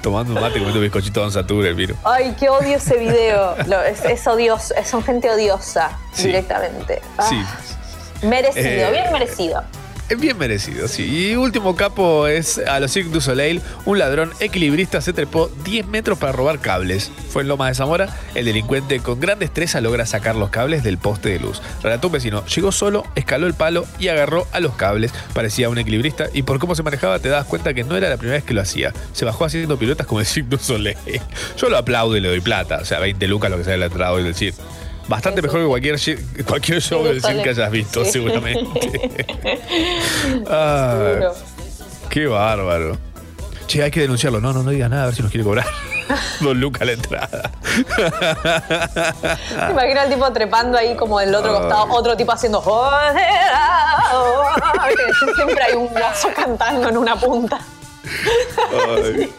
[0.01, 1.97] Tomando un mate comiendo bizcochito Don Satur, el virus.
[2.03, 3.55] Ay, qué odio ese video.
[3.85, 6.27] Es, es odioso, son gente odiosa Sí.
[6.27, 7.01] directamente.
[7.17, 7.41] Ah, Sí,
[8.25, 9.63] Merecido, Eh, bien merecido.
[10.15, 11.03] Bien merecido, sí.
[11.03, 13.61] Y último capo es a los Cirque du Soleil.
[13.85, 17.11] Un ladrón equilibrista se trepó 10 metros para robar cables.
[17.29, 18.15] Fue en Loma de Zamora.
[18.33, 21.61] El delincuente con gran destreza logra sacar los cables del poste de luz.
[21.83, 22.45] Relató un vecino.
[22.45, 25.11] Llegó solo, escaló el palo y agarró a los cables.
[25.33, 28.17] Parecía un equilibrista y por cómo se manejaba te das cuenta que no era la
[28.17, 28.93] primera vez que lo hacía.
[29.11, 30.97] Se bajó haciendo pilotas como el Cirque du Soleil.
[31.57, 32.79] Yo lo aplaudo y le doy plata.
[32.81, 34.63] O sea, 20 lucas lo que sale la entrada hoy del circo.
[35.07, 35.99] Bastante mejor que cualquier,
[36.47, 38.11] cualquier show del circo que hayas visto, Sí.
[38.11, 39.25] seguramente.
[40.49, 41.31] Ah,
[42.09, 42.97] qué bárbaro.
[43.67, 44.39] Che, hay que denunciarlo.
[44.41, 45.65] No, no, no digas nada, a ver si nos quiere cobrar.
[46.39, 47.51] Dos lucas la entrada.
[49.67, 51.59] Me imagino al tipo trepando ahí como del otro Ah.
[51.59, 52.63] costado, otro tipo haciendo.
[55.35, 57.59] Siempre hay un guaso cantando en una punta.
[58.71, 59.31] Ay,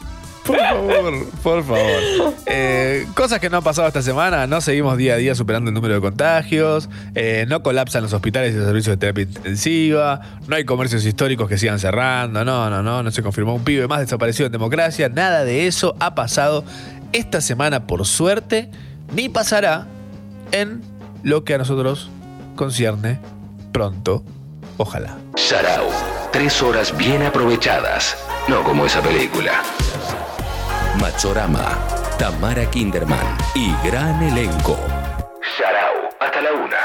[0.48, 2.34] por favor, por favor.
[2.46, 4.46] Eh, cosas que no han pasado esta semana.
[4.46, 6.88] No seguimos día a día superando el número de contagios.
[7.14, 10.20] eh, no colapsan los hospitales y los servicios de terapia intensiva.
[10.46, 12.44] No hay comercios históricos que sigan cerrando.
[12.44, 13.02] No, no, no.
[13.02, 15.08] No se confirmó un pibe más desaparecido en democracia.
[15.08, 16.64] Nada de eso ha pasado
[17.12, 18.70] esta semana, por suerte,
[19.14, 19.86] ni pasará
[20.52, 20.82] en
[21.22, 22.10] lo que a nosotros
[22.56, 23.20] concierne
[23.72, 24.24] pronto.
[24.76, 25.16] Ojalá.
[25.36, 25.86] Sarau.
[26.32, 28.16] Tres horas bien aprovechadas.
[28.48, 29.62] No como esa película.
[31.00, 31.78] Machorama.
[32.18, 34.76] Tamara Kinderman y gran elenco.
[35.56, 36.10] Sarau.
[36.20, 36.76] Hasta la una.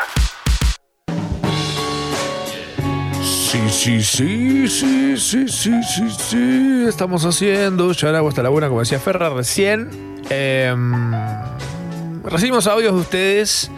[3.24, 6.86] Sí, sí, sí, sí, sí, sí, sí, sí.
[6.88, 10.22] Estamos haciendo Yaragua hasta la buena, como decía Ferra recién.
[10.30, 11.12] Em,
[12.24, 13.72] recibimos audios de ustedes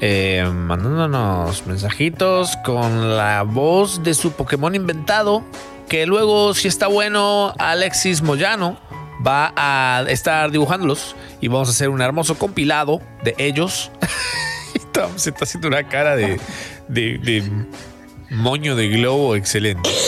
[0.00, 5.44] em, mandándonos mensajitos con la voz de su Pokémon inventado.
[5.88, 8.78] Que luego, si está bueno, Alexis Moyano
[9.26, 13.90] va a estar dibujándolos y vamos a hacer un hermoso compilado de ellos.
[14.74, 16.38] Está- Se está haciendo una cara de,
[18.30, 19.90] moño de globo excelente.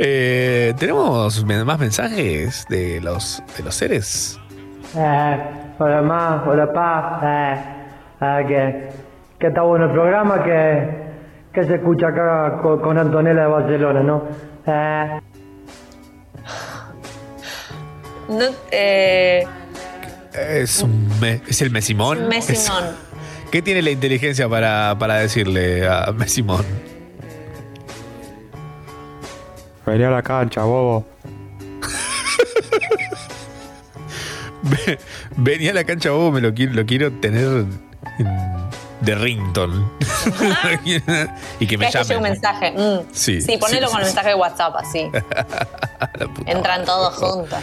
[0.00, 4.38] Eh, Tenemos más mensajes de los, de los seres.
[4.96, 5.38] Eh,
[5.78, 7.56] hola ma, hola pa, eh,
[8.20, 8.90] eh,
[9.40, 10.88] que, está bueno el programa que,
[11.52, 14.22] que se escucha acá con Antonella de Barcelona, ¿no?
[18.28, 19.46] No, eh,
[20.34, 22.28] Es, un me- es el Mesimón.
[22.28, 22.84] Mesimón.
[22.84, 22.90] Es-
[23.50, 26.64] ¿Qué tiene la inteligencia para, para decirle a Mesimón?
[29.86, 31.06] Vení a la cancha, bobo.
[34.62, 34.98] Ve-
[35.36, 37.64] Venía a la cancha bobo, me lo quiero, lo quiero tener
[38.18, 38.58] en-
[39.00, 39.90] de rington.
[41.60, 42.72] y que me ¿Crees que llega un mensaje?
[42.72, 43.06] Mm.
[43.12, 45.08] Sí, Sí, ponelo sí, con el sí, mensaje de WhatsApp, así.
[46.46, 47.58] Entran todos juntos.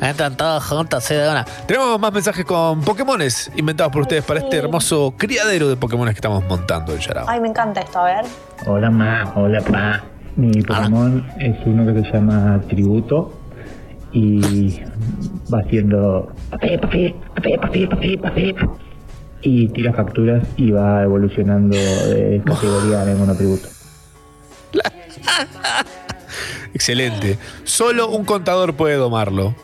[0.00, 1.44] Entran todos juntos, sí, de una.
[1.44, 6.18] Tenemos más mensajes con Pokémones inventados por ustedes para este hermoso criadero de Pokémones que
[6.18, 7.26] estamos montando en Yarao.
[7.28, 8.24] Ay, me encanta esto, a ver.
[8.66, 10.04] Hola ma, hola pa.
[10.36, 13.32] Mi Pokémon es uno que se llama Tributo
[14.12, 14.80] y
[15.52, 18.54] va haciendo papi, papi, papi, papi, papi, papi,
[19.42, 23.68] y tira capturas y va evolucionando de categoría en monotributo.
[26.72, 27.36] Excelente.
[27.64, 29.54] Solo un contador puede domarlo.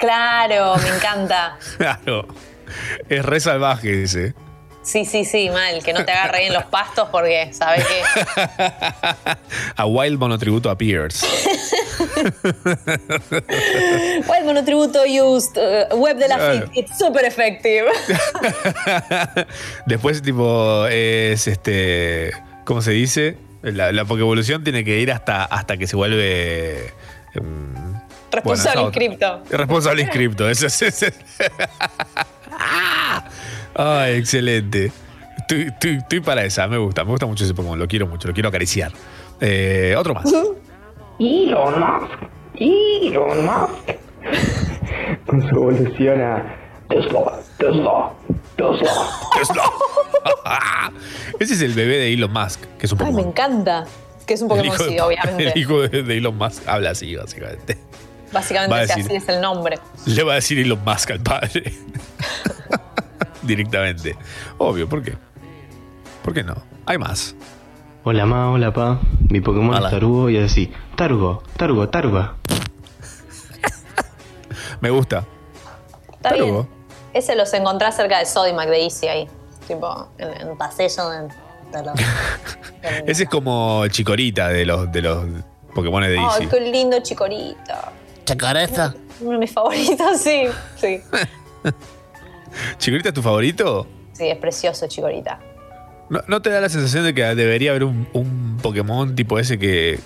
[0.00, 1.56] Claro, me encanta.
[1.76, 2.26] Claro.
[3.08, 4.34] Es re salvaje ese.
[4.82, 5.82] Sí, sí, sí, mal.
[5.84, 8.02] Que no te agarre en los pastos porque sabes que.
[9.76, 11.22] A Wild Monotributo appears.
[14.26, 16.66] Wild monotributo used, uh, web de la Claro.
[16.68, 17.86] FIT, it's super effective.
[19.86, 22.32] Después, tipo, es este.
[22.64, 23.36] ¿Cómo se dice?
[23.62, 26.92] La, la Pokévolución tiene que ir hasta, hasta que se vuelve.
[27.34, 27.89] mm,
[28.30, 29.42] Responsable inscripto.
[29.50, 30.48] Responsable inscripto.
[30.48, 30.82] Ese es.
[30.82, 31.14] ese es-
[33.74, 34.92] Ay, excelente.
[35.38, 38.28] Estoy, estoy- estoy para esa, me gusta, me gusta mucho ese Pokémon, lo quiero mucho,
[38.28, 38.92] lo quiero acariciar.
[39.40, 40.26] Eh, otro más.
[41.18, 42.12] Elon Musk.
[42.56, 43.96] Elon Musk.
[45.26, 46.56] Con su evolución a
[46.88, 48.12] Tesla, Tesla,
[48.56, 48.92] Tesla.
[49.36, 49.62] Tesla.
[51.38, 53.28] Ese es el bebé de Elon Musk, que es un Ay, me Pokémon.
[53.30, 53.84] encanta.
[54.26, 55.48] Que es un Pokémon, sí, obviamente.
[55.52, 57.78] El hijo de, de Elon Musk habla así, básicamente.
[58.32, 59.78] Básicamente, va a si decir- así es el nombre.
[60.06, 61.72] Le va a decir Elon Musk al padre.
[63.42, 64.16] Directamente.
[64.58, 65.16] Obvio, ¿por qué?
[66.22, 66.54] ¿Por qué no?
[66.86, 67.34] Hay más.
[68.04, 69.00] Hola ma, hola pa.
[69.28, 70.72] Mi Pokémon es Tarugo y es así.
[70.96, 72.34] Tarugo, Tarugo, Taruga.
[74.80, 75.24] Me gusta.
[76.12, 76.62] Está Tarugo.
[76.64, 76.68] bien.
[77.12, 79.28] Ese los encontrás cerca de Sodimac de Easy ahí.
[79.66, 81.28] Tipo, en, en pasillo de,
[81.72, 81.94] de los.
[83.06, 85.24] Ese es como Chikorita de los, de los
[85.74, 86.42] Pokémon de Easy.
[86.42, 87.92] Ay, qué lindo Chicorita.
[89.20, 90.44] De mis favoritos, sí.
[90.76, 91.00] Sí,
[92.78, 93.86] ¿Chikorita es tu favorito?
[94.12, 95.38] sí, es precioso Chicorita.
[96.10, 99.58] ¿No, no te da la sensación de que debería haber un, un Pokémon tipo ese
[99.58, 99.98] que.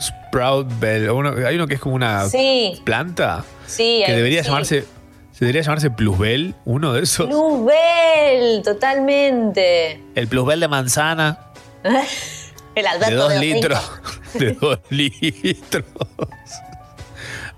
[0.00, 1.10] Sprout Bell.
[1.10, 3.44] uno- hay uno que es como una Sí, planta.
[3.66, 4.02] sí.
[4.06, 4.48] Que debería sí.
[4.48, 4.84] llamarse.
[5.32, 7.28] Se debería llamarse Plusbel, uno de esos.
[7.28, 10.00] Luzbel, totalmente.
[10.14, 11.38] El Plusbel de manzana.
[12.74, 13.90] El Alberto de dos los litros.
[14.34, 15.84] De dos litros.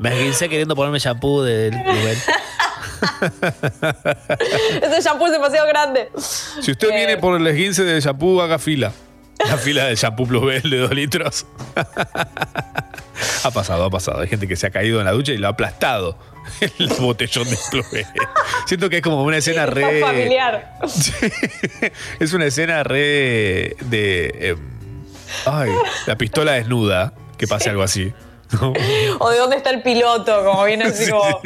[0.03, 2.19] Me esguincé queriendo ponerme shampoo del Plusbel.
[4.83, 6.09] Ese shampoo es demasiado grande.
[6.17, 8.93] Si usted Eh, viene por el esguince de shampoo, haga fila.
[9.49, 11.47] La fila de shampoo Plusbel de dos litros.
[13.45, 14.21] ha pasado, ha pasado.
[14.21, 16.17] Hay gente que se ha caído en la ducha y lo ha aplastado
[16.61, 18.07] el botellón de Plusbel.
[18.67, 20.01] Siento que es como una escena re.
[20.01, 20.79] familiar.
[22.21, 24.35] Es una escena re de.
[24.41, 24.59] em,
[25.47, 25.71] ay,
[26.07, 27.13] la pistola desnuda.
[27.39, 28.13] Que pase algo así.
[29.19, 31.41] O de dónde está el piloto, como viene así como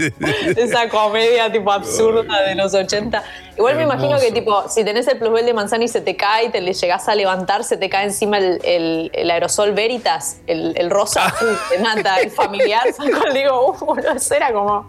[0.57, 3.23] esa comedia tipo absurda de los 80.
[3.57, 6.47] Igual me imagino que tipo, si tenés el plusbel de manzana y se te cae
[6.47, 10.41] y te le llegás a levantar, se te cae encima el, el- el aerosol Veritas,
[10.47, 12.83] el, el rosa, uh, te mata, el familiar.
[12.93, 14.89] Saco, digo, uh, eso era como.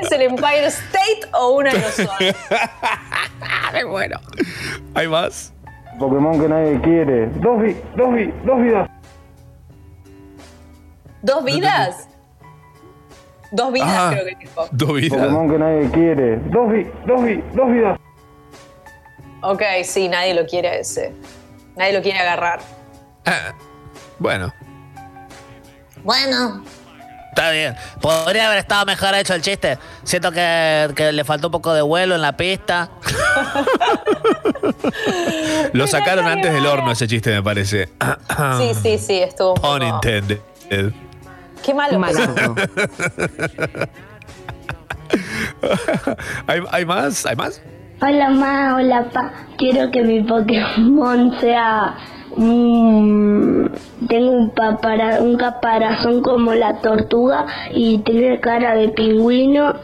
[0.00, 2.08] ¿Es el Empire State o un aerosol?
[3.72, 4.20] ¡Qué bueno!
[4.94, 5.52] ¿Hay más?
[5.98, 7.26] Pokémon que nadie quiere.
[7.40, 8.88] Dos, vi- dos, vi- dos vidas.
[11.24, 12.06] ¿Dos vidas?
[13.50, 14.10] Dos vidas, Ah.
[14.12, 14.68] creo que dijo.
[14.72, 15.18] Dos vidas.
[15.20, 16.36] Pokémon que nadie quiere.
[16.50, 17.98] Dos, vi- dos, vi- dos vidas.
[19.40, 21.14] Ok, sí, nadie lo quiere ese.
[21.76, 22.60] Nadie lo quiere agarrar.
[24.18, 24.52] Bueno.
[26.02, 26.62] Bueno.
[27.30, 27.74] Está bien.
[28.02, 29.78] Podría haber estado mejor hecho el chiste.
[30.04, 32.90] Siento que, que le faltó un poco de vuelo en la pista.
[35.72, 37.88] Lo sacaron antes del horno ese chiste, me parece.
[38.58, 40.38] Sí, sí, sí, estuvo un poco- intended.
[41.64, 41.98] Qué malo.
[46.46, 47.24] ¿Hay, hay más?
[47.26, 47.62] ¿Hay más?
[48.02, 49.32] Hola ma, hola pa.
[49.56, 51.94] Quiero que mi Pokémon sea
[52.36, 53.70] un...
[54.08, 59.74] Tengo un, papara- un caparazón como la tortuga y tenga cara de pingüino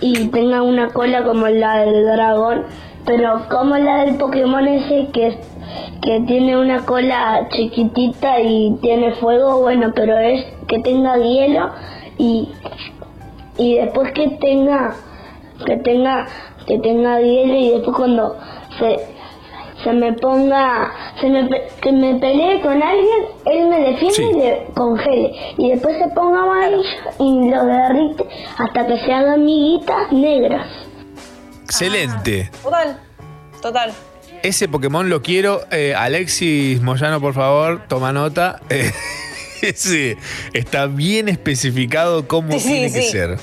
[0.00, 2.64] y tenga una cola como la del dragón,
[3.06, 5.38] pero como la del Pokémon ese que,
[6.02, 11.70] que tiene una cola chiquitita y tiene fuego, bueno, pero es que tenga hielo
[12.18, 12.48] y,
[13.58, 14.94] y después que tenga
[15.66, 16.26] que tenga
[16.66, 18.36] que tenga hielo y después cuando
[18.78, 18.96] se
[19.84, 21.48] se me ponga se me
[21.82, 26.42] que me pelee con alguien él me defiende y le congele y después se ponga
[26.42, 26.82] amarillo
[27.18, 28.26] y lo derrite
[28.58, 30.66] hasta que se hagan miguitas negras
[31.70, 32.50] Excelente.
[32.64, 33.00] Total,
[33.62, 33.94] total.
[34.42, 35.62] Ese Pokémon lo quiero.
[35.70, 38.60] Eh, Alexis Moyano, por favor, toma nota.
[38.70, 40.16] Eh, ese
[40.54, 43.10] está bien especificado cómo Sí, sí, tiene que sí.
[43.10, 43.38] ser.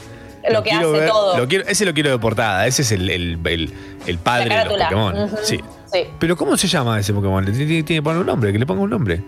[0.50, 1.38] Lo que hace todo.
[1.38, 2.66] lo quiero- ese lo quiero de portada.
[2.66, 3.74] Ese es el, el- el-
[4.08, 4.78] el padre de los.
[4.84, 5.30] Pokémon.
[5.44, 5.60] Sí.
[5.94, 7.46] Sí, Pero ¿cómo se llama ese Pokémon?
[7.46, 9.22] Le tiene, tiene que poner un nombre, que le ponga un nombre.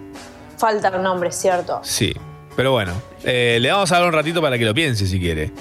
[0.57, 1.79] falta un nombre, ¿cierto?
[1.83, 2.11] Sí.
[2.55, 2.91] Pero bueno,
[3.23, 5.51] eh, le vamos a dar un ratito para que lo piense si quiere.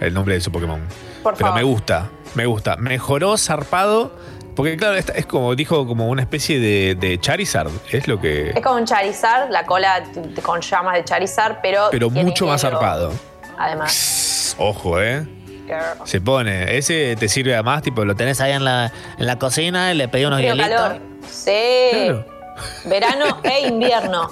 [0.00, 0.80] El nombre de su Pokémon.
[1.24, 1.58] Por Pero favor.
[1.60, 2.76] me gusta, me gusta.
[2.76, 4.14] Mejoró zarpado.
[4.56, 7.68] Porque claro, esta- es como dijo, como una especie de, de Charizard.
[7.92, 8.50] Es lo que.
[8.50, 10.02] Es como un Charizard, la cola
[10.42, 11.88] con llamas de Charizard, pero.
[11.92, 13.12] Pero mucho más zarpado.
[13.58, 14.56] Además.
[14.58, 15.26] Ojo, ¿eh?
[15.66, 15.98] Girl.
[16.06, 16.76] Se pone.
[16.76, 20.08] Ese te sirve además, tipo, lo tenés ahí en la, en la cocina y le
[20.08, 20.68] pedí unos hielitos.
[20.68, 21.00] calor.
[21.30, 21.50] Sí.
[21.92, 22.26] Claro.
[22.86, 24.30] Verano e invierno.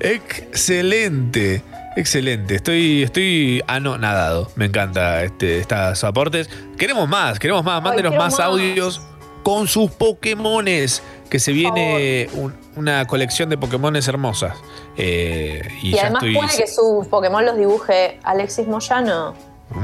[0.00, 1.62] Excelente,
[1.96, 2.54] excelente.
[2.56, 4.50] Estoy, estoy anonadado.
[4.56, 6.48] Me encanta este, estos aportes.
[6.78, 7.82] Queremos más, queremos más.
[7.82, 8.40] Mándenos quiero más, más.
[8.40, 9.00] audios
[9.42, 11.02] con sus Pokémones.
[11.30, 14.56] Que se viene un- una colección de Pokémones hermosas.
[14.96, 16.34] Eh, y, Y, ya además estoy.
[16.34, 19.34] puede que sus Pokémon los dibuje Alexis Moyano.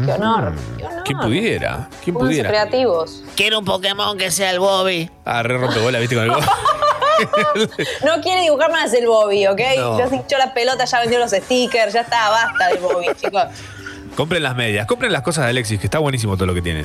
[0.04, 0.50] Qué honor.
[0.50, 1.88] Mm, ¿Quién pudiera?
[2.02, 2.48] ¿Quién pudiera?
[2.48, 3.22] creativos.
[3.36, 5.08] Quiero un Pokémon que sea el Bobby.
[5.24, 6.30] Ah, re rompebola, viste con el
[8.04, 9.60] No quiere dibujar más el Bobby, ¿ok?
[9.78, 9.98] No.
[9.98, 13.44] Ya se hinchó la pelota, ya vendió los stickers, ya está, basta del Bobby, chicos.
[14.16, 16.84] Compren las medias, compren las cosas de Alexis, que está buenísimo todo lo que tiene.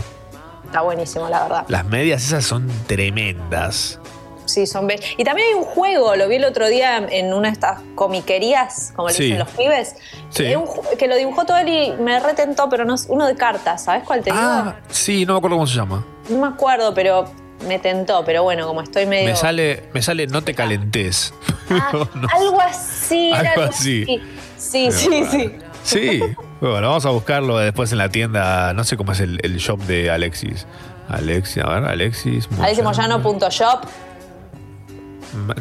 [0.72, 1.66] Está buenísimo, la verdad.
[1.68, 4.00] Las medias esas son tremendas.
[4.46, 5.06] Sí, son bellos.
[5.18, 8.94] Y también hay un juego, lo vi el otro día en una de estas comiquerías,
[8.96, 9.24] como le Sí.
[9.24, 9.96] dicen los pibes,
[10.30, 10.44] Sí.
[10.46, 13.28] que, un ju- que lo dibujó todo él y me retentó, pero no es uno
[13.28, 16.06] de cartas, ¿sabes cuál te Ah, sí, no me acuerdo cómo se llama.
[16.28, 16.40] digo?
[16.40, 17.26] No me acuerdo, pero
[17.68, 19.30] me tentó, pero bueno, como estoy medio...
[19.30, 21.34] Me sale, me sale no te calentes.
[21.70, 22.08] No.
[22.34, 24.04] Algo así, Algo algo así.
[24.04, 24.22] así.
[24.58, 25.52] Sí, sí, sí.
[25.84, 26.22] Sí,
[26.70, 28.72] bueno, vamos a buscarlo después en la tienda.
[28.74, 30.68] No sé cómo es el, el shop de Alexis.
[31.10, 32.50] Alexis, a ver, Alexis.
[32.52, 32.66] Moyano.
[32.68, 33.86] AlexisMoyano.shop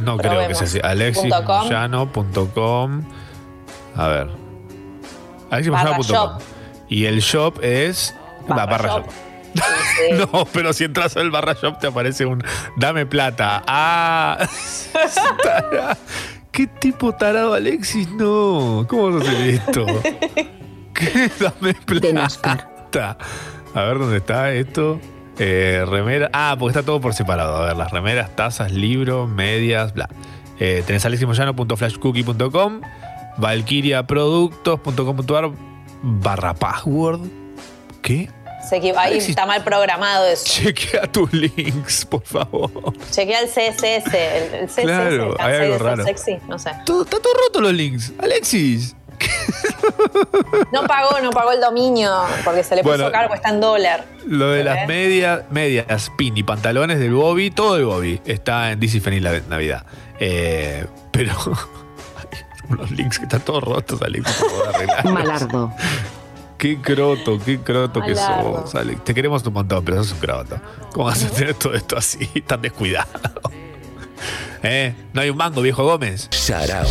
[0.03, 0.79] No creo que sea así.
[0.83, 3.03] AlexisMoyano.com.
[3.97, 4.27] A ver.
[4.27, 4.37] Barra
[5.51, 6.39] AlexisMoyano.com.
[6.89, 8.15] Y el shop es.
[8.49, 9.07] la barra shop.
[10.33, 12.41] No, pero si entras al barra shop te aparece un
[12.77, 13.65] dame plata.
[13.67, 14.39] Ah.
[16.53, 18.09] ¿Qué tipo tarado Alexis?
[18.13, 19.87] No, ¿cómo vas a hacer esto?
[21.01, 21.31] ¿Qué?
[21.41, 23.17] Dame plata.
[23.75, 25.01] A ver dónde está esto.
[25.39, 26.31] Eh, remera.
[26.33, 27.57] Ah, porque está todo por separado.
[27.57, 30.09] A ver, las remeras, tazas, libros, medias, bla.
[30.59, 32.81] Eh, tenés aleximoyano.flashcookie.com,
[33.39, 35.51] valkyriaproductos.com.ar
[36.03, 37.21] barra password.
[38.03, 38.29] ¿Qué?
[38.69, 39.31] Se equivo- ahí Alexis.
[39.31, 40.45] está mal programado eso.
[40.47, 42.71] Chequea tus links, por favor.
[43.11, 46.05] Chequea el CSS, el, el CSS, Claro, el hay algo raro.
[46.05, 46.71] sexy, no sé.
[46.85, 48.13] Todo, está todo roto los links.
[48.19, 48.95] Alexis.
[50.73, 52.13] No pagó, no pagó el dominio
[52.45, 53.11] porque se le puso Bueno.
[53.13, 54.05] cargo, está en dólar.
[54.27, 54.65] Lo de ¿Eh?
[54.65, 58.21] las medias, medias, pin y pantalones del Bobby, todo de Bobby.
[58.25, 59.85] Está en DC Feliz la Navidad.
[60.19, 61.33] Eh, pero.
[62.69, 64.25] unos links que están todos rotos, Alex.
[64.41, 65.05] no puedo arreglar.
[65.07, 65.73] Malardo.
[66.57, 69.03] Qué croto, qué croto que sos, Alex.
[69.03, 70.61] Te queremos un montón, pero sos un croto.
[70.93, 73.09] ¿Cómo vas a tener todo esto así, tan descuidado?
[74.63, 74.95] ¿Eh?
[75.13, 76.29] ¿No hay un mango, viejo Gómez?
[76.31, 76.87] Sarao.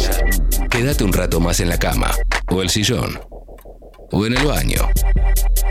[0.69, 2.11] Quédate un rato más en la cama,
[2.51, 3.19] o el sillón,
[4.11, 4.89] o en el baño.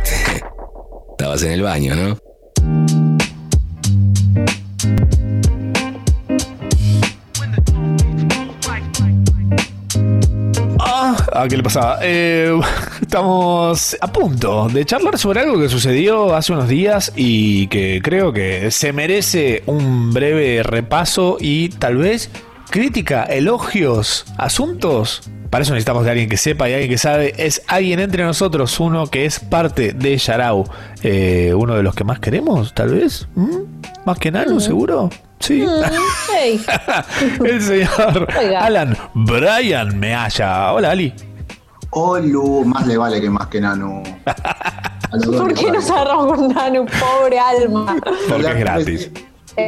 [1.12, 2.18] Estabas en el baño, ¿no?
[11.40, 12.00] Ah, ¿qué le pasaba?
[12.02, 12.52] Eh,
[13.00, 18.32] estamos a punto de charlar sobre algo que sucedió hace unos días y que creo
[18.32, 22.28] que se merece un breve repaso y tal vez
[22.70, 25.30] crítica, elogios, asuntos.
[25.48, 27.32] Para eso necesitamos de alguien que sepa y alguien que sabe.
[27.38, 30.64] Es alguien entre nosotros, uno que es parte de Yarau.
[31.04, 33.28] Eh, uno de los que más queremos, tal vez.
[33.36, 33.58] ¿Mm?
[34.04, 35.08] Más que Nano, seguro.
[35.38, 35.64] Sí.
[36.40, 36.60] Hey.
[37.44, 38.64] El señor Oiga.
[38.64, 40.72] Alan Brian Mealla.
[40.72, 41.12] Hola, Ali.
[42.00, 44.02] Olu, más le vale que más que Nanu.
[45.36, 46.86] ¿Por qué nos agarramos con Nanu?
[46.86, 47.96] Pobre alma.
[48.28, 49.10] Porque es gratis.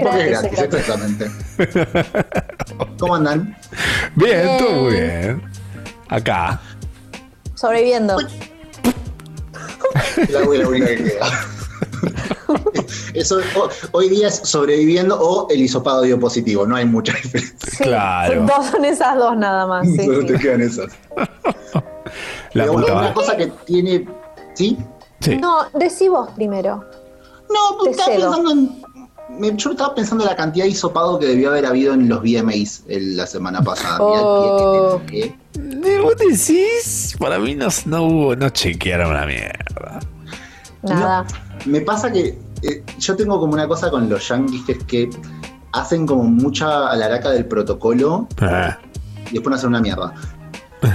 [0.03, 1.31] Porque es Gratis, exactamente.
[2.99, 3.57] ¿Cómo andan?
[4.15, 4.59] Bien, Bien.
[4.59, 5.43] todo muy bien.
[6.09, 6.61] Acá.
[7.57, 8.17] Sobreviviendo.
[10.29, 11.27] La, la única que queda.
[13.15, 17.79] Eso, ho- hoy día es sobreviviendo o el hisopado dio positivo, no hay mucha diferencia.
[17.85, 18.47] Claro.
[18.47, 19.87] Dos son esas dos nada más.
[19.87, 20.27] Sí, Solo sí.
[20.29, 20.93] te quedan esas.
[22.55, 23.15] La Pero puta una madre.
[23.15, 24.07] cosa que tiene.
[24.55, 24.77] ¿Sí?
[25.21, 25.37] Sí.
[25.37, 26.85] No, decí vos primero.
[27.49, 28.31] No, Te estaba cedo.
[28.33, 28.83] pensando en.
[29.41, 32.21] me- yo estaba pensando en la cantidad de hisopado que debió haber habido en los
[32.23, 33.99] VMAs el- la semana pasada.
[34.01, 35.01] Oh.
[35.13, 35.35] Eh,
[36.03, 37.15] ¿Vos decís?
[37.19, 40.01] Para mí no, no hubo, no chequearon una mierda.
[40.83, 41.27] Nada.
[41.67, 45.11] Me pasa que eh, yo tengo como una cosa con los yankees que es que
[45.73, 48.77] hacen como mucha alaraca del protocolo Ah,
[49.31, 50.13] y después no hacen una mierda.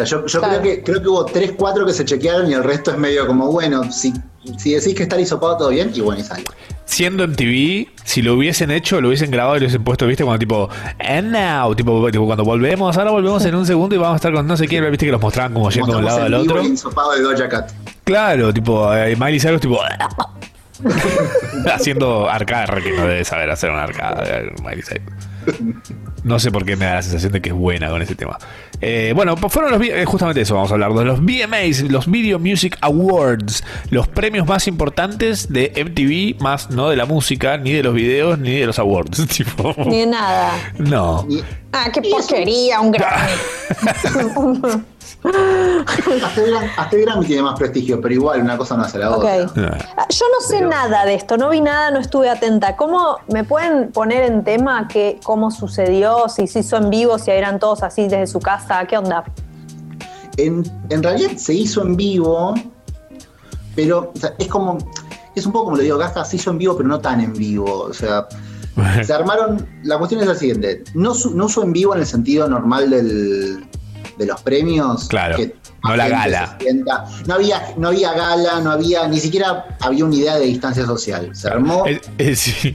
[0.00, 0.60] O sea, yo yo Claro.
[0.60, 3.26] creo, que, creo que hubo 3, 4 que se chequearon y el resto es medio
[3.26, 4.14] como, bueno, si,
[4.56, 6.44] si decís que está hisopado todo bien, y bueno, y sale.
[6.88, 10.24] Siendo en TV, si lo hubiesen hecho, lo hubiesen grabado y lo hubiesen puesto, viste,
[10.24, 14.14] cuando tipo, and now, tipo, tipo, cuando volvemos, ahora volvemos en un segundo y vamos
[14.14, 16.22] a estar con no sé quién, viste que los mostraban como yendo de un lado
[16.22, 16.62] al otro.
[16.62, 17.72] de Doja Cat.
[18.04, 19.78] Claro, tipo, eh, Miley Cyrus, tipo,
[21.72, 25.12] haciendo arcade, que no debe saber hacer un arcade, Miley Cyrus.
[26.24, 28.38] No sé por qué me da la sensación de que es buena con ese tema.
[28.80, 29.82] Eh, bueno, pues fueron los.
[29.82, 34.46] Eh, Justamente eso, vamos a hablar de los VMAs, los Video Music Awards, los premios
[34.46, 38.66] más importantes de MTV, más no de la música, ni de los videos, ni de
[38.66, 39.26] los awards.
[39.36, 40.52] Tipo, Ni de nada.
[40.78, 41.26] no.
[41.72, 43.32] Ah, qué porquería, un Grammy.
[46.24, 48.98] Hasta el, Gram- hasta el Grammy tiene más prestigio, pero igual una cosa no hace
[48.98, 49.46] la otra.
[49.96, 52.76] Ah, Yo no sé nada de esto, no vi nada, no estuve atenta.
[52.76, 57.30] ¿Cómo me pueden poner en tema que, cómo sucedió, si se hizo en vivo, si
[57.30, 58.86] eran todos así desde su casa?
[58.86, 59.24] ¿Qué onda?
[60.36, 62.54] En, en realidad se hizo en vivo,
[63.74, 64.78] pero o sea, es como.
[65.34, 67.32] Es un poco como lo digo, Gasca se hizo en vivo, pero no tan en
[67.32, 67.82] vivo.
[67.82, 68.26] O sea,
[69.04, 69.66] se armaron.
[69.84, 73.68] La cuestión es la siguiente: no, no usó en vivo en el sentido normal del,
[74.18, 75.06] de los premios.
[75.08, 75.54] Claro, que
[75.84, 76.58] no la gala.
[77.26, 79.06] No había, no había gala, no había.
[79.08, 81.34] Ni siquiera había una idea de distancia social.
[81.34, 81.86] Se armó.
[81.86, 82.74] Eh, eh, sí.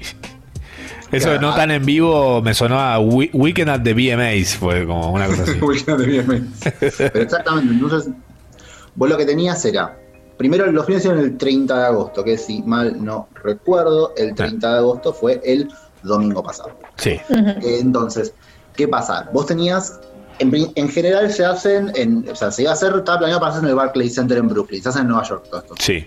[1.11, 4.87] Eso de no tan en vivo me sonó a We- Weekend at the VMAs, fue
[4.87, 5.51] como una cosa así.
[5.61, 7.09] Weekend at the VMAs.
[7.11, 8.11] Pero exactamente, entonces
[8.95, 9.95] vos lo que tenías era,
[10.37, 14.71] primero los premios eran el 30 de agosto, que si mal no recuerdo, el 30
[14.71, 15.71] de agosto fue el
[16.01, 16.71] domingo pasado.
[16.95, 17.19] Sí.
[17.61, 18.33] Entonces,
[18.75, 19.29] ¿qué pasa?
[19.31, 19.99] Vos tenías,
[20.39, 23.65] en, general se hacen, en, o sea, se iba a hacer, estaba planeado para hacerse
[23.65, 26.05] en el Barclays Center en Brooklyn, se hacen en Nueva York todos estos Sí.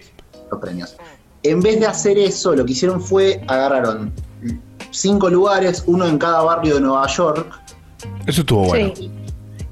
[0.50, 0.96] los premios.
[1.42, 4.12] En vez de hacer eso, lo que hicieron fue agarraron
[4.90, 7.46] cinco lugares, uno en cada barrio de Nueva York,
[8.26, 8.92] Eso estuvo bueno.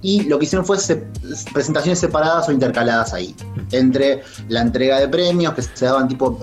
[0.03, 1.07] y lo que hicieron fue se-
[1.53, 3.35] presentaciones separadas o intercaladas ahí.
[3.73, 6.39] Entre la entrega de premios que se daban tipo.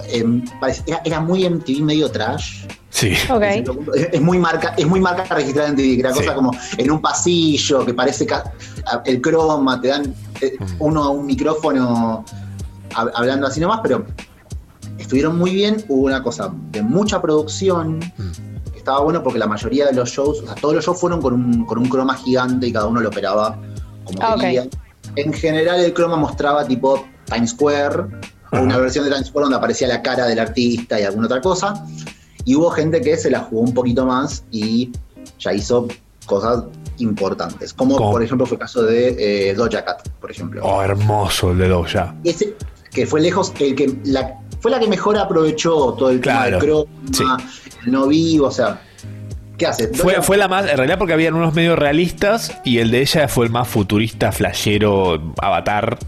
[0.60, 2.66] parece- era, era muy MTV medio trash.
[2.92, 3.14] Sí.
[4.12, 6.20] Es, muy marca, es muy marca registrada en TV, que era Sí.
[6.20, 8.28] cosa como en un pasillo, que parece
[9.06, 10.66] el croma, te dan eh, Mm.
[10.80, 12.26] uno a un micrófono
[12.94, 14.06] hab- hablando así nomás, pero
[14.98, 15.84] estuvieron muy bien.
[15.88, 17.98] Hubo una cosa de mucha producción.
[18.18, 18.72] Mm.
[18.74, 21.22] que Estaba bueno porque la mayoría de los shows, o sea, todos los shows fueron
[21.22, 23.58] con un, con un croma gigante y cada uno lo operaba
[24.04, 24.42] como Ah, ok.
[24.42, 24.68] quería.
[25.16, 28.06] En general el croma mostraba tipo Times Square,
[28.52, 31.40] o una versión de Times Square donde aparecía la cara del artista y alguna otra
[31.42, 31.86] cosa.
[32.46, 34.92] Y hubo gente que se la jugó un poquito más y
[35.40, 35.88] ya hizo
[36.26, 36.64] cosas
[36.98, 37.74] importantes.
[37.74, 38.12] Como ¿Cómo?
[38.12, 40.62] por ejemplo fue el caso de eh, Doja Cat, por ejemplo.
[40.64, 42.16] Oh, hermoso el de Doja.
[42.24, 42.56] Ese
[42.92, 46.86] que fue lejos, el que la, fue la que mejor aprovechó todo el Claro, tema
[46.86, 46.88] del
[47.18, 47.38] croma,
[47.86, 48.82] el no vivo, o sea,
[49.58, 49.90] ¿Qué hace?
[49.90, 53.28] Fue, fue la más, en realidad porque habían unos medios realistas y el de ella
[53.28, 56.00] fue el más futurista, flashero, avatar.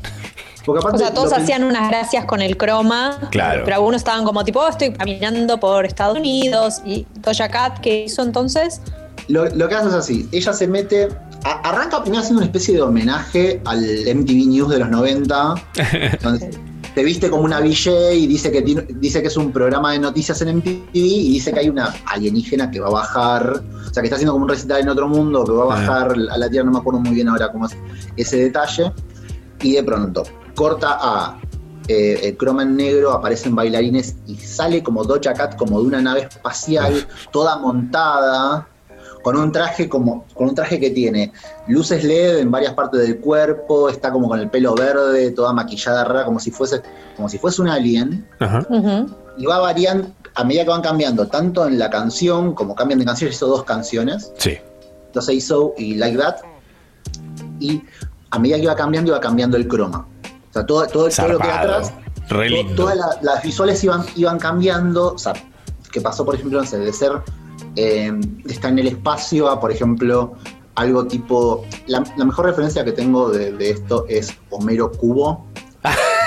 [0.66, 3.18] O sea, todos hacían unas gracias con el croma.
[3.32, 3.62] Claro.
[3.66, 6.82] Pero algunos estaban como tipo, "Oh, estoy caminando por Estados Unidos.
[6.86, 8.82] Y Doja Cat, ¿qué hizo entonces?
[9.28, 11.08] Lo, lo que hace es así, ella se mete,
[11.46, 15.56] a- arranca primero haciendo una especie de homenaje al MTV News de los 90,
[16.22, 16.50] donde
[16.94, 20.00] te viste como una VJ y dice que, tiene- dice que es un programa de
[20.00, 24.02] noticias en MTV y dice que hay una alienígena que va a bajar, o sea
[24.02, 26.50] que está haciendo como un recital en otro mundo, que va a bajar a la
[26.50, 27.78] Tierra, no me acuerdo muy bien ahora cómo es
[28.18, 28.92] ese detalle,
[29.62, 30.24] y de pronto
[30.56, 31.40] corta a
[31.88, 36.02] eh, el croma en negro, aparecen bailarines y sale como Doja Cat, como de una
[36.02, 38.68] nave espacial, toda montada,
[39.22, 41.32] con un traje como, con un traje que tiene
[41.68, 46.04] luces LED en varias partes del cuerpo, está como con el pelo verde, toda maquillada
[46.04, 46.82] rara, como si fuese,
[47.16, 48.66] como si fuese un alien, Ajá.
[49.38, 53.06] y va variando a medida que van cambiando, tanto en la canción, como cambian de
[53.06, 54.58] canción, hizo dos canciones, Sí.
[55.20, 56.38] Say So y Like That,
[57.60, 57.84] y
[58.32, 60.08] a medida que iba cambiando, iba cambiando el croma.
[60.54, 61.74] O sea, todo, todo, todo lo que hay Zarpado.
[61.78, 61.94] atrás
[62.30, 62.76] Re to- lindo.
[62.76, 65.34] todas la- las visuales iban, iban cambiando, o sea,
[65.92, 67.12] que pasó, por ejemplo, no sé, de ser
[67.76, 70.34] eh, de estar en el espacio a, por ejemplo,
[70.76, 71.66] algo tipo.
[71.88, 75.48] La, la mejor referencia que tengo de, de esto es Homero Cubo.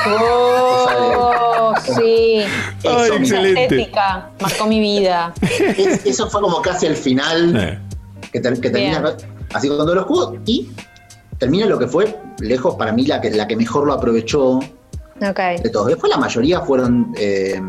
[0.08, 2.42] Oh, sí.
[2.84, 3.62] Ay, Esa excelente.
[3.64, 5.32] estética marcó mi vida.
[5.40, 7.80] Es- eso fue como casi el final
[8.32, 9.16] que, ter- que termina
[9.54, 10.68] así con todos los cubos y
[11.38, 14.60] termina lo que fue lejos para mí la que, la que mejor lo aprovechó
[15.62, 15.86] de todos.
[15.88, 17.60] Después la mayoría fueron, eh,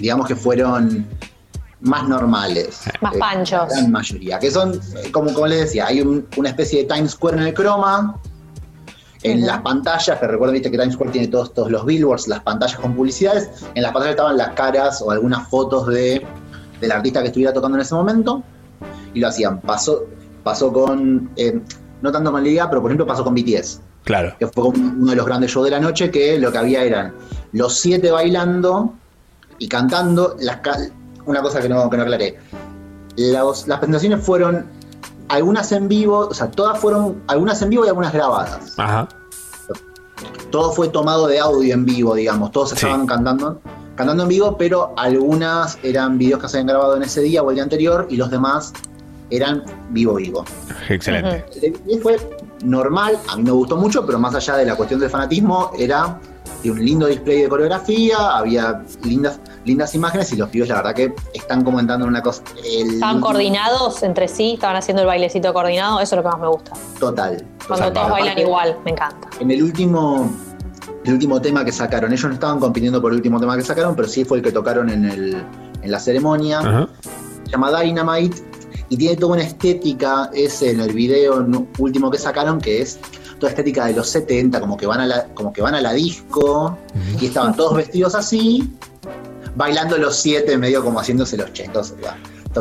[0.00, 1.06] digamos que fueron
[1.80, 2.80] más normales.
[3.00, 3.60] Más Eh, panchos.
[3.68, 6.92] La gran mayoría, que son, eh, como, como les decía, hay un- una especie de
[6.94, 8.16] Times Square en el croma.
[9.22, 12.40] En las pantallas, que recuerden viste que Times Square tiene todos, todos los billboards, las
[12.40, 13.48] pantallas con publicidades.
[13.74, 16.24] En las pantallas estaban las caras o algunas fotos de,
[16.80, 18.42] del artista que estuviera tocando en ese momento.
[19.14, 19.60] Y lo hacían.
[19.62, 20.04] Pasó,
[20.44, 21.60] pasó con, eh,
[22.02, 24.34] no tanto con Liga, pero por ejemplo pasó con BTS Claro.
[24.38, 27.14] que fue uno de los grandes shows de la noche, que lo que había eran
[27.52, 28.94] los siete bailando
[29.58, 30.36] y cantando.
[30.40, 30.58] Las
[31.24, 32.38] una cosa que no, que no aclaré.
[33.16, 34.66] Los- las presentaciones fueron
[35.28, 38.74] algunas en vivo, o sea, todas fueron, algunas en vivo y algunas grabadas.
[38.78, 39.08] Ajá.
[40.50, 42.52] Todo fue tomado de audio en vivo, digamos.
[42.52, 43.60] Todos estaban cantando,
[43.96, 47.50] cantando en vivo, pero algunas eran videos que se habían grabado en ese día o
[47.50, 48.72] el día anterior y los demás
[49.30, 50.44] eran vivo vivo.
[50.88, 51.44] Excelente.
[51.86, 52.18] Y fue
[52.64, 56.18] normal, a mí me gustó mucho, pero más allá de la cuestión del fanatismo, era
[56.62, 60.94] de un lindo display de coreografía, había lindas, lindas imágenes y los pibes la verdad
[60.94, 62.42] que están comentando una cosa.
[62.64, 66.40] El Estaban coordinados entre sí, estaban haciendo el bailecito coordinado, eso es lo que más
[66.40, 66.72] me gusta.
[66.98, 67.44] Total.
[67.66, 67.92] Cuando total.
[67.92, 69.28] todos bailan igual, me encanta.
[69.40, 70.30] En el último,
[71.04, 73.94] el último tema que sacaron, ellos no estaban compitiendo por el último tema que sacaron,
[73.94, 75.42] pero sí fue el que tocaron en, el,
[75.82, 76.88] en la ceremonia.
[77.44, 78.45] Se llama Dynamite
[78.88, 81.46] y tiene toda una estética, es en el video
[81.78, 82.98] último que sacaron, que es
[83.38, 85.92] toda estética de los 70, como que van a la, como que van a la
[85.92, 86.76] disco,
[87.20, 88.70] y estaban todos vestidos así,
[89.54, 91.94] bailando los siete, medio como haciéndose los chetos.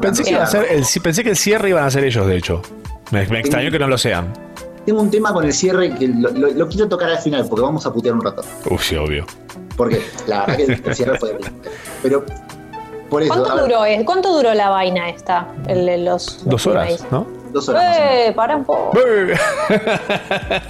[0.01, 2.61] Pensé que, a ser el, pensé que el cierre iban a ser ellos, de hecho.
[3.11, 4.33] Me, me extrañó que no lo sean.
[4.85, 7.61] Tengo un tema con el cierre que lo, lo- lo quiero tocar al final, porque
[7.63, 8.43] vamos a putear un rato.
[8.69, 9.25] Uf, sí, obvio.
[9.77, 11.69] Porque la verdad que el cierre fue brillante.
[12.03, 12.25] Pero
[13.09, 13.33] por eso.
[13.33, 15.47] a ¿Cuánto duró, es- ¿Cuánto duró la vaina esta?
[15.67, 17.03] El de los, los Dos horas?
[17.11, 17.25] ¿no?
[17.51, 18.91] Dos Eh, para un poco.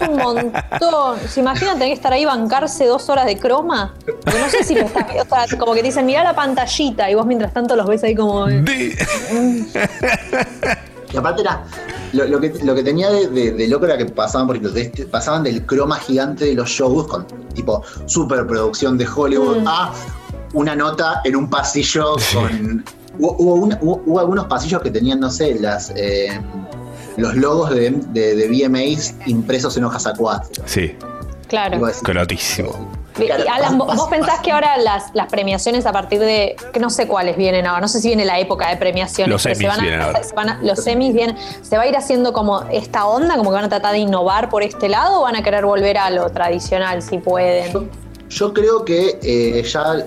[0.07, 1.17] un montón.
[1.27, 3.95] ¿Se imaginan tener que estar ahí bancarse dos horas de croma?
[4.05, 7.09] Porque no sé si lo está, o sea, como que te dicen, mirá la pantallita,
[7.09, 8.45] y vos mientras tanto los ves ahí como.
[11.13, 11.63] Y aparte era.
[12.13, 14.73] Lo, lo que, lo que tenía de, de- de loco era que pasaban, por ejemplo,
[14.73, 19.67] de este- pasaban del croma gigante de los shows con tipo superproducción de Hollywood Mm.
[19.67, 19.93] a
[20.55, 22.83] una nota en un pasillo con.
[23.17, 26.39] Hubo, hubo una- hubo- hubo algunos pasillos que tenían, no sé, las eh,
[27.17, 30.41] los logos de, de, de VMAs impresos en hojas A4.
[30.65, 30.95] Sí.
[31.47, 31.79] Claro.
[32.03, 32.89] Crotísimo.
[33.17, 36.89] Y Alan, ¿vos, vos pensás que ahora las, las premiaciones a partir de, que no
[36.89, 39.61] sé cuáles vienen ahora, no sé si viene la época de premiaciones, Los pero se
[39.63, 40.23] Emmys van a- vienen ahora.
[40.23, 43.51] se van a- los semis vienen, ¿se va a ir haciendo como esta onda, como
[43.51, 46.09] que van a tratar de innovar por este lado o van a querer volver a
[46.09, 47.89] lo tradicional si pueden?
[48.27, 50.03] Yo creo que eh, ya,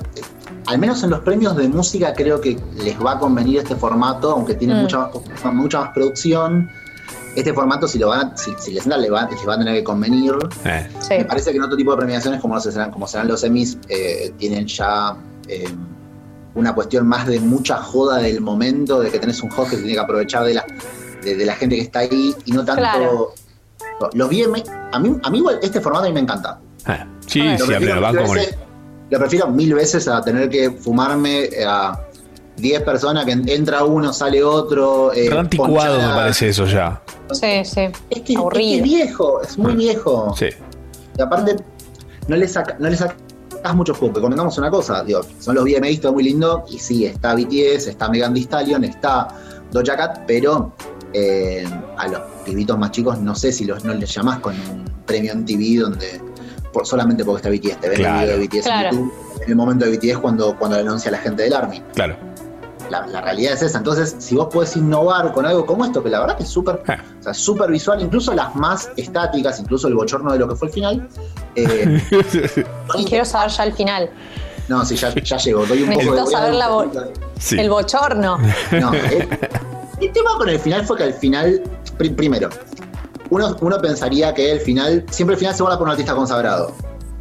[0.68, 4.30] al menos en los premios de música, creo que les va a convenir este formato,
[4.32, 4.78] aunque tiene Mm.
[4.82, 4.98] mucha,
[5.44, 6.68] más- mucha más producción.
[7.36, 9.58] Este formato, si lo van a- si, si les entra, les va, les va a
[9.58, 10.34] tener que convenir.
[10.64, 10.88] Eh.
[11.10, 13.78] Me parece que en otro tipo de premiaciones, como, no serán, como serán los Emmys,
[13.88, 15.16] eh, tienen ya
[15.46, 15.68] eh,
[16.54, 19.92] una cuestión más de mucha joda del momento, de que tenés un host que tiene
[19.94, 20.66] que aprovechar de la,
[21.22, 22.82] de, de la gente que está ahí y no tanto.
[22.82, 23.32] Claro.
[24.14, 24.58] Los VMA,
[24.92, 26.58] a mí, a mí igual este formato a mí me encanta.
[26.86, 28.56] Eh, Sí, sí, a pleno, como- veces-
[29.10, 31.98] Lo prefiero mil veces a tener que fumarme a
[32.56, 35.12] 10 personas que en- entra uno, sale otro.
[35.14, 37.00] Eh, anticuado me parece eso ya.
[37.32, 37.82] Sí, sí.
[38.10, 38.70] Es que, Aburrido.
[38.70, 40.34] es que viejo, es muy viejo.
[40.36, 40.46] Sí.
[41.16, 41.56] Y aparte,
[42.26, 43.16] no le, saca, no le sacas
[43.74, 44.14] mucho juego.
[44.14, 46.64] Que convengamos una cosa, digo, son los VMAs, todo muy lindo.
[46.70, 49.28] Y sí, está BTS, está Megan Thee Stallion, está
[49.70, 50.72] Doja Cat, pero
[51.12, 51.66] eh,
[51.96, 55.32] a los pibitos más chicos no sé si los, no les llamás con un premio
[55.32, 56.20] en TV donde
[56.72, 58.18] por, solamente porque está BTS, te ven Claro.
[58.20, 58.88] el video de BTS Claro.
[58.88, 59.12] en YouTube.
[59.42, 61.82] En el momento de BTS cuando, cuando lo anuncia la gente del Army.
[61.94, 62.16] Claro.
[62.90, 63.78] La, la realidad es esa.
[63.78, 66.80] Entonces, si vos podés innovar con algo como esto, que la verdad que es súper
[66.88, 66.96] Ah.
[67.20, 70.68] o sea, súper visual, incluso las más estáticas, incluso el bochorno de lo que fue
[70.68, 71.08] el final.
[71.54, 72.00] eh,
[73.06, 74.10] Quiero saber ya el final.
[74.68, 75.66] no, sí, ya, ya llegó.
[75.66, 76.20] Doy un poco de.
[76.20, 76.90] A saber la bo-
[77.38, 77.58] Sí.
[77.60, 78.38] el bochorno.
[78.72, 79.28] No, el,
[80.00, 81.62] el tema con el final fue que al final,
[81.98, 82.48] pri- primero,
[83.30, 86.74] uno, uno pensaría que el final, siempre el final se guarda por un artista consagrado.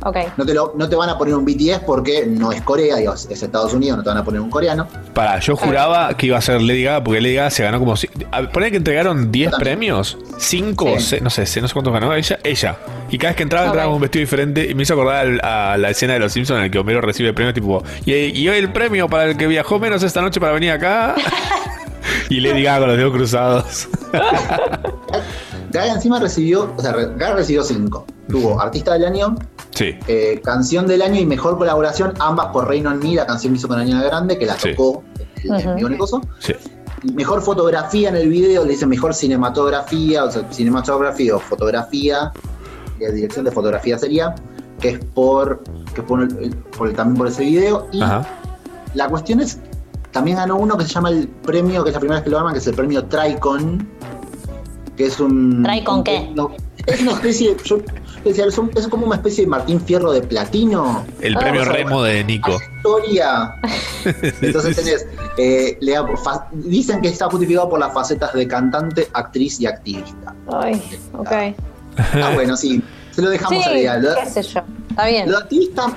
[0.04, 0.16] Ok.
[0.38, 3.14] No te, lo, no te van a poner un BTS porque no es Corea, digo,
[3.16, 4.88] es Estados Unidos, no te van a poner un coreano.
[5.16, 7.98] Para, yo juraba que iba a ser Lady Gaga porque Lady Gaga se ganó como.
[7.98, 11.06] si- a- Poner que entregaron 10 premios, 5 o Sí.
[11.18, 12.78] 6, no sé, no sé cuántos ganó ella, ella.
[13.10, 15.42] Y cada vez que entraba, entraba con un vestido diferente y me hizo acordar al-
[15.44, 18.14] a la escena de los Simpsons en la que Homero recibe el premio, tipo, y,
[18.14, 21.16] y hoy el premio para el que viajó menos esta noche para venir acá.
[22.30, 23.88] y Lady Gaga con los dedos cruzados.
[25.72, 28.06] Gaga encima recibió, o sea, Gaga recibió cinco.
[28.30, 29.36] Tuvo Artista del Año,
[29.72, 29.96] Sí.
[30.08, 33.60] eh, Canción del Año y Mejor Colaboración, ambas por Reino en Me, la canción que
[33.60, 34.72] hizo con Ariana Grande, que la Sí.
[34.72, 35.04] tocó
[35.44, 36.00] el, el.
[36.40, 36.54] Sí.
[37.14, 42.32] Mejor fotografía en el video, le dice mejor cinematografía, o sea, cinematografía o fotografía,
[43.00, 44.34] la dirección de fotografía sería,
[44.80, 45.62] que es por,
[45.94, 47.88] que es por, el- por el- también por ese video.
[47.92, 48.26] Y Ajá.
[48.96, 49.60] la cuestión es,
[50.12, 52.40] también ganó uno que se llama el premio, que es la primera vez que lo
[52.40, 53.88] arman, que es el premio Tricon,
[54.98, 55.64] que es un...
[55.64, 56.30] ¿Tricon un- qué?
[56.36, 56.52] no,
[56.86, 57.78] es una especie, yo
[58.26, 61.06] decía, es, un- es como una especie de Martín Fierro de platino.
[61.22, 62.52] El Ah, premio o sea, Remo de Nico.
[62.78, 63.54] Historia.
[64.42, 65.08] Entonces tenés,
[65.38, 70.34] eh, le fa- dicen que está justificado por las facetas de cantante, actriz y activista.
[70.52, 70.82] Ay,
[71.14, 71.32] ok.
[72.14, 73.98] Ah, bueno, sí, se lo dejamos Sí, a la idea.
[73.98, 74.62] Lo, qué sé yo.
[74.90, 75.30] Está bien.
[75.32, 75.88] lo activista,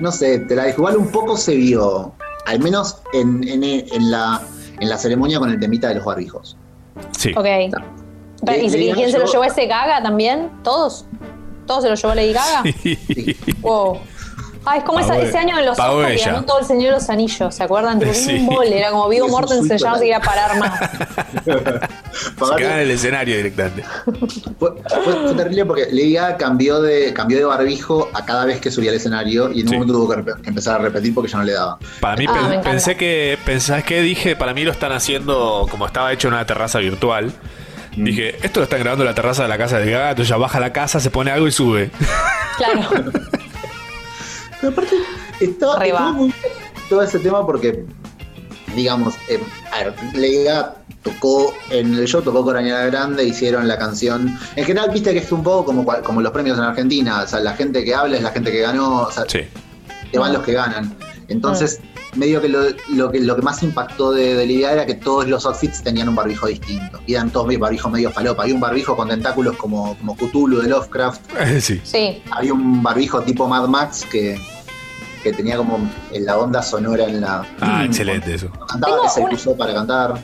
[0.00, 2.14] no sé, te la igual un poco se vio,
[2.46, 4.40] al menos en, en- en la,
[4.80, 6.56] en la ceremonia con el temita de los barbijos.
[7.16, 7.32] Sí.
[7.36, 7.46] Ok.
[8.44, 10.50] Pero, ¿Y, quién se lo llevó ese Gaga también?
[10.62, 11.04] ¿Todos?
[11.66, 12.62] ¿Todos se lo llevó Lady Gaga?
[13.60, 13.98] Wow.
[14.64, 16.84] Ay, es como esa- ese año en los pagó Oscars que ganó todo el Señor
[16.86, 17.98] de los Anillos, ¿se acuerdan?
[17.98, 18.34] Tipo, Sí.
[18.36, 20.80] un mole, era como Vigo Mortensen, ya no se iba a parar más.
[21.48, 23.84] Se queda en el escenario directamente.
[24.58, 24.70] Fue,
[25.04, 28.70] fue- fue terrible porque Lady Gaga cambió de, cambió de barbijo a cada vez que
[28.70, 30.08] subía al escenario y en un momento tuvo
[30.42, 31.78] que, empezar a repetir porque ya no le daba.
[32.00, 33.38] Para mí, Ah, pensé que.
[33.46, 34.36] ¿Pensás que dije?
[34.36, 37.32] Para mí lo están haciendo como estaba hecho en una terraza virtual.
[37.98, 38.04] Mm.
[38.04, 40.10] Dije, esto lo están grabando en la terraza de la casa de Gaga.
[40.10, 41.90] Entonces ya baja a la casa, se pone algo y sube.
[42.56, 43.12] Claro.
[44.60, 44.96] Pero aparte,
[45.40, 46.34] estaba, muy bien
[46.88, 47.84] todo ese tema porque,
[48.74, 49.40] digamos, eh,
[49.72, 49.94] a ver,
[50.44, 54.38] Gaga tocó en el show, tocó con Ariana Grande, hicieron la canción.
[54.56, 57.40] En general, viste que es un poco como, como los premios en Argentina, o sea,
[57.40, 59.40] la gente que habla es la gente que ganó, o sea, Sí.
[60.10, 60.94] te van los que ganan.
[61.28, 61.80] Entonces,
[62.18, 64.94] medio que lo, lo que lo que más impactó de, de Lady Gaga era que
[64.94, 66.98] todos los outfits tenían un barbijo distinto.
[67.06, 68.42] Y eran todos medio barbijo medio falopa.
[68.42, 71.20] Había un barbijo con tentáculos como, como Cthulhu de Lovecraft.
[71.60, 71.80] sí.
[71.84, 72.22] Sí.
[72.30, 74.38] Había un barbijo tipo Mad Max que,
[75.22, 75.78] que tenía como
[76.12, 77.46] en la onda sonora en la.
[77.60, 78.48] Ah, excelente eso.
[78.68, 80.14] Cantaba Tengo que se una- usó para cantar.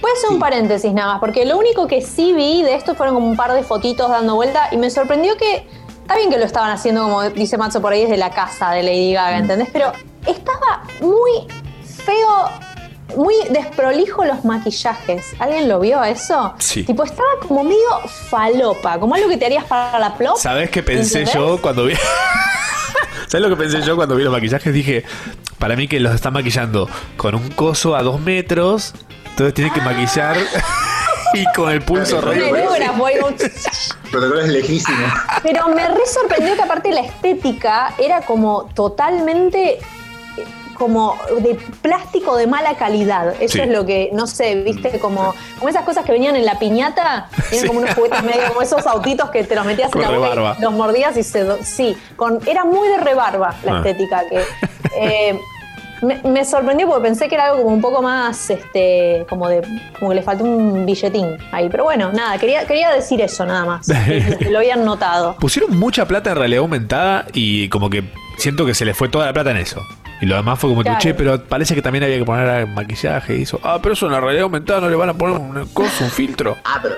[0.00, 2.96] Voy a hacer un paréntesis nada más, porque lo único que sí vi de esto
[2.96, 5.64] fueron como un par de fotitos dando vuelta y me sorprendió que.
[6.02, 8.82] Está bien que lo estaban haciendo, como dice Matzo por ahí, desde la casa de
[8.82, 9.68] Lady Gaga, ¿entendés?
[9.72, 9.92] Pero
[10.26, 11.46] estaba muy
[12.04, 12.50] feo,
[13.16, 15.34] muy desprolijo los maquillajes.
[15.38, 16.54] ¿Alguien lo vio a eso?
[16.58, 16.84] Sí.
[16.84, 20.36] Tipo, estaba como medio falopa, como algo que te harías para la plop.
[20.36, 21.34] ¿Sabes qué pensé ¿Entendés?
[21.34, 21.94] yo cuando vi?
[23.26, 24.72] ¿Sabes lo que pensé yo cuando vi los maquillajes?
[24.72, 25.04] Dije,
[25.58, 28.94] para mí que los están maquillando con un coso a dos metros,
[29.30, 30.36] entonces tienen que maquillar
[31.34, 32.50] y con el pulso re.
[34.10, 35.06] Protocolo es lejísimo.
[35.42, 39.78] Pero me re sorprendió que aparte la estética era como totalmente
[40.74, 43.34] como de plástico de mala calidad.
[43.40, 43.60] Eso Sí.
[43.60, 47.28] es lo que, no sé, viste, como, como esas cosas que venían en la piñata,
[47.50, 50.18] eran como unos juguetes medio, como esos autitos que te los metías Con en la
[50.18, 51.62] boca y los mordías y se...
[51.64, 53.76] Sí, con, era muy de rebarba la Ah.
[53.78, 54.42] estética que...
[54.98, 55.38] eh,
[56.02, 59.62] me, me sorprendió porque pensé que era algo como un poco más, este, como de,
[60.00, 61.68] como que le faltó un billetín ahí.
[61.70, 63.86] Pero bueno, nada, quería, quería decir eso nada más.
[64.50, 65.36] lo habían notado.
[65.36, 68.02] Pusieron mucha plata en realidad aumentada y como que
[68.36, 69.80] siento que se le fue toda la plata en eso.
[70.22, 70.98] Y lo demás fue como Claro.
[70.98, 73.60] que, che, pero parece que también había que poner maquillaje y eso.
[73.62, 76.10] Ah, pero eso en la realidad aumentada no le van a poner un coso, un
[76.10, 76.56] filtro.
[76.64, 76.94] Ah, pero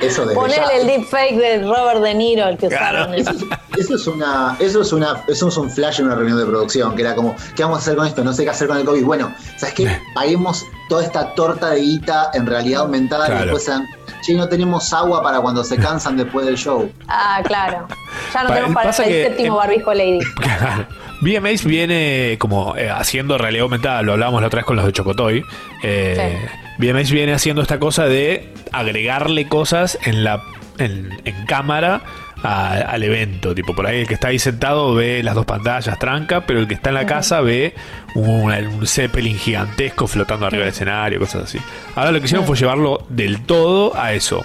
[0.00, 0.76] Eso desde Ponele ya.
[0.78, 3.12] el deepfake de Robert De Niro, el que usaron.
[3.12, 3.32] Eso,
[3.76, 6.94] eso es una, eso es una, eso es un flash en una reunión de producción,
[6.94, 8.22] que era como, ¿qué vamos a hacer con esto?
[8.22, 9.02] No sé qué hacer con el COVID.
[9.04, 9.98] Bueno, ¿sabes qué?
[10.14, 13.40] Paguemos toda esta torta de guita en realidad aumentada Claro.
[13.40, 13.84] y después sean,
[14.22, 16.88] che, no tenemos agua para cuando se cansan después del show.
[17.08, 17.88] Ah, claro.
[18.32, 20.20] Ya no Pa- tenemos para el que séptimo en- barbijo Lady.
[20.40, 20.86] Claro.
[21.20, 24.92] VMAs viene como eh, haciendo realidad aumentada, lo hablábamos la otra vez con los de
[24.92, 25.44] Chocotoy.
[25.82, 26.38] Eh,
[26.78, 30.42] VMAs viene haciendo esta cosa de agregarle cosas en la
[30.78, 32.00] en, en cámara
[32.42, 33.54] a- al evento.
[33.54, 36.66] Tipo, por ahí el que está ahí sentado ve las dos pantallas tranca, pero el
[36.68, 37.74] que está en la casa ve
[38.14, 41.58] un, un Zeppelin gigantesco flotando arriba del escenario, cosas así.
[41.96, 44.42] Ahora lo que hicieron fue llevarlo del todo a eso.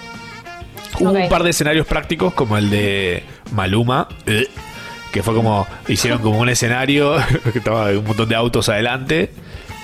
[1.00, 3.24] Hubo un par de escenarios prácticos como el de
[3.54, 4.48] Maluma, eh,
[5.16, 7.16] que fue como, hicieron como un escenario
[7.54, 9.32] que estaba un montón de autos adelante.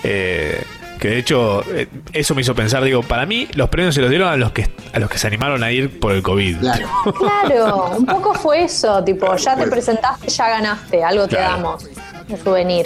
[0.04, 0.62] eh,
[1.00, 4.10] que de hecho, eh, eso me hizo pensar, digo, para mí los premios se los
[4.10, 6.58] dieron a los que a los que se animaron a ir por el COVID.
[7.18, 11.54] Claro, un poco fue eso, tipo, ya te presentaste, ya ganaste, algo te Claro.
[11.56, 11.88] damos,
[12.28, 12.86] un souvenir.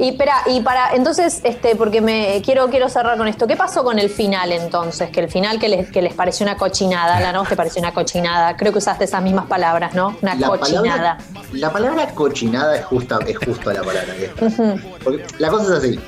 [0.00, 3.46] Y espera, y para, entonces, este, porque me quiero, quiero cerrar con esto.
[3.46, 5.10] ¿Qué pasó con el final entonces?
[5.10, 7.92] Que el final que les, que les pareció una cochinada, la no te pareció una
[7.92, 8.56] cochinada.
[8.56, 10.16] Creo que usaste esas mismas palabras, ¿no?
[10.22, 10.82] Una La cochinada.
[11.18, 11.18] palabra,
[11.52, 14.44] la palabra cochinada es justa, es justo la palabra que está.
[14.46, 14.80] Ujú.
[15.04, 16.00] Porque la cosa es así.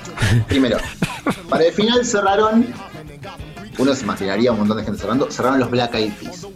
[0.49, 0.79] Primero,
[1.51, 2.73] para el final cerraron.
[3.79, 5.31] Uno se imaginaría un montón de gente cerrando.
[5.31, 6.47] Cerraron los Black Eyed Peas.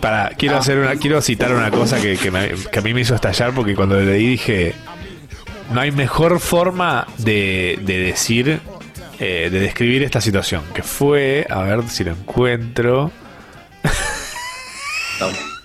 [0.00, 3.00] Para, quiero hacer una, quiero citar una cosa que, que me- que a mí me
[3.02, 4.74] hizo estallar porque cuando leí dije
[5.70, 8.60] no hay mejor forma de, de decir,
[9.18, 10.62] eh, de describir esta situación.
[10.74, 13.10] Que fue, a ver si lo encuentro.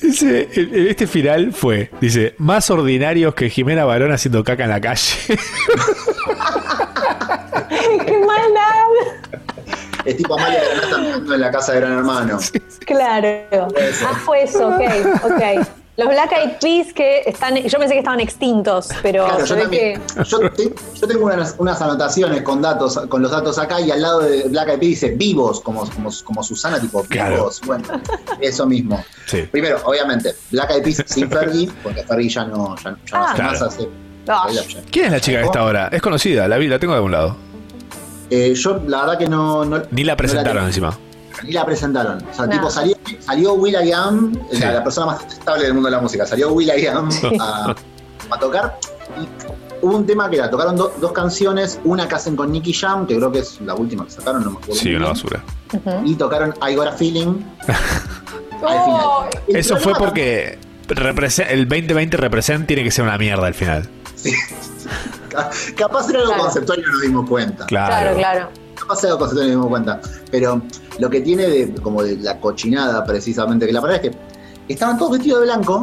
[0.00, 0.48] Dice,
[0.88, 5.12] este final fue, dice, más ordinarios que Jimena Barón haciendo caca en la calle.
[8.06, 9.42] ¡Qué maldad!
[10.04, 12.38] Es tipo Amalia Granata en la casa de Gran Hermano.
[12.86, 13.68] Claro.
[14.06, 14.80] Ah, fue eso, ok,
[15.24, 15.42] ok.
[15.98, 20.00] Los Black Eyed Peas que están, yo pensé que estaban extintos, pero Claro, yo también.
[20.00, 23.90] que Yo, te- yo tengo unas, unas anotaciones con datos, con los datos acá y
[23.90, 27.60] al lado de Black Eyed Peas dice vivos, como, como, como Susana, tipo vivos.
[27.66, 27.82] Bueno,
[28.40, 29.04] eso mismo.
[29.26, 29.42] Sí.
[29.50, 33.32] Primero, obviamente, Black Eyed Peas sin Fergie, porque Fergie ya no, ya, ya no Ah.
[33.32, 33.66] hace más Claro.
[33.66, 33.88] hace.
[34.28, 34.46] Ah.
[34.92, 35.88] ¿Quién es la chica que está ahora?
[35.90, 37.36] Es conocida, la vi, la tengo de algún lado.
[38.30, 39.64] Eh, yo la verdad que no.
[39.64, 40.96] no Ni la presentaron encima.
[41.44, 42.18] Ni la presentaron.
[42.30, 42.52] O sea, No.
[42.52, 44.58] tipo, salió, salió Will.i.am, Sí.
[44.60, 47.08] la, la persona más estable del mundo de la música, salió Will.i.am
[47.40, 47.74] a,
[48.30, 48.78] a tocar.
[49.20, 52.72] Y hubo un tema que era, tocaron do- dos canciones, una que hacen con Nicky
[52.72, 54.74] Jam, que creo que es la última que sacaron, no me acuerdo.
[54.80, 55.12] Sí, una bien.
[55.12, 55.42] basura.
[56.04, 57.44] Y tocaron I Got a Feeling.
[57.68, 59.04] al final.
[59.48, 60.58] El Eso fue porque
[60.88, 63.88] el 2020 represent tiene que ser una mierda al final.
[65.28, 66.44] Ca- Capaz era algo Claro.
[66.44, 67.66] conceptual y no nos dimos cuenta.
[67.66, 68.48] claro, claro.
[68.74, 70.00] Capaz era algo conceptual y no nos dimos cuenta.
[70.30, 70.62] Pero
[70.98, 74.18] lo que tiene de como de la cochinada, precisamente, que la verdad es que
[74.72, 75.82] estaban todos vestidos de blanco,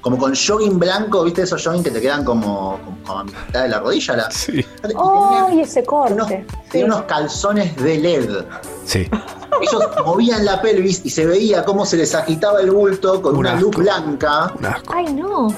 [0.00, 3.62] como con jogging blanco, ¿viste esos jogging que te quedan como, como, como a mitad
[3.62, 4.16] de la rodilla?
[4.16, 4.64] La, Sí.
[4.94, 6.46] ¡Oh, y ese corte!
[6.70, 8.30] Tenía unos calzones de LED.
[8.84, 9.08] Sí.
[9.60, 13.40] Ellos movían la pelvis y se veía cómo se les agitaba el bulto con Un
[13.40, 13.62] una asco.
[13.66, 14.52] luz blanca.
[14.94, 15.48] ¡Ay, no!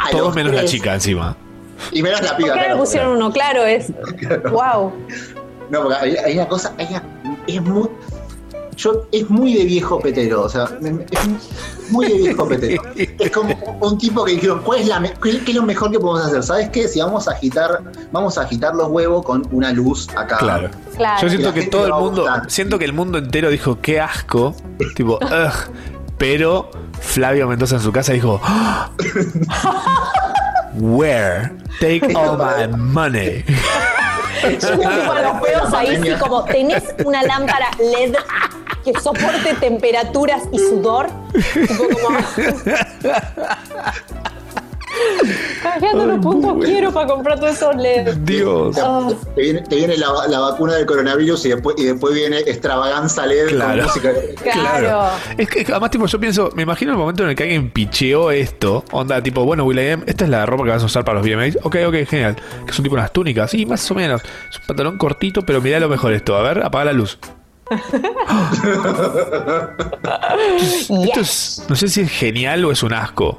[0.00, 0.70] a Todos menos la tres.
[0.70, 1.36] chica encima.
[1.92, 2.48] Y menos la ¿Por piba.
[2.48, 3.32] qué no le claro, pusieron uno?
[3.32, 3.92] Claro, es.
[4.52, 4.92] ¡Wow!
[5.70, 7.02] No, porque hay, hay una cosa, hay una-
[7.46, 7.88] es muy.
[8.78, 12.82] Yo, es muy de viejo petero, o sea, es muy de viejo petero.
[12.96, 15.90] Es como un tipo que dijeron, ¿cuál es, la me- qué, qué es lo mejor
[15.90, 16.42] que podemos hacer?
[16.44, 16.86] ¿Sabes qué?
[16.86, 17.82] Si vamos a agitar,
[18.12, 20.38] vamos a agitar los huevos con una luz acá.
[20.38, 20.70] Claro.
[20.96, 21.20] Claro.
[21.22, 24.54] Yo siento que todo el mundo, siento que el mundo entero dijo qué asco,
[24.94, 25.72] tipo, ugh,
[26.16, 28.90] pero Flavio Mendoza en su casa dijo, "Ah,
[30.74, 31.50] where
[31.80, 33.44] take all my money.
[34.42, 38.14] Yo tengo a los pedos ahí, sí, como tenés una lámpara LED
[38.84, 41.08] que soporte temperaturas y sudor.
[41.32, 42.18] Tipo como.
[45.62, 48.16] Cambiando los puntos quiero para comprar todos esos LED.
[48.18, 48.76] Dios.
[48.80, 49.08] Ah.
[49.34, 53.26] Te viene, te viene la, la vacuna del coronavirus y después, y después viene extravaganza
[53.26, 53.78] LED Claro.
[53.78, 54.12] con música.
[54.52, 55.10] Claro.
[55.36, 58.30] Es que además, tipo, yo pienso, me imagino el momento en el que alguien picheó
[58.30, 58.84] esto.
[58.92, 61.58] Onda, tipo, bueno, Will.i.am, esta es la ropa que vas a usar para los VMAs.
[61.62, 62.36] Ok, ok, genial.
[62.66, 64.22] Que son tipo unas túnicas, sí, más o menos.
[64.50, 66.36] Es un pantalón cortito, pero mirá lo mejor esto.
[66.36, 67.18] A ver, apaga la luz.
[70.88, 73.38] Esto es, no sé si es genial o es un asco.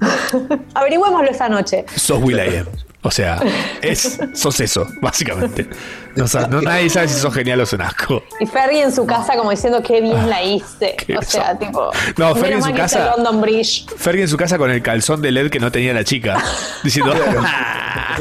[0.74, 1.84] Averigüémoslo esa noche.
[1.94, 2.66] Sos Will.i.am.
[3.02, 3.38] O sea,
[3.82, 5.68] es, sos eso, básicamente.
[6.16, 8.24] No, sa- no- nadie sabe si sos genial o es un asco.
[8.40, 10.96] Y Fergie en su casa como diciendo qué bien la hice.
[11.16, 11.90] O sea, tipo.
[12.16, 13.86] No, Fergie en su casa- London Bridge.
[13.96, 16.42] Fergie en su casa con el calzón de LED que no tenía la chica.
[16.82, 17.12] Diciendo,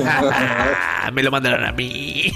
[0.04, 2.32] "Ah, me lo mandaron a mí.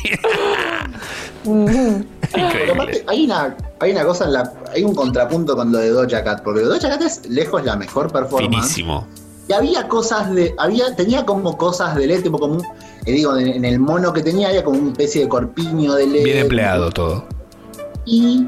[1.44, 4.52] Pero aparte, hay una, hay una cosa en la.
[4.74, 8.11] Hay un contrapunto con lo de Doja Cat, porque Doja Cat es lejos la mejor
[8.11, 8.49] performance.
[8.56, 9.07] Finísimo.
[9.50, 10.54] Y había cosas de.
[10.60, 12.64] había Tenía como cosas de LED, tipo como un.
[13.06, 16.06] eh, digo, en, en el mono que tenía había como una especie de corpiño de
[16.08, 16.24] LED.
[16.24, 17.26] Bien empleado todo.
[18.06, 18.48] Y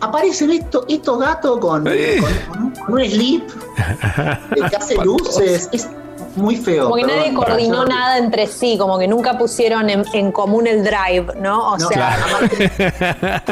[0.00, 2.18] aparecen estos estos gatos con, Eh.
[2.20, 3.48] con, con un, con un slip
[4.70, 5.68] que hace luces.
[5.72, 5.88] Es
[6.36, 6.84] muy feo.
[6.84, 10.30] Como que perdón, nadie coordinó yo- nada entre sí, como que nunca pusieron en, en
[10.32, 11.72] común el drive, ¿no?
[11.72, 12.16] O No, sea,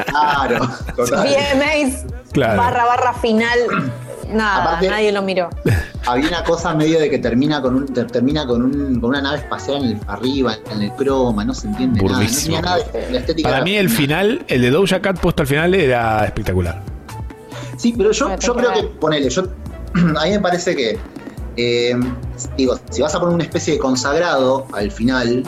[0.06, 1.28] Claro, total.
[1.28, 2.62] VMAs Claro.
[2.62, 3.58] barra barra final,
[4.28, 5.50] nada, Aparte- nadie lo miró.
[6.10, 9.20] Había una cosa medio de que termina con un ter- termina con, un, con una
[9.22, 12.20] nave espacial en el- arriba, en el croma, no se entiende nada.
[12.22, 13.48] No tenía nada de la estética.
[13.50, 16.82] Para mí el final, el de Doja Cat puesto al final era espectacular.
[17.76, 19.42] Sí, pero yo, yo creo que, ponele, yo,
[20.18, 20.98] a mí me parece que,
[21.56, 21.96] eh,
[22.56, 25.44] digo, si vas a poner una especie de consagrado al final,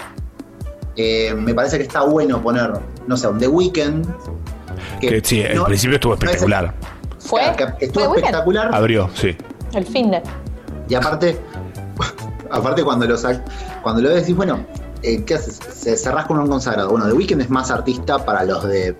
[0.97, 2.71] eh, me parece que está bueno poner,
[3.07, 4.07] no sé, un The Weeknd.
[5.01, 6.75] Que sí, al no- principio estuvo no es el- espectacular.
[7.19, 7.41] ¿Fue?
[7.79, 8.71] Que estuvo espectacular.
[8.75, 9.37] Abrió, sí.
[9.75, 10.23] El fin de.
[10.93, 11.41] Y aparte,
[12.51, 13.43] aparte cuando lo sac-
[13.83, 14.61] cuando lo ves decís, bueno,
[15.03, 15.59] eh, ¿qué haces?
[15.75, 16.91] Se cerrás con un consagrado.
[16.91, 18.95] Bueno, The Weeknd es más artista para los de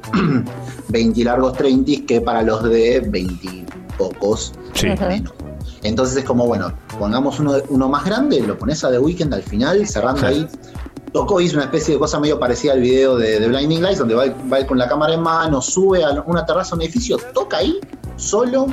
[0.89, 3.67] 20 y largos 30 que para los de 20 y
[3.99, 4.55] pocos.
[4.73, 4.87] Sí.
[4.87, 5.35] menos.
[5.83, 9.43] Entonces es como, bueno, pongamos uno, uno más grande, lo pones a The Weeknd al
[9.43, 10.27] final, cerrando Sí.
[10.27, 10.49] ahí.
[11.13, 14.15] Tocó, hizo una especie de cosa medio parecida al video de, de Blinding Lights, donde
[14.15, 17.19] va, va él con la cámara en mano, sube a una terraza, a un edificio,
[17.35, 17.79] toca ahí,
[18.17, 18.67] solo,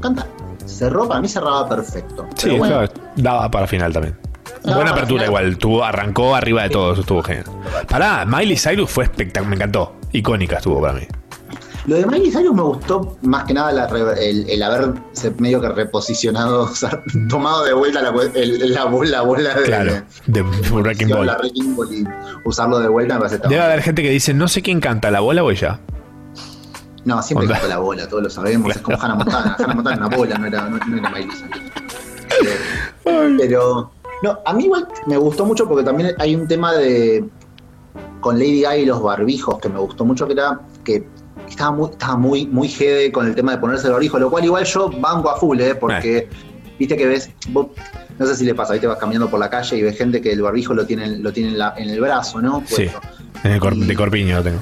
[0.00, 0.26] canta.
[0.66, 2.26] Cerró, para mí cerraba perfecto.
[2.36, 4.16] Sí, Pero bueno, claro, daba para final también.
[4.64, 7.44] Buena apertura igual, tuvo, arrancó arriba de todo, eso estuvo genial.
[7.88, 9.94] Pará, Miley Cyrus fue espectacular, me encantó.
[10.12, 11.02] Icónica estuvo para mí.
[11.86, 13.84] Lo de Miley Cyrus me gustó más que nada la
[14.14, 18.84] el, el haber se- medio que reposicionado, o sea, tomado de vuelta la, el- la
[18.86, 21.26] bola, la bola de, Claro, de Wrecking Ball.
[21.26, 22.04] la Wrecking Ball y
[22.46, 25.10] usarlo de vuelta me parece tan- Debe haber gente que dice, no sé quién canta,
[25.10, 25.80] la bola o ella.
[27.04, 29.56] No, siempre cantó la bola, todos lo sabemos, es como Hannah Montana.
[29.58, 31.60] Hannah Montana era una bola, no era, no, no era Miley Cyrus.
[33.04, 33.90] Eh, Pero,
[34.22, 37.24] no, a mí igual me gustó mucho porque también hay un tema de.
[38.20, 41.06] con Lady Gaga y los barbijos que me gustó mucho, que era que
[41.48, 44.44] estaba muy, estaba muy, muy jede con el tema de ponerse el barbijo, lo cual
[44.44, 45.74] igual yo banco a full, ¿eh?
[45.74, 46.28] Porque
[46.78, 47.30] viste que ves.
[47.50, 47.66] vos-
[48.18, 50.20] no sé si le pasa, ahí te vas caminando por la calle y ves gente
[50.22, 52.62] que el barbijo lo tiene, lo tiene en, la- en el brazo, ¿no?
[52.66, 52.88] Sí,
[53.42, 54.60] en el cor- de Corpiño lo tengo.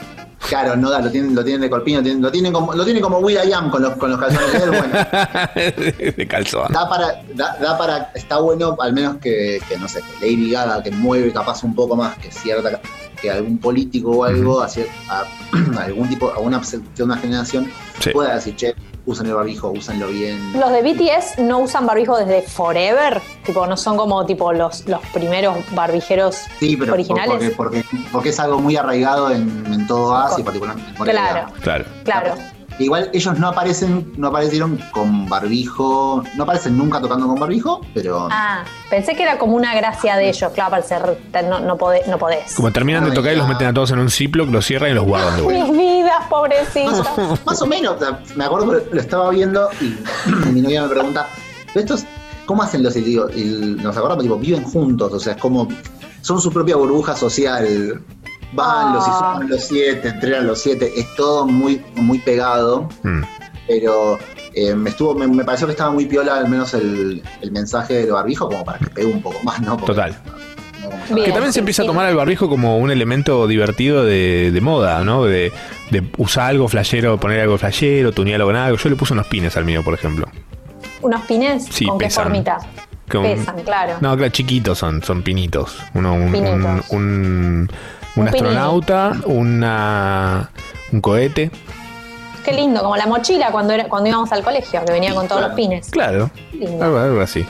[0.49, 2.85] Claro, no da, lo tienen, lo tienen de corpiño, lo tienen, lo tienen como, lo
[2.85, 6.13] tienen como Will I Am con los, con los calzones de él, bueno.
[6.17, 6.73] de calzón.
[6.73, 10.51] Da para, da, da para, está bueno al menos que, que, no sé, que Lady
[10.51, 12.81] Gaga, que mueve capaz un poco más que cierta,
[13.23, 14.67] que algún político o algo, a-
[15.09, 15.25] a
[15.85, 16.61] algún tipo, a una,
[17.17, 17.71] generación,
[18.01, 18.11] Sí.
[18.11, 18.75] pueda decir, che,
[19.07, 20.53] usen el barbijo, úsenlo bien.
[20.59, 25.01] Los de BTS no usan barbijo desde forever, tipo, no son como tipo los, los
[25.13, 27.53] primeros barbijeros Sí, pero originales.
[27.57, 31.15] porque, porque, porque es algo muy arraigado en, en todo Asia, particularmente en Corea.
[31.15, 31.85] Claro, Claro.
[32.05, 32.35] claro.
[32.79, 38.29] Igual ellos no aparecen, no aparecieron con barbijo, no aparecen nunca tocando con barbijo, pero
[38.31, 41.19] Ah, pensé que era como una gracia de ellos, claro, para ser,
[41.49, 42.55] no, no, podés, no podés.
[42.55, 44.95] Como terminan de tocar y los meten a todos en un Ziploc, los cierran y
[44.95, 45.65] los guardan de vuelta.
[45.73, 47.07] Mis vidas, pobrecitos.
[47.45, 47.97] Más o menos,
[48.37, 49.97] me acuerdo que lo estaba viendo y
[50.53, 51.29] mi novia me pregunta,
[51.75, 52.05] "¿Pero estos
[52.47, 55.69] cómo hacen los y digo, y nos acordamos, tipo, viven juntos, o sea, es como,
[56.23, 58.03] son su propia burbuja social.
[58.53, 59.33] Van los y Ah.
[59.35, 63.23] suman los siete, entrenan los siete, es todo muy, muy pegado, Mm.
[63.67, 64.19] pero
[64.55, 67.95] eh, me estuvo, me, me pareció que estaba muy piola al menos el, el mensaje
[67.95, 69.77] del barbijo, como para que pegue un poco más, ¿no?
[69.79, 70.17] Porque- Total.
[71.11, 71.87] Bien, que también se empieza sí.
[71.89, 75.25] a tomar el barbijo como un elemento divertido de, de moda, ¿no?
[75.25, 75.53] De,
[75.91, 78.77] de usar algo flashero, poner algo flashero, tunearlo con algo.
[78.77, 80.27] Yo le puse unos pines al mío, por ejemplo.
[81.01, 81.67] ¿Unos pines?
[81.71, 82.25] Sí, ¿Con qué pesan.
[82.25, 82.59] formita?
[83.11, 83.95] Con- Pesan, claro.
[84.01, 85.77] No, claro, chiquitos son, son pinitos.
[85.95, 86.55] Uno, un, un, Pinitos.
[86.91, 87.71] un- un
[88.17, 90.51] Un astronauta, una,
[90.93, 91.51] un cohete.
[92.45, 95.43] Qué lindo, como la mochila cuando, era, cuando íbamos al colegio, que venía con todos
[95.43, 95.89] los pines.
[95.91, 96.85] Claro, Lindo.
[96.85, 97.47] algo, algo así.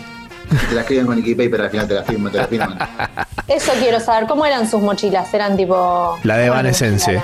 [0.68, 2.78] Te la escriben con Icky Paper, al final te la firman, te la firman.
[3.48, 5.32] Eso quiero saber, ¿cómo eran sus mochilas?
[5.32, 6.18] Eran tipo...
[6.24, 7.22] La de ¿cómo Evanescence.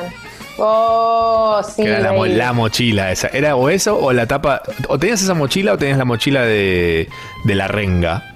[0.58, 1.82] Oh, sí.
[1.84, 3.28] que era la, la mochila esa.
[3.28, 4.62] Era o eso o la tapa.
[4.88, 7.08] O tenías esa mochila o tenías la mochila de,
[7.44, 8.34] de la renga.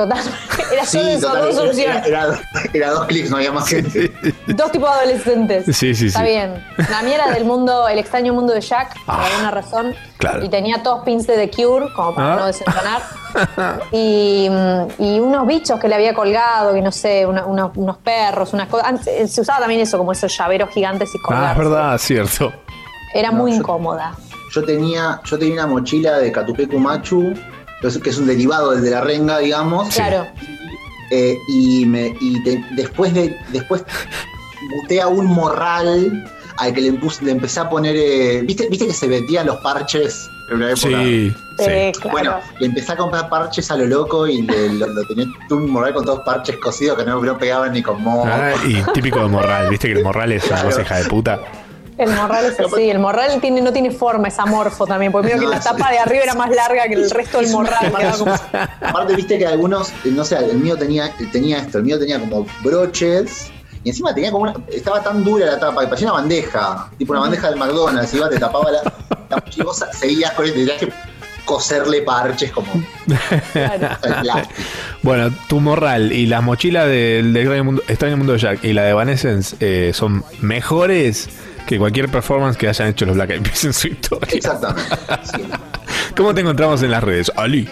[0.00, 0.18] Total.
[0.72, 2.06] Era Sí, solo total, dos era, opciones.
[2.06, 2.40] era-
[2.72, 4.12] era dos clics, no había más gente.
[4.46, 5.76] Dos tipos de adolescentes.
[5.76, 6.26] Sí, sí, Está sí.
[6.26, 6.64] bien.
[6.90, 9.94] La mía era del mundo, el extraño mundo de Jack, por Ah, alguna razón.
[10.18, 10.44] claro.
[10.44, 12.36] Y tenía todos pins de The Cure, como para Ah.
[12.36, 13.02] no desentonar.
[13.92, 17.98] y, mm, y unos bichos que le había colgado, que no sé, una- unos, unos
[17.98, 18.86] perros, unas cosas.
[18.86, 21.50] Antes, eh, Se usaba también eso, como esos llaveros gigantes y Ah, colgados.
[21.50, 22.52] es verdad, cierto.
[23.12, 24.12] Era muy incómoda.
[24.52, 27.34] Yo tenía, yo tenía una mochila de Catupecu Machu,
[27.80, 29.94] que es- que es un derivado del de la renga, digamos.
[29.94, 30.26] Claro.
[31.10, 33.82] Eh, y me, y te- después de después
[34.70, 36.24] muté a un morral
[36.58, 36.92] al que le,
[37.22, 37.96] le empecé a poner.
[37.96, 41.02] eh, ¿viste, ¿Viste que se vendían los parches en una época?
[41.02, 42.10] Sí, Sí, claro.
[42.10, 45.70] Bueno, le empecé a comprar parches a lo loco y le- lo, lo tenía un
[45.70, 48.24] morral con todos parches cosidos que no, no pegaban ni con moho.
[48.26, 51.40] Ah, y típico de morral, viste que el morral es una cosa hija de puta.
[52.00, 55.36] El morral es así, el morral tiene, no tiene forma, es amorfo también, porque que
[55.36, 55.68] No, la sí.
[55.68, 57.92] tapa de arriba era más larga que el resto del morral.
[58.18, 58.34] como-
[58.80, 62.46] Aparte, viste que algunos, no sé, el mío tenía, tenía esto, el mío tenía como
[62.62, 63.50] broches.
[63.82, 64.54] Y encima tenía como una.
[64.70, 66.90] Estaba tan dura la tapa que parecía una bandeja.
[66.98, 68.12] Tipo una bandeja del McDonald's.
[68.12, 68.82] Iba, te tapaba la.
[69.30, 70.52] la y vos seguías con él.
[70.52, 70.92] Tenías que
[71.46, 72.70] coserle parches como.
[75.02, 78.72] Bueno, tu morral y las mochilas del de Extraño Mundo, Extraño Mundo de Jack y
[78.72, 81.28] la de Evanescence eh, son mejores
[81.70, 84.28] que cualquier performance que hayan hecho los Black Eyed Peas en su historia.
[84.32, 84.90] Exactamente.
[86.16, 87.30] ¿Cómo te encontramos en las redes?
[87.36, 87.68] Ali.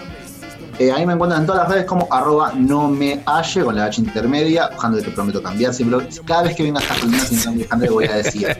[0.78, 3.86] Eh, ahí me encuentran en todas las redes como arroba no me halle con la
[3.86, 4.70] H intermedia.
[4.80, 5.74] Handle te prometo cambiar.
[5.74, 8.56] Siempre, cada vez que vengas a filmar sin cambio handle voy a decir.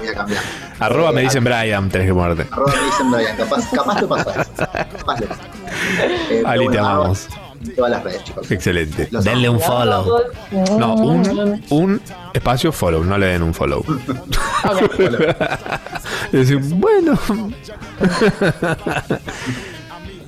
[0.00, 0.42] Voy a cambiar.
[0.78, 2.46] Arroba me dicen Brian, tenés que ponerte.
[2.50, 3.36] Arroba me dicen Brian.
[3.36, 4.50] Capaz, capaz te pasa eso.
[4.56, 5.42] Capaz le pasa.
[6.30, 7.28] Eh, Ali, pero te bueno, amamos.
[7.60, 8.50] En todas las redes, chicos.
[8.50, 9.08] Excelente.
[9.10, 10.22] Los Denle un follow.
[10.78, 13.84] No, un, un espacio follow, no le den un follow.
[16.32, 17.18] Es decir, bueno.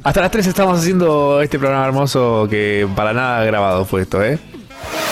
[0.02, 4.38] Hasta las 3 estamos haciendo este programa hermoso que para nada grabado fue esto, ¿eh?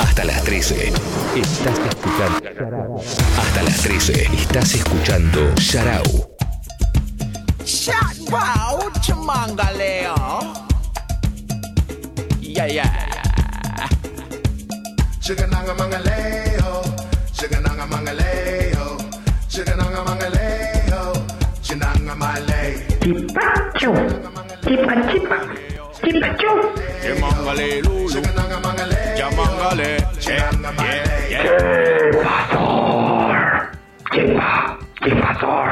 [0.03, 0.93] Hasta las 13.
[1.37, 3.01] Estás escuchando.
[3.39, 4.25] Hasta las 13.
[4.35, 5.55] Estás escuchando
[8.31, 10.70] wow, chamangaleo.
[12.51, 12.91] Yeah, yeah.
[15.23, 16.83] Chigananga mangaleo,
[17.31, 18.99] chigananga mangaleo,
[19.47, 21.15] chigananga mangaleo,
[21.63, 22.75] chinanga malay.
[22.99, 23.95] Tipacho,
[24.67, 25.39] tipachipa,
[26.03, 26.53] tipacho.
[27.03, 28.59] Chimangale lulu, chigananga
[29.15, 31.39] chamangale, chinanga malay.
[32.11, 33.39] Tipator,
[34.11, 34.51] tipa,
[34.99, 35.69] tipator.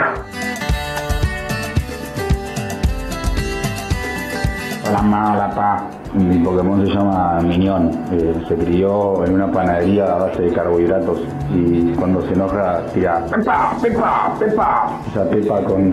[4.93, 5.98] Lama, lapa.
[6.19, 7.91] Mi Pokémon se llama Minion.
[8.11, 11.21] Eh, se crió en una panadería a base de carbohidratos
[11.55, 15.01] y cuando se enoja tira Pepa, Pepa, Pepa.
[15.11, 15.93] Esa Pepa con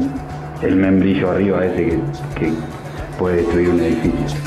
[0.64, 2.00] el membrillo arriba ese
[2.36, 2.54] que,
[3.20, 4.40] puede destruir un edificio.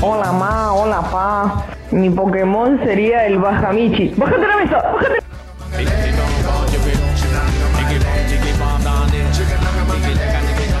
[0.00, 1.66] Hola ma, hola pa.
[1.90, 4.14] Mi Pokémon sería el Bajamichi.
[4.16, 4.92] ¡Bájate la mesa!
[4.94, 5.19] ¡Bájate!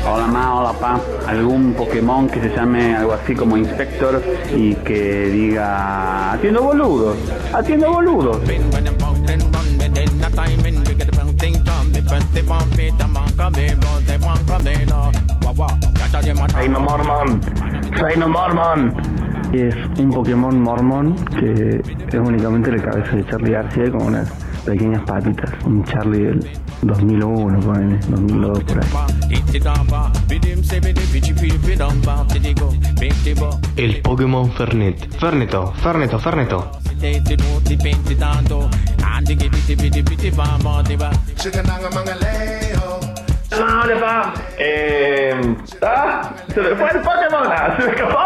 [0.06, 1.00] Hola ma, hola pa.
[1.28, 4.22] Algún Pokémon que se llame algo así como Inspector
[4.56, 7.16] y que diga atiendo boludos,
[7.52, 8.40] atiendo boludos.
[16.54, 17.40] Reino Mormon,
[17.92, 18.94] Reino Mormon.
[19.52, 25.02] Es un Pokémon mormón que es únicamente la cabeza de Charlie García con unas pequeñas
[25.02, 25.50] patitas.
[25.64, 26.50] Un Charlie del
[26.82, 28.88] 2001, ponele, 2002 por ahí.
[33.76, 35.18] El Pokémon Fernet.
[35.18, 36.70] Ferneto, Ferneto, Ferneto.
[43.60, 44.32] No, hola pa.
[44.58, 45.38] Eh,
[45.82, 48.18] ah, se me fue el Pokémon, ah, se me escapó.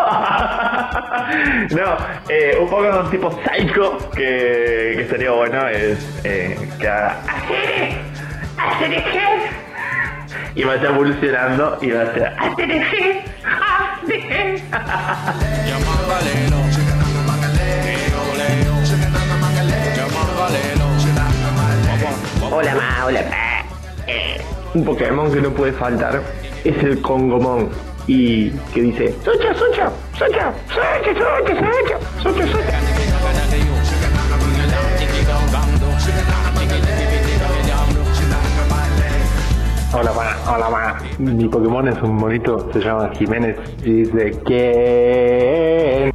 [1.75, 1.97] no,
[2.29, 7.17] eh, un Pokémon tipo Psycho que, que estaría bueno es eh, que haga
[10.55, 12.33] y vaya evolucionando y va a ser
[22.53, 23.21] Hola ma, hola.
[23.21, 23.34] Eh,
[24.75, 26.23] un Pokémon que no puede faltar
[26.65, 27.69] es el Congomon.
[28.07, 32.81] Y que dice, Socha, Socha, Socha, Socha, Socha, Socha, Socha, Socha.
[39.97, 40.53] Hola, ma.
[40.53, 40.99] Hola, ma.
[41.19, 46.13] Mi Pokémon es un monito, se llama Jiménez y dice que...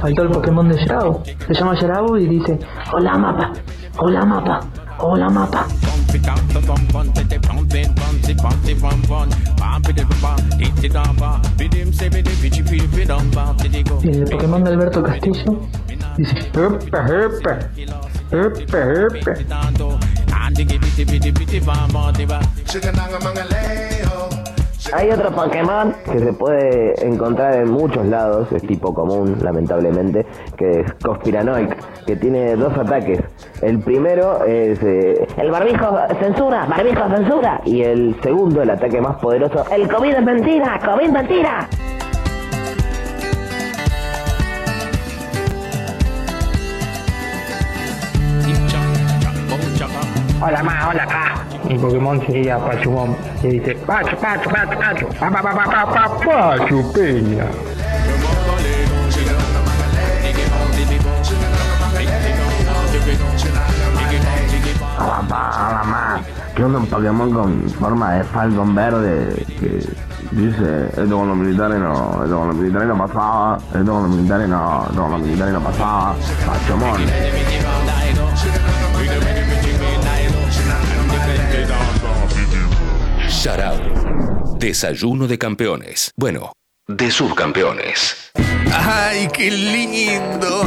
[0.00, 1.22] Faltó el Pokémon de Yarao.
[1.46, 2.58] Se llama Yarao y dice,
[2.92, 3.52] hola mapa,
[3.98, 4.60] hola mapa,
[4.98, 5.66] hola mapa.
[14.04, 15.60] El Pokémon de Alberto Castillo
[16.16, 17.58] dice, herpa, herpa,
[18.30, 19.32] herpa, herpa.
[24.94, 30.24] Hay otro Pokémon que se puede encontrar en muchos lados, es tipo común, lamentablemente,
[30.56, 33.18] que es Conspiranoic, que tiene dos ataques.
[33.60, 37.60] El primero es eh, el barbijo censura, barbijo censura.
[37.64, 41.68] Y el segundo, el ataque más poderoso, el COVID es mentira, COVID mentira.
[50.40, 51.53] Hola ma, hola pa.
[51.68, 53.16] Mi Pokémon sería Pachumón.
[53.42, 55.06] Y dice, Pachu, Pachu, Pachu, Pachu.
[55.18, 57.46] Pa, pa, pa, pa, pa, pa, Pachu Peña.
[64.96, 66.20] Hola pa, hola ma.
[66.54, 69.88] Quiero un Pokémon con forma de Falcon verde que
[70.30, 74.10] dice, esto con los militares no, esto con los militares no pasaba, esto con los
[74.10, 76.14] militares no, esto con los militares no pasaba.
[76.46, 78.03] Pachomón.
[83.44, 84.56] Sharau.
[84.58, 86.12] Desayuno de campeones.
[86.16, 86.54] Bueno,
[86.88, 88.30] de subcampeones.
[88.72, 90.66] ¡Ay, qué lindo!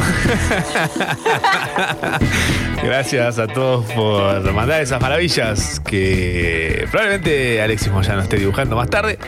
[2.80, 9.18] Gracias a todos por mandar esas maravillas que probablemente Alexis Moyano esté dibujando más tarde.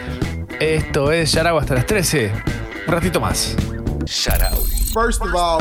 [0.60, 2.30] Esto es Yaragua hasta las 13.
[2.86, 3.56] Un ratito más.
[4.04, 4.64] Sharau.
[4.94, 5.60] First of all,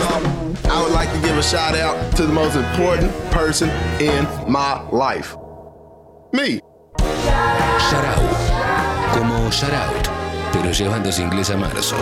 [0.66, 4.80] I would like to give a shout out to the most important person in my
[4.92, 5.36] life.
[6.32, 6.62] Me.
[7.90, 8.24] Sharau.
[9.14, 10.10] Como Shoutout,
[10.54, 11.96] pero llevándose inglés a marzo.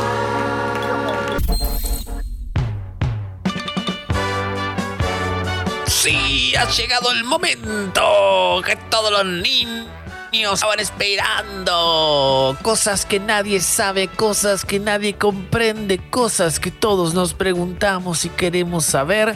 [5.86, 9.88] Sí, ha llegado el momento que todos los niños
[10.54, 12.56] estaban esperando.
[12.62, 18.86] Cosas que nadie sabe, cosas que nadie comprende, cosas que todos nos preguntamos y queremos
[18.86, 19.36] saber.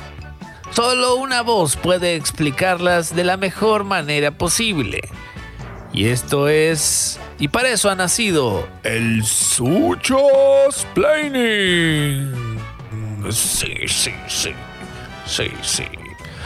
[0.72, 5.02] Solo una voz puede explicarlas de la mejor manera posible.
[5.94, 7.20] Y esto es...
[7.38, 12.60] Y para eso ha nacido el Suchos Planning.
[13.30, 14.54] Sí, sí, sí.
[15.26, 15.86] Sí, sí.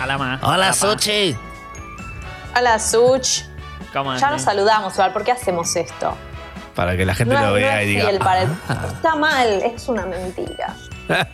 [0.01, 0.39] Hola, ma.
[0.41, 1.35] Hola, Sochi.
[2.57, 3.41] Hola, Such.
[3.93, 4.93] ¿Cómo Ya nos saludamos.
[5.13, 6.15] ¿Por qué hacemos esto?
[6.75, 8.05] Para que la gente no, lo no vea es y diga.
[8.09, 8.87] fiel para el- "Ah".
[8.93, 10.75] Está mal, es una mentira.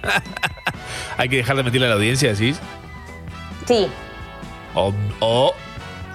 [1.18, 2.60] Hay que dejar de mentirle a la audiencia, decís.
[3.68, 3.88] Sí,
[4.76, 5.54] O, o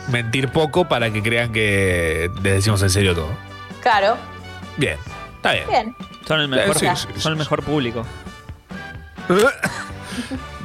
[0.08, 3.30] mentir poco para que crean que les decimos en serio todo.
[3.82, 4.16] claro.
[4.76, 4.98] Bien,
[5.36, 5.66] está bien.
[5.68, 5.96] Bien.
[6.26, 8.04] Son el mejor, Sí, sí, sí, son el mejor público.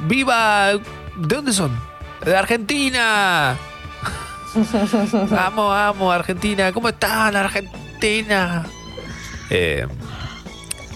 [0.06, 0.72] ¡Viva!
[0.72, 0.80] ¿De
[1.16, 1.78] dónde son?
[2.24, 3.56] ¡De Argentina!
[5.38, 6.72] amo, amo, Argentina.
[6.72, 8.64] ¿Cómo están, Argentina?
[9.50, 9.86] Eh,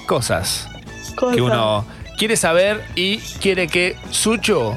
[0.07, 0.69] cosas
[1.33, 1.87] que uno
[2.19, 4.77] quiere saber y quiere que Sucho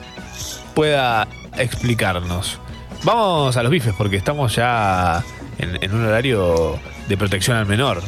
[0.73, 1.27] pueda
[1.57, 2.59] explicarnos.
[3.03, 5.23] Vamos a los bifes porque estamos ya
[5.57, 8.01] en, en un horario de protección al menor.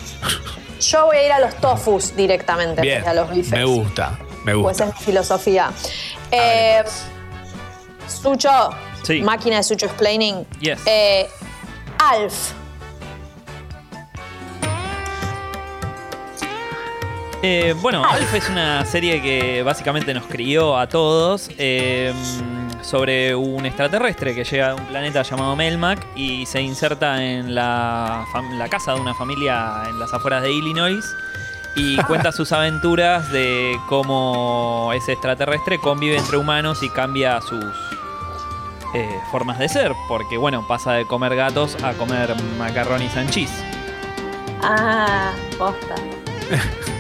[0.82, 3.52] Yo voy a ir a los tofus directamente, en Bien, a los bifes.
[3.52, 4.84] me gusta, me Pues gusta.
[4.90, 5.72] es mi filosofía.
[6.32, 6.84] Eh,
[8.08, 8.50] Sucho,
[9.04, 9.22] Sí.
[9.22, 10.46] máquina de Sucho Explaining.
[10.60, 10.80] Yes.
[10.86, 11.28] Eh,
[12.00, 12.52] Alf.
[17.44, 22.14] Eh, bueno, Alf es una serie que básicamente nos crió a todos eh,
[22.82, 28.26] sobre un extraterrestre que llega a un planeta llamado Melmac y se inserta en la,
[28.53, 31.06] la casa de una familia en las afueras de Illinois
[31.76, 37.66] y cuenta sus aventuras de cómo ese extraterrestre convive entre humanos y cambia sus
[38.94, 43.64] eh, formas de ser, porque bueno, pasa de comer gatos a comer macarrones and cheese.
[44.62, 45.95] Ah, posta.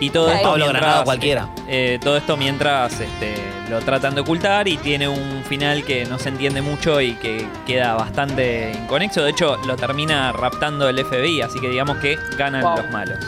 [0.00, 0.32] Y todo Ok.
[0.36, 1.48] esto Pablo mientras, Granado cualquiera.
[1.66, 3.34] eh, todo esto mientras este,
[3.68, 7.48] lo tratan de ocultar y tiene un final que no se entiende mucho y que
[7.66, 9.22] queda bastante inconexo.
[9.24, 12.76] De hecho, lo termina raptando el FBI, así que digamos que ganan Wow.
[12.76, 13.18] los malos.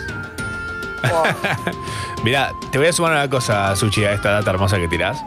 [2.24, 5.18] Mira, te voy a sumar una cosa, Suchi, a esta data hermosa que tirás.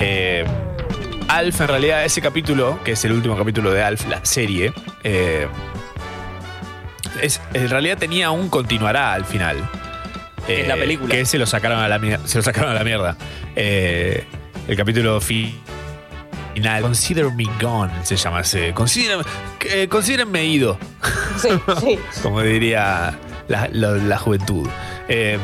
[0.00, 0.44] Eh,
[1.28, 4.72] Alf, en realidad, ese capítulo, que es el último capítulo de Alf, la serie,
[5.02, 5.48] eh,
[7.20, 9.56] es, en realidad tenía un continuará al final.
[10.46, 11.14] Que es la Eh, película.
[11.14, 13.16] Que se lo sacaron a la, se lo sacaron a la mierda.
[13.56, 14.24] Eh,
[14.68, 15.54] el capítulo fi-
[16.54, 16.82] final.
[16.82, 18.72] Consider me gone, se llama ese.
[18.74, 19.18] Consider,
[19.70, 20.78] eh, considérenme ido.
[21.38, 21.48] Sí,
[21.80, 21.98] sí.
[22.22, 23.16] Como diría
[23.48, 24.68] la, la- la juventud.
[25.08, 25.38] Eh,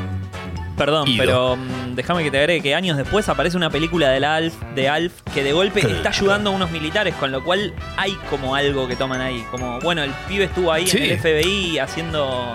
[0.76, 1.18] Perdón, Ido.
[1.24, 4.88] pero mm, déjame que te agregue que años después aparece una película del Alf, de
[4.88, 8.86] Alf que de golpe está ayudando a unos militares, con lo cual hay como algo
[8.86, 9.44] que toman ahí.
[9.50, 10.98] Como, bueno, el pibe estuvo ahí Sí.
[10.98, 12.54] en el FBI haciendo.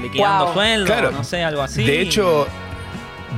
[0.00, 0.54] Liquidando Wow.
[0.54, 1.10] sueldos, Claro.
[1.12, 1.84] no sé, algo así.
[1.84, 2.46] De hecho,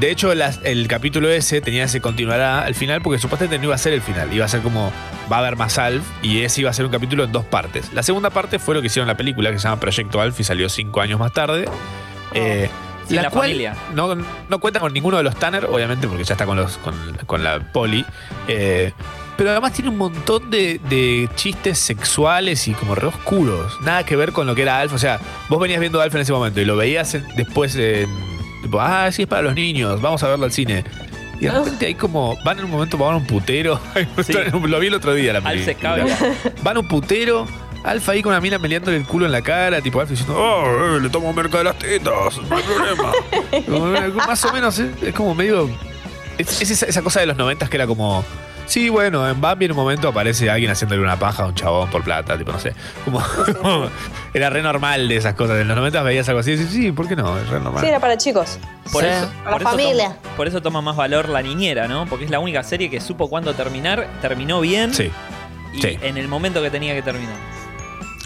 [0.01, 3.75] de hecho las- el capítulo ese tenía ese continuará al final porque supuestamente no iba
[3.75, 4.93] a ser el final, iba a ser como
[5.31, 7.93] va a haber más Alf y ese iba a ser un capítulo en dos partes.
[7.93, 10.39] La segunda parte fue lo que hicieron en la película que se llama Proyecto Alf
[10.41, 11.67] y salió cinco años más tarde.
[12.35, 12.69] Eh,
[13.07, 13.75] Sin la cual familia.
[13.95, 16.95] No, no cuenta con ninguno de los Tanner, obviamente, porque ya está con, los, con,
[17.27, 18.05] con la poli.
[18.49, 18.93] Eh,
[19.37, 23.79] pero además tiene un montón de, de chistes sexuales y como re oscuros.
[23.83, 24.93] Nada que ver con lo que era Alf.
[24.95, 28.09] O sea, vos venías viendo Alf en ese momento y lo veías en- después en.
[28.63, 30.85] tipo, ah, sí, es para los niños, vamos a verlo al cine.
[31.41, 32.37] Y de repente hay como.
[32.45, 33.81] Van en un momento, van a un putero.
[34.69, 36.07] lo vi el otro día la Alf se película.
[36.63, 37.47] Van a un putero.
[37.85, 40.97] Alfa ahí con una mina meleándole el culo en la cara, tipo Alfa diciendo, oh,
[40.97, 43.13] eh, le tomo merca de las tetas, no hay problema.
[43.67, 45.69] Como, Más o menos, eh, es como medio.
[46.39, 48.25] Es, es esa, esa cosa de los noventas que era como.
[48.73, 51.91] Sí, bueno, en Bambi en un momento aparece alguien haciéndole una paja a un chabón
[51.91, 52.73] por plata, tipo, no sé.
[53.05, 53.23] Como,
[54.35, 55.61] era re normal de esas cosas.
[55.61, 57.37] En los noventas veías algo así y decís, sí, ¿por qué no?
[57.39, 57.83] Es re normal.
[57.83, 58.59] Sí, era para chicos.
[58.91, 59.11] Por Sí.
[59.11, 60.09] eso, Para por eso familia.
[60.23, 62.07] Toma, por eso toma más valor la niñera, ¿no?
[62.07, 64.95] Porque es la única serie que supo cuándo terminar, terminó bien.
[64.95, 65.11] Sí.
[65.75, 65.99] Y Sí.
[66.01, 67.37] en el momento que tenía que terminar.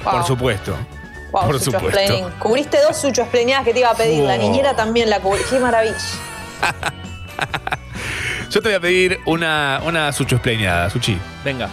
[0.05, 0.77] Por supuesto.
[1.33, 2.31] Wow, por Sucho supuesto.
[2.39, 4.23] Cubriste dos Sucho Explainadas que te iba a pedir.
[4.23, 5.43] La niñera también la cubrí.
[5.51, 5.97] Qué maravilla.
[8.51, 11.19] Yo te voy a pedir una, una Sucho Explainada, Suchi.
[11.45, 11.69] Venga.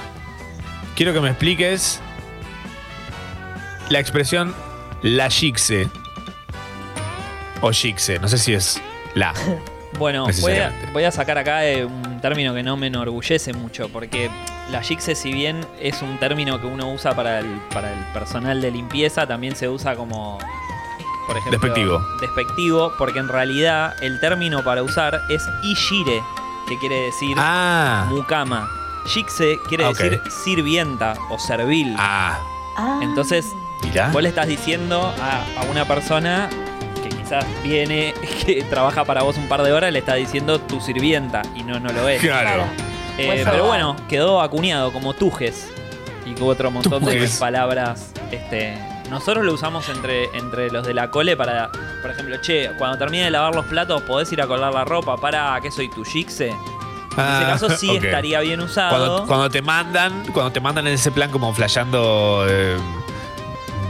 [0.95, 2.01] Quiero que me expliques
[3.89, 4.53] la expresión
[5.01, 5.87] la chixe.
[7.61, 8.81] O chixe, no sé si es
[9.15, 9.33] la.
[9.99, 10.91] Bueno, voy a, Necesariamente.
[10.91, 14.27] voy a sacar acá eh, un término que no me enorgullece mucho, porque
[14.71, 18.59] la jigse, si bien es un término que uno usa para el, para el personal
[18.59, 20.39] de limpieza, también se usa como,
[21.27, 22.01] por ejemplo, Despectivo.
[22.21, 26.23] despectivo, porque en realidad el término para usar es ishire,
[26.67, 28.05] que quiere decir Ah.
[28.09, 28.67] mukama.
[29.05, 31.93] Jigse quiere Ah, decir sirvienta o servil.
[31.97, 32.39] Ah.
[33.01, 33.45] Entonces,
[33.83, 34.09] Mirá.
[34.11, 36.49] vos le estás diciendo a, a una persona
[37.03, 38.13] que quizás viene,
[38.45, 41.79] que trabaja para vos un par de horas, le está diciendo tu sirvienta y no,
[41.79, 42.21] no lo es.
[42.21, 42.63] Claro.
[43.17, 45.69] Eh, pero bueno, quedó acuñado como tujes
[46.25, 48.11] y que otro montón de palabras.
[48.31, 48.75] Este,
[49.13, 51.71] nosotros lo usamos entre, entre los de la cole para,
[52.01, 55.15] por ejemplo, che, cuando termine de lavar los platos, podés ir a colgar la ropa
[55.17, 56.49] para que soy tu jigse.
[56.49, 56.61] En ese
[57.17, 58.89] Ah, caso sí estaría bien usado.
[58.97, 62.75] Cuando, cuando te mandan, cuando te mandan en ese plan como flasheando eh,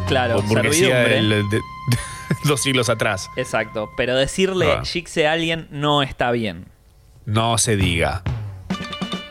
[0.07, 1.21] Claro, servidumbre.
[1.21, 1.61] de-
[2.43, 3.29] dos siglos atrás.
[3.37, 4.81] Exacto, pero decirle Ah.
[4.85, 6.65] jigse a alguien no está bien.
[7.25, 8.21] No se diga.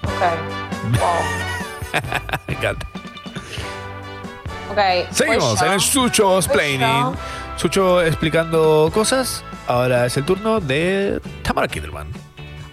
[0.02, 0.22] Ok.
[2.48, 2.88] Me encanta.
[4.72, 4.78] Ok.
[5.10, 7.14] Seguimos en el Sucho Explaining.
[7.56, 9.44] Sucho explicando cosas.
[9.66, 12.10] Ahora es el turno de Tamara Kinderman.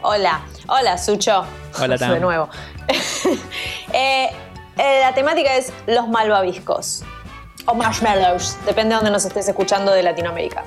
[0.01, 0.39] Hola.
[0.67, 1.43] Hola, Sucho.
[1.77, 2.13] Hola, Tam.
[2.13, 2.49] De nuevo.
[3.91, 4.29] Eh,
[4.77, 7.03] eh, la temática es los malvaviscos.
[7.65, 8.55] O marshmallows.
[8.65, 10.63] Depende de donde nos estés escuchando de Latinoamérica.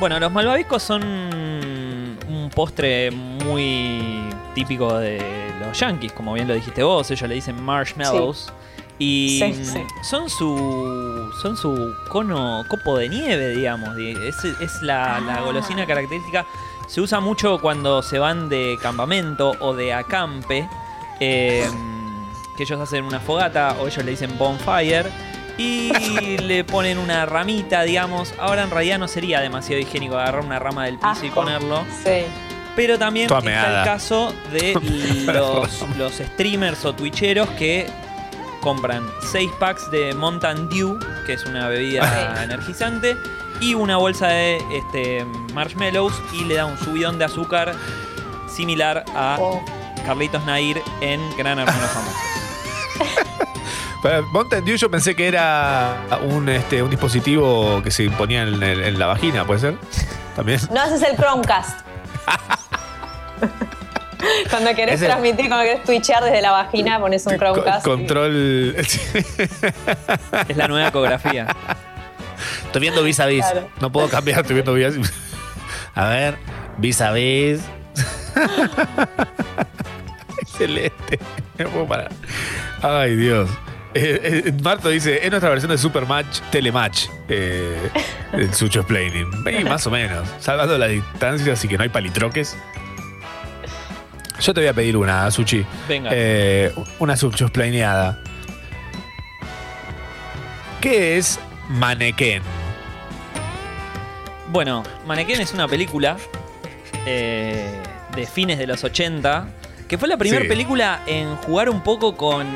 [0.00, 6.82] Bueno, los malvaviscos son un postre muy típico de los yankees, como bien lo dijiste
[6.82, 8.52] vos, ellos le dicen marshmallows.
[8.98, 9.82] Y Sí, sí.
[10.02, 13.96] son su son su cono copo de nieve, digamos.
[13.96, 15.40] di- Es, es la, la Ah.
[15.40, 16.46] golosina característica.
[16.88, 20.68] Se usa mucho cuando se van de campamento o de acampe.
[21.20, 21.64] eh,
[22.56, 25.06] que ellos hacen una fogata o ellos le dicen bonfire.
[25.58, 25.90] Y
[26.38, 28.34] le ponen una ramita, digamos.
[28.38, 31.84] Ahora en realidad no sería demasiado higiénico agarrar una rama del piso y ponerlo.
[32.04, 32.24] Sí.
[32.76, 34.74] Pero también está el caso de
[35.32, 37.86] los, los streamers o twitcheros que
[38.62, 43.16] compran 6 packs de Mountain Dew, que es una bebida energizante,
[43.60, 47.74] y una bolsa de este, marshmallows y le da un subidón de azúcar
[48.48, 49.38] similar a
[50.06, 52.16] Carlitos Nair en Gran Hermano Famoso.
[54.02, 58.62] Para Mountain Dew yo pensé que era un, este, un dispositivo que se ponía en,
[58.62, 59.76] en la vagina, ¿puede ser?
[60.34, 60.60] También.
[60.70, 61.80] No haces el Chromecast.
[64.50, 67.84] cuando querés Ese- transmitir, cuando querés twitchear desde la vagina, pones un Chromecast.
[67.84, 68.74] Control.
[70.48, 71.46] es la nueva ecografía.
[72.66, 73.44] Estoy viendo vis a vis.
[73.44, 73.68] Claro.
[73.80, 75.12] No puedo cambiar, estoy viendo vis a vis.
[75.94, 76.36] A ver,
[76.78, 77.60] vis a vis.
[80.40, 81.18] Excelente.
[81.58, 82.10] No puedo parar.
[82.82, 83.50] Ay, Dios.
[83.94, 87.08] Eh, eh, Marto dice, es nuestra versión de Supermatch Telematch.
[87.28, 87.90] Eh,
[88.32, 89.28] el Sucho Explaining.
[89.60, 90.26] Y más o menos.
[90.40, 92.56] Salvando la distancia, así que no hay palitroques.
[94.42, 95.64] Yo te voy a pedir una, Suchi.
[95.88, 96.10] Venga.
[96.12, 98.18] Eh, una Sucho Explaineada.
[100.80, 101.38] ¿Qué es
[101.68, 102.42] Manequén?
[104.48, 106.16] Bueno, Mannequin es una película
[107.06, 107.80] eh,
[108.16, 109.46] de fines de los 80,
[109.88, 110.48] que fue la primera Sí.
[110.48, 112.46] película en jugar un poco con,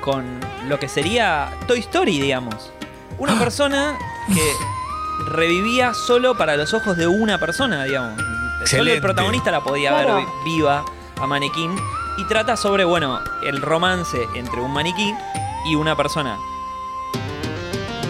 [0.00, 0.24] con
[0.68, 2.72] lo que sería Toy Story, digamos.
[3.18, 3.98] Una persona
[4.32, 4.52] que
[5.32, 8.22] revivía solo para los ojos de una persona, digamos.
[8.66, 10.14] Solo el protagonista la podía Claro.
[10.16, 10.84] ver vi- viva
[11.20, 11.74] a Mannequin.
[12.18, 15.14] Y trata sobre, bueno, el romance entre un maniquí
[15.66, 16.38] y una persona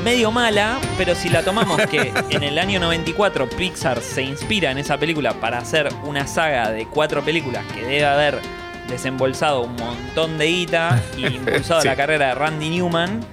[0.05, 4.77] medio mala, pero si la tomamos que en el año 94 Pixar se inspira en
[4.77, 8.39] esa película para hacer una saga de cuatro películas que debe haber
[8.87, 11.89] desembolsado un montón de guita y impulsado Sí.
[11.89, 13.25] la carrera de Randy Newman,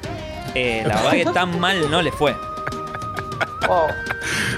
[0.55, 2.33] eh, la verdad que tan mal no le fue.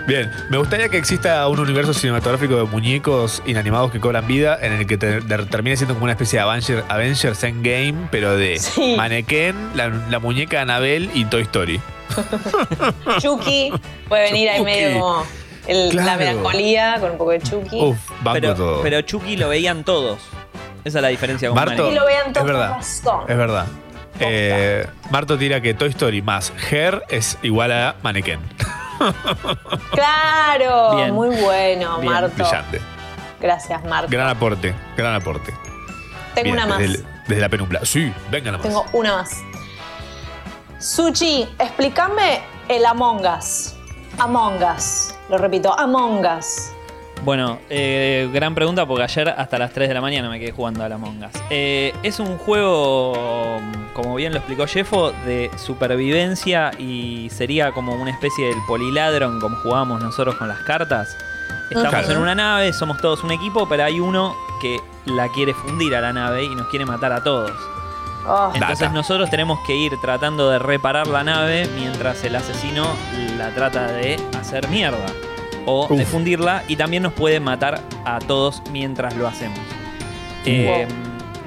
[0.07, 4.73] Bien, me gustaría que exista un universo cinematográfico de muñecos inanimados que cobran vida en
[4.73, 8.57] el que te- de- termine siendo como una especie de Avenger- Avengers Endgame, pero de
[8.59, 8.95] Sí.
[8.97, 11.79] Mannequin, la, la muñeca Anabel y Toy Story.
[13.19, 13.71] Chucky
[14.07, 14.71] puede venir ahí Chucky.
[14.71, 15.25] medio como
[15.67, 16.19] el- la Claro.
[16.19, 17.79] melancolía con un poco de Chucky.
[17.81, 18.81] Uf, banco Pero, todo.
[18.81, 20.19] pero Chucky lo veían todos.
[20.83, 22.71] Esa es la diferencia con Marto, Y lo vean es todos verdad.
[22.71, 23.21] razón.
[23.27, 23.65] Es verdad.
[24.19, 28.39] Eh, Marto tira que Toy Story más Her es igual a Mannequin.
[29.91, 31.13] Claro, Bien.
[31.13, 32.35] muy bueno, Bien, Marto.
[32.35, 32.79] Brillante.
[33.41, 34.09] Gracias, Marto.
[34.09, 35.51] Gran aporte, gran aporte.
[36.35, 36.77] Tengo Bien, una más.
[36.79, 37.79] Desde, el- desde la penumbra.
[37.83, 38.67] Sí, venga la más.
[38.67, 39.41] Tengo una más.
[40.79, 43.75] Suchi, explícame el Among Us.
[44.19, 45.13] Among Us.
[45.29, 46.71] Lo repito, Among Us.
[47.23, 50.83] Bueno, eh, gran pregunta porque ayer hasta las 3 de la mañana me quedé jugando
[50.83, 51.31] a la Among Us.
[51.49, 53.61] Eh, es un juego,
[53.93, 59.55] como bien lo explicó Jeffo, de supervivencia y sería como una especie del poliladron como
[59.57, 61.15] jugábamos nosotros con las cartas.
[61.69, 62.11] Estamos Claro.
[62.11, 66.01] en una nave, somos todos un equipo, pero hay uno que la quiere fundir a
[66.01, 67.53] la nave y nos quiere matar a todos.
[68.27, 68.51] Oh.
[68.53, 72.85] Entonces nosotros tenemos que ir tratando de reparar la nave mientras el asesino
[73.37, 75.05] la trata de hacer mierda
[75.65, 79.59] o de fundirla y también nos puede matar a todos mientras lo hacemos.
[80.45, 80.87] Eh,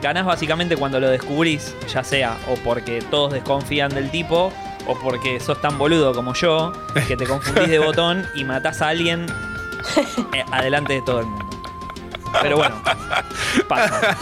[0.01, 4.53] ganás básicamente cuando lo descubrís, ya sea o porque todos desconfían del tipo
[4.87, 6.73] o porque sos tan boludo como yo
[7.09, 9.27] que te confundís de botón y matás a alguien
[10.33, 11.47] eh, adelante de todo el mundo.
[12.43, 12.83] Pero bueno,
[13.69, 14.17] pasa.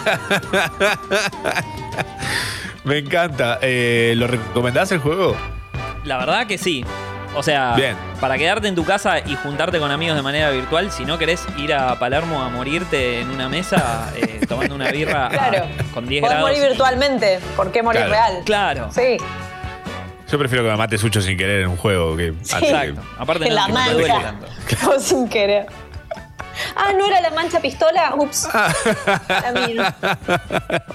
[2.85, 3.59] Me encanta.
[3.63, 5.37] Eh, ¿Lo recomendás el juego?
[6.05, 6.85] La verdad que sí.
[7.37, 7.97] O sea, Bien.
[8.21, 11.45] para quedarte en tu casa y juntarte con amigos de manera virtual, si no querés
[11.59, 15.67] ir a Palermo a morirte en una mesa eh, tomando una birra a- Claro.
[15.93, 16.51] con 10 Podés grados.
[16.51, 17.41] morir virtualmente.
[17.57, 18.13] ¿Por qué morir Claro.
[18.13, 18.43] real?
[18.45, 18.89] Claro.
[18.93, 19.17] Sí.
[20.31, 22.55] Yo prefiero que me mate Sucho sin querer en un juego que Sí.
[22.55, 23.03] antes que- Exacto.
[23.19, 24.21] Aparte En no, la mancha.
[24.23, 24.47] tanto.
[24.95, 25.67] O sin querer.
[26.77, 28.15] Ah, ¿no era la mancha pistola?
[28.17, 28.49] Ups.
[29.29, 29.95] La mía.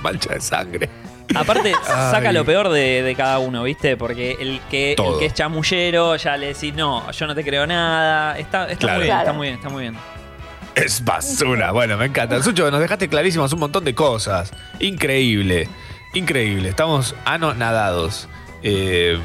[0.01, 0.89] Mancha de sangre.
[1.35, 2.11] Aparte, Ay.
[2.11, 3.95] saca lo peor de, de cada uno, ¿viste?
[3.97, 7.67] Porque el que, el que es chamullero ya le decís, no, yo no te creo
[7.67, 8.37] nada.
[8.37, 8.97] Está, está Claro.
[8.97, 9.21] muy bien, Claro.
[9.21, 9.95] está muy bien, está muy bien.
[10.75, 11.71] Es basura.
[11.71, 12.41] Bueno, me encanta.
[12.41, 14.51] Sucho, nos dejaste clarísimas un montón de cosas.
[14.79, 15.67] Increíble.
[16.13, 16.69] Increíble.
[16.69, 18.27] Estamos anonadados.
[18.63, 19.19] Eh,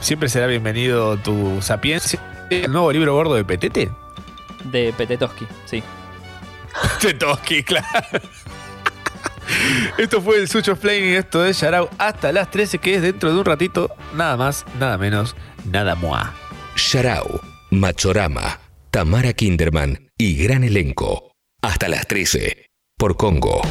[0.00, 2.20] siempre será bienvenido tu sapiencia.
[2.50, 3.90] ¿El nuevo libro gordo de Petete?
[4.64, 5.82] De Petetoski, sí.
[7.02, 7.86] Petetoski, claro.
[9.98, 13.38] Esto fue el Sucho Explaining, esto es Yarao hasta las 13, que es dentro de
[13.38, 15.36] un ratito, nada más, nada menos,
[15.70, 16.34] nada moa.
[16.76, 17.40] Sharau,
[17.70, 18.60] Machorama,
[18.90, 21.32] Tamara Kinderman y gran elenco.
[21.62, 22.66] Hasta las 13.
[22.98, 23.62] Por Congo.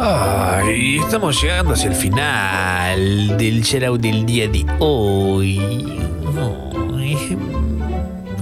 [0.00, 5.58] Ay, estamos llegando hacia el final del Yarao del día de hoy.
[6.96, 7.36] Ay.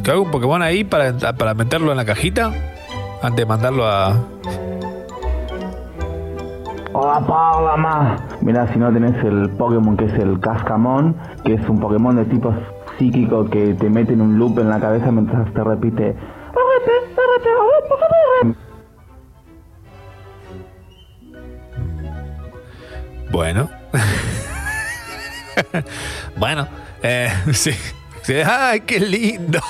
[0.05, 2.53] ¿Que hago un Pokémon ahí para, para meterlo en la cajita?
[3.23, 4.23] Antes de mandarlo a.
[6.99, 8.17] Hola pa, hola ma.
[8.41, 11.15] Mirá, si no tenés el Pokémon que es el Cascamón,
[11.45, 12.55] que es un Pokémon de tipo
[12.99, 16.17] psíquico que te mete en un loop en la cabeza mientras te repite.
[23.31, 23.69] Bueno.
[26.37, 26.69] bueno,
[27.03, 27.73] eh, sí.
[28.23, 29.61] Sí, ¡Ay, qué lindo!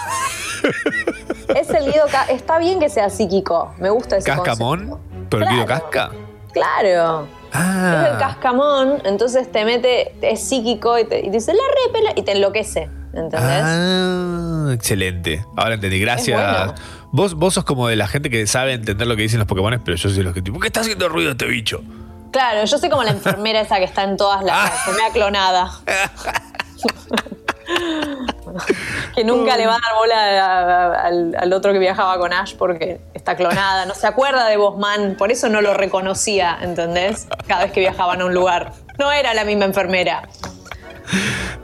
[1.54, 3.74] Es el Guido Ca- Está bien que sea psíquico.
[3.78, 4.98] Me gusta ese ¿Cascamón?
[5.28, 5.66] ¿Pero el Guido.
[5.66, 6.10] Casca?
[6.56, 7.28] Claro.
[7.52, 8.04] Ah.
[8.06, 12.22] Es el cascamón, entonces te mete, es psíquico y te y dice la repela y
[12.22, 12.88] te enloquece.
[13.12, 13.62] ¿Entendés?
[13.62, 15.44] Ah, excelente.
[15.56, 16.00] Ahora entendí.
[16.00, 16.38] Gracias.
[16.38, 16.74] bueno.
[17.12, 19.80] Vos, vos sos como de la gente que sabe entender lo que dicen los Pokémon,
[19.84, 21.82] pero yo soy de los que tipo, ¿qué está haciendo ruido este bicho?
[22.32, 24.56] Claro, yo soy como la enfermera esa que está en todas las.
[24.56, 25.70] La enfermera clonada.
[29.14, 32.32] que nunca le va a dar bola a- a- al, al otro que viajaba con
[32.32, 33.86] Ash porque está clonada.
[33.86, 37.26] No se acuerda de Bosman, por eso no lo reconocía, ¿entendés?
[37.46, 38.72] Cada vez que viajaban a un lugar.
[38.98, 40.22] No era la misma enfermera.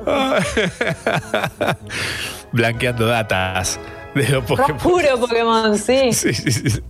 [2.53, 3.79] Blanqueando datas
[4.15, 4.79] de los Pokémon.
[4.79, 6.09] Puro Pokémon, sí.
[6.13, 6.83] Sí, sí, sí.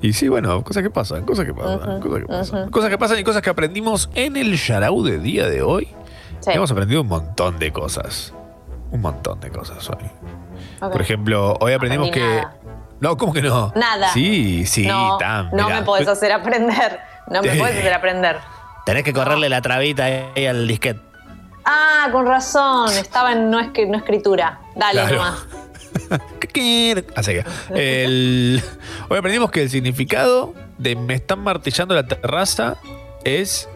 [0.00, 2.70] Y sí, bueno, cosas que pasan, cosas que pasan, cosas que pasan.
[2.70, 5.88] Cosas que pasan y cosas que aprendimos en el Yarau de día de hoy.
[6.40, 6.50] Sí.
[6.52, 8.32] Hemos aprendido un montón de cosas.
[8.90, 10.04] Un montón de cosas hoy.
[10.80, 12.36] Por ejemplo, hoy aprendimos Aprendí que.
[12.36, 12.56] nada.
[13.00, 13.72] No, ¿cómo que no?
[13.74, 14.08] Nada.
[14.12, 15.50] Sí, sí, no, tan.
[15.50, 15.80] no mirá.
[15.80, 17.00] me podés hacer aprender.
[17.28, 18.38] No me puedes hacer aprender.
[18.86, 21.00] Tenés que correrle la trabita ahí al disquete.
[21.64, 22.90] Ah, con razón.
[22.90, 24.60] Estaba en no, escri- no escritura.
[24.76, 25.16] Dale Claro.
[25.16, 25.46] nomás.
[27.16, 27.44] Así que.
[27.74, 28.62] El...
[29.08, 32.76] Hoy aprendimos que el significado de me están martillando la terraza
[33.24, 33.68] es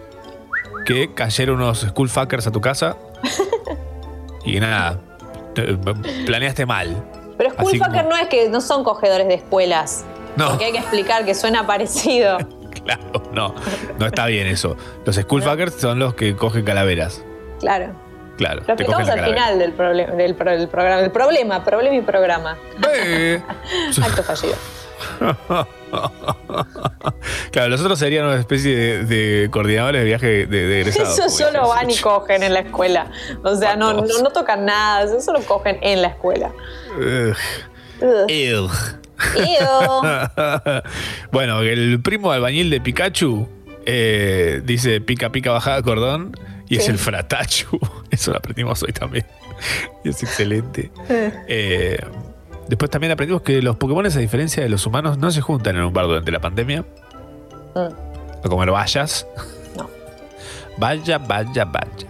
[0.85, 2.97] que cayeron unos schoolfuckers a tu casa.
[4.49, 4.99] Y nada.
[5.55, 5.77] te-
[6.27, 6.97] Planeaste mal.
[7.37, 10.05] Pero Schoolfucker no es que no son cogedores de escuelas.
[10.37, 10.51] No.
[10.51, 12.39] Porque hay que explicar que suena parecido.
[12.85, 13.55] Claro, no.
[13.99, 14.77] No está bien eso.
[15.05, 17.23] Los schoolfuckers son los que cogen calaveras.
[17.61, 17.93] Claro.
[18.39, 18.62] Claro.
[18.66, 19.77] Lo explicamos al final del,
[20.16, 21.01] del, pro- del programa.
[21.03, 22.57] El problema, problema y programa.
[22.95, 23.43] Eh.
[24.03, 24.55] Acto fallido.
[27.51, 31.19] claro, los otros serían una especie de, de coordinadores de viaje de, de egresados.
[31.19, 33.11] Eso solo van y cogen en la escuela.
[33.43, 36.53] O sea, no, no, no tocan nada, eso solo cogen en la escuela.
[36.97, 37.37] Ugh.
[38.01, 38.70] Ugh.
[41.33, 43.49] Bueno, el primo albañil de Pikachu
[43.85, 46.37] eh, dice pica pica bajada cordón
[46.69, 47.79] y es el fratachu.
[48.11, 49.25] Eso lo aprendimos hoy también.
[50.05, 50.91] Y es excelente.
[51.09, 51.99] Eh,
[52.69, 55.82] después también aprendimos que los Pokémon, a diferencia de los humanos, no se juntan en
[55.82, 56.85] un bar durante la pandemia
[57.74, 58.45] Mm.
[58.45, 59.27] a comer vallas.
[60.81, 62.07] Vaya, vaya, vaya.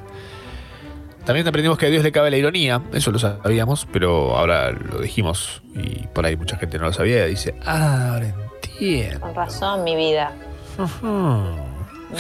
[1.25, 5.01] También aprendimos que a Dios le cabe la ironía, eso lo sabíamos, pero ahora lo
[5.01, 7.25] dijimos y por ahí mucha gente no lo sabía.
[7.25, 9.21] Dice, ah, ahora entiendo.
[9.21, 10.33] Con razón, mi vida.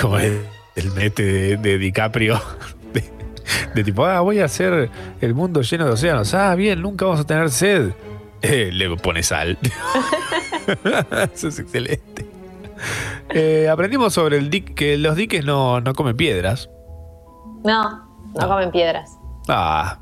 [0.00, 0.42] Como el,
[0.76, 2.40] el mete de, de DiCaprio.
[2.92, 3.04] De,
[3.74, 4.90] de tipo, ah, voy a hacer
[5.20, 6.32] el mundo lleno de océanos.
[6.32, 7.90] Ah, bien, nunca vamos a tener sed.
[8.42, 9.58] Eh, le pone sal.
[11.34, 12.26] Eso es excelente.
[13.30, 16.70] Eh, aprendimos sobre el dique, que los diques no, no comen piedras.
[17.64, 19.10] No, no comen piedras.
[19.48, 19.98] Ah,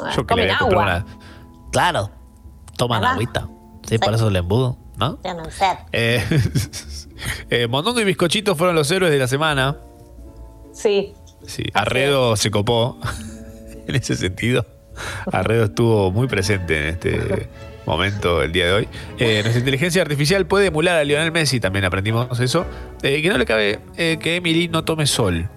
[0.00, 1.04] Ah, yo que le comen voy a comprar agua.
[1.06, 1.70] una.
[1.72, 2.10] Claro.
[2.76, 3.14] Toman Ajá.
[3.14, 3.48] agüita.
[3.88, 5.16] Sí, por eso el embudo, ¿no?
[5.16, 5.76] Tienen sed.
[5.92, 6.24] Eh,
[7.50, 9.76] eh, Mondongo y Bizcochito fueron los héroes de la semana.
[10.72, 11.12] Sí.
[11.46, 12.98] Sí, Arredo se copó
[13.86, 14.64] en ese sentido.
[15.32, 17.48] Arredo estuvo muy presente en este
[17.86, 18.88] momento el día de hoy.
[19.18, 22.66] Eh, nuestra inteligencia artificial puede emular a Lionel Messi, también aprendimos eso.
[23.02, 25.48] Eh, que no le cabe eh, que Emily no tome sol.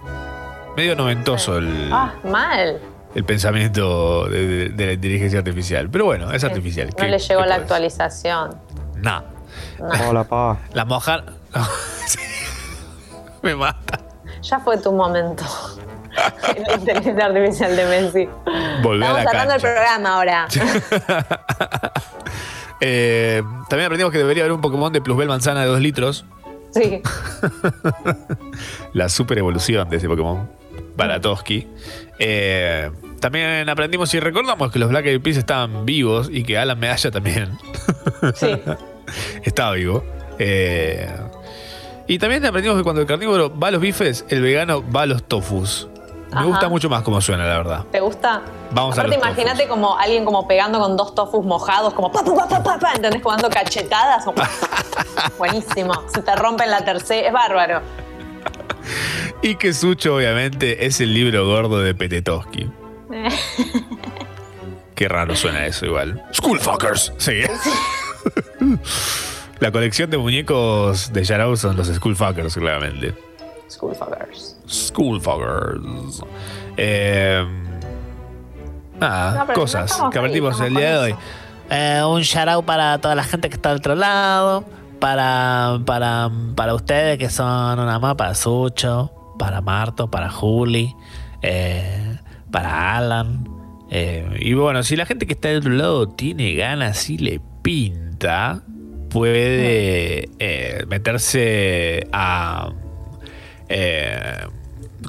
[0.78, 2.80] Medio noventoso el, Ah, mal.
[3.14, 5.88] el pensamiento de, de- de la inteligencia artificial.
[5.90, 6.88] Pero bueno, es artificial.
[6.90, 8.56] No ¿Qué- le llegó la actualización.
[8.96, 9.24] No.
[9.80, 10.10] No.
[10.10, 10.58] Hola, pa.
[10.74, 11.26] La mojar.
[13.44, 14.00] Me mata.
[14.42, 15.44] Ya fue tu momento.
[16.16, 18.30] La inteligencia artificial de Messi.
[18.82, 19.60] Volvé a Estamos del cancha.
[19.60, 20.48] programa ahora.
[22.86, 26.26] Eh, también aprendimos que debería haber un Pokémon de Plusbel Manzana de 2 litros.
[26.72, 27.02] Sí.
[28.94, 30.50] La super evolución de ese Pokémon.
[30.98, 31.66] Baratoski.
[32.20, 32.92] Eh,
[33.22, 37.10] también aprendimos y recordamos que los Black Eyed Peas estaban vivos y que Alan Medalla
[37.10, 37.58] también.
[38.36, 38.50] Sí.
[39.44, 40.04] Estaba vivo.
[40.40, 41.08] Eh,
[42.08, 45.06] y también aprendimos que cuando el carnívoro va a los bifes, el vegano va a
[45.06, 45.88] los tofus.
[46.34, 46.48] Me Ajá.
[46.48, 47.86] gusta mucho más como suena, la verdad.
[47.92, 48.42] ¿Te gusta?
[48.72, 52.24] Vamos a Aparte, los imagínate como alguien como pegando con dos tofus mojados, como pa,
[52.24, 53.22] pa, pa, pa, pa, ¿entendés?
[53.22, 54.26] Como dando cachetadas.
[55.38, 55.94] Buenísimo.
[56.14, 57.28] Se te rompen la tercera.
[57.28, 57.82] Es bárbaro.
[59.42, 62.70] Y que Sucho, obviamente, es el libro gordo de Petetoski.
[64.96, 66.24] Qué raro suena eso igual.
[66.34, 67.14] Schoolfuckers.
[67.18, 67.42] Sí.
[69.60, 73.14] La colección de muñecos de Yarao son los Schoolfuckers, claramente.
[73.70, 74.53] Schoolfuckers.
[74.68, 76.24] Schoolfuckers.
[76.78, 77.46] Eh,
[79.00, 81.16] nada, No, pero no cosas que aprendimos el día de hoy.
[81.70, 84.64] Eh, un shout out para toda la gente que está al otro lado.
[85.00, 90.96] Para, para, para ustedes que son una más, para Sucho, para Marto, para Juli,
[91.42, 92.18] eh,
[92.52, 93.46] para Alan.
[93.90, 97.42] eh, y bueno, si la gente que está del otro lado tiene ganas y le
[97.62, 98.62] pinta,
[99.10, 100.30] puede
[100.88, 102.70] meterse a
[103.70, 104.38] eh,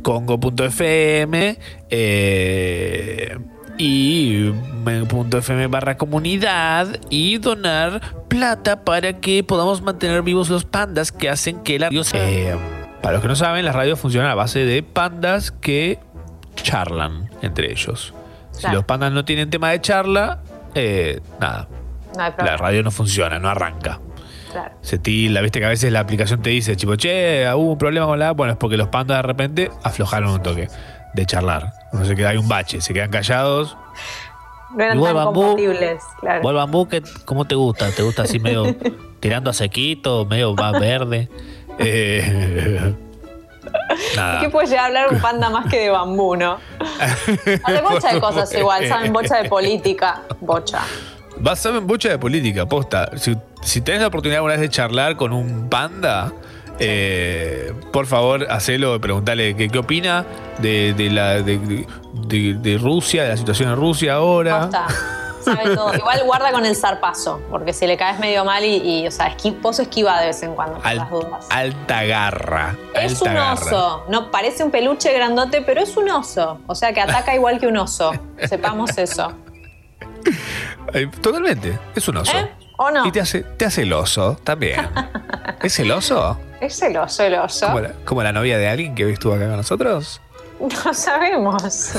[0.03, 1.59] congo.fm
[1.91, 3.39] eh,
[3.79, 4.53] y
[5.33, 11.63] .fm barra comunidad y donar plata para que podamos mantener vivos los pandas que hacen
[11.63, 12.57] que la radio se- Eh,
[13.03, 15.99] para los que no saben, las radios funcionan a base de pandas que
[16.57, 18.15] charlan entre ellos.
[18.53, 18.77] Si Claro.
[18.77, 20.41] los pandas no tienen tema de charla,
[20.75, 21.69] eh, nada,
[22.17, 23.99] No la radio no funciona, no arranca.
[24.55, 24.75] Claro.
[24.81, 28.07] Se tilda, viste que a veces la aplicación te dice, tipo, che, hubo un problema
[28.07, 28.37] con la app.
[28.37, 30.69] Bueno, es porque los pandas de repente aflojaron un toque
[31.13, 31.73] de charlar.
[31.93, 33.77] No sé qué, hay un bache, se quedan callados.
[34.77, 35.41] No eran tan bambú.
[35.43, 36.01] compatibles.
[36.21, 36.43] Claro.
[36.43, 37.91] ¿Vos el bambú qué- cómo te gusta?
[37.91, 38.75] ¿Te gusta así medio
[39.21, 41.29] tirando a sequito, medio más verde?
[41.79, 42.95] Eh,
[44.17, 44.41] nada.
[44.41, 46.59] ¿Qué puede llegar a hablar un panda más que de bambú, no?
[47.65, 50.23] Habla bocha de cosas igual, saben bocha de política.
[50.41, 50.81] Bocha.
[51.37, 53.11] Vas a en bocha de política, posta.
[53.17, 56.33] Si, si tenés la oportunidad alguna vez de charlar con un panda,
[56.81, 60.25] Eh, por favor, hacelo, preguntale qué, qué opina
[60.59, 64.63] de, de la, de, de- de- de Rusia, de la situación en Rusia ahora.
[64.63, 64.87] Posta.
[65.45, 65.95] Sabe todo.
[65.95, 69.29] Igual guarda con el zarpazo, porque si le caes medio mal y, y, o sea,
[69.29, 71.47] esqui, vos esquiva de vez en cuando, por Al- las dudas.
[71.51, 72.75] alta garra.
[72.95, 73.53] Es alta un garra.
[73.55, 74.05] oso.
[74.09, 76.59] No parece un peluche grandote, pero es un oso.
[76.67, 78.11] O sea que ataca igual que un oso.
[78.49, 79.33] Sepamos eso.
[80.93, 82.37] Eh, totalmente, es un oso.
[82.37, 82.51] ¿Eh?
[82.77, 83.07] ¿O no?
[83.07, 84.81] Y te hace, te hace el oso también.
[85.63, 86.39] ¿Es el oso?
[86.61, 87.67] Es el oso, el oso.
[87.67, 90.21] Como la, como la novia de alguien que hoy estuvo acá con nosotros.
[90.61, 91.95] No sabemos.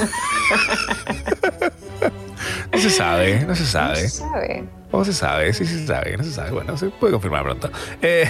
[2.72, 4.02] No se sabe, no se sabe.
[4.04, 4.66] No se sabe.
[4.92, 5.54] ¿Cómo se sabe?
[5.54, 6.52] Sí, se sabe, no se sabe.
[6.52, 7.70] Bueno, se puede confirmar pronto.
[8.02, 8.30] Eh,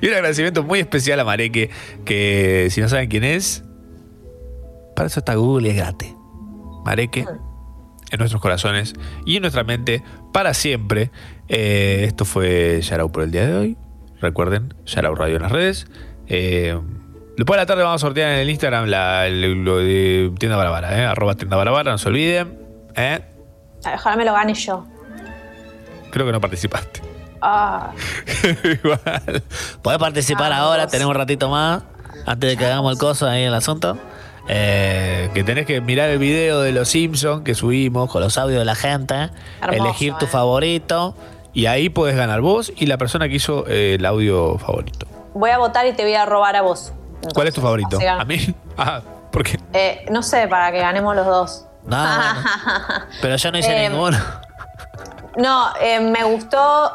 [0.00, 1.70] y un agradecimiento muy especial a Mareque,
[2.04, 3.62] que si no saben quién es,
[4.96, 6.14] para eso está Google y es gratis.
[6.84, 7.26] Mareque,
[8.12, 8.94] en nuestros corazones
[9.26, 11.10] y en nuestra mente, para siempre.
[11.48, 13.76] Eh, esto fue Yarau por el día de hoy.
[14.20, 15.86] Recuerden, Yarau Radio en las redes.
[16.28, 16.78] Eh,
[17.36, 20.56] después de la tarde vamos a sortear en el Instagram la, el- lo de Tienda
[20.56, 22.56] Barabara, eh, arroba Tienda Barabara, no se olviden.
[22.94, 23.20] Eh,
[23.84, 24.86] Ay, Ojalá me lo gane yo.
[26.12, 27.00] creo que no participaste.
[27.40, 27.90] Ah,
[28.84, 29.42] Igual.
[29.82, 31.82] Podés participar ahora, tenemos un ratito más,
[32.24, 33.98] antes de que hagamos el coso ahí en el asunto.
[34.54, 38.58] Eh, que tenés que mirar el video de los Simpsons que subimos Con los audios
[38.58, 39.30] de la gente,
[39.62, 40.28] Hermoso, elegir tu eh.
[40.28, 41.14] favorito.
[41.54, 45.06] y ahí podés ganar vos y la persona que hizo eh, el audio favorito.
[45.32, 46.92] voy a votar y te voy a robar a vos.
[47.34, 47.98] ¿Cuál es tu favorito?
[48.06, 48.54] ¿A mí?
[48.76, 49.00] Ah,
[49.30, 49.58] ¿por qué?
[49.72, 51.64] Eh, no sé, para que ganemos los dos.
[51.86, 52.40] No, bueno,
[53.22, 54.18] pero yo no hice ninguno.
[55.38, 56.92] No, eh, me gustó.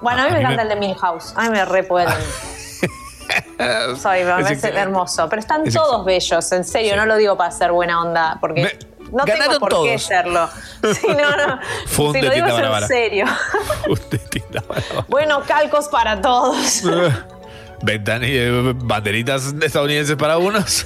[0.00, 1.34] bueno, a mí A me mí encanta me- el de Milhouse.
[1.36, 2.08] A mí me re pueden.
[4.00, 5.28] Soy, me parece hermoso.
[5.28, 6.96] Pero están Es todos bellos, en serio.
[6.96, 8.78] No lo digo para ser buena onda, porque
[9.12, 10.02] no tengo ganaron por qué todos.
[10.02, 10.48] serlo.
[10.94, 11.58] Sí, no, no.
[11.86, 13.26] Funde si lo digo es en serio.
[15.08, 16.82] Bueno, calcos para todos.
[17.82, 20.84] Ventan- eh, banderitas estadounidenses para unos.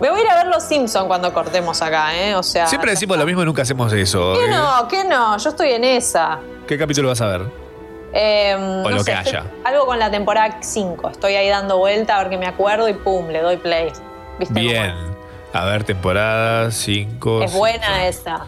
[0.00, 2.34] Me voy a ir a ver los Simpsons cuando cortemos acá, ¿eh?
[2.36, 2.66] O sea.
[2.66, 4.34] Siempre decimos lo mismo y nunca hacemos eso.
[4.34, 4.88] ¿Qué Eh, no?
[4.88, 5.36] ¿Qué no?
[5.36, 6.38] Yo estoy en esa.
[6.66, 7.42] ¿Qué capítulo vas a ver?
[8.12, 9.44] Eh, O no lo sé, que haya.
[9.64, 11.10] algo con la temporada 5.
[11.10, 13.90] Estoy ahí dando vuelta a ver que me acuerdo y pum, le doy play.
[14.38, 14.58] ¿Viste?
[14.60, 14.94] Bien.
[15.52, 17.42] A ver, temporada 5.
[17.44, 18.46] Es buena esa.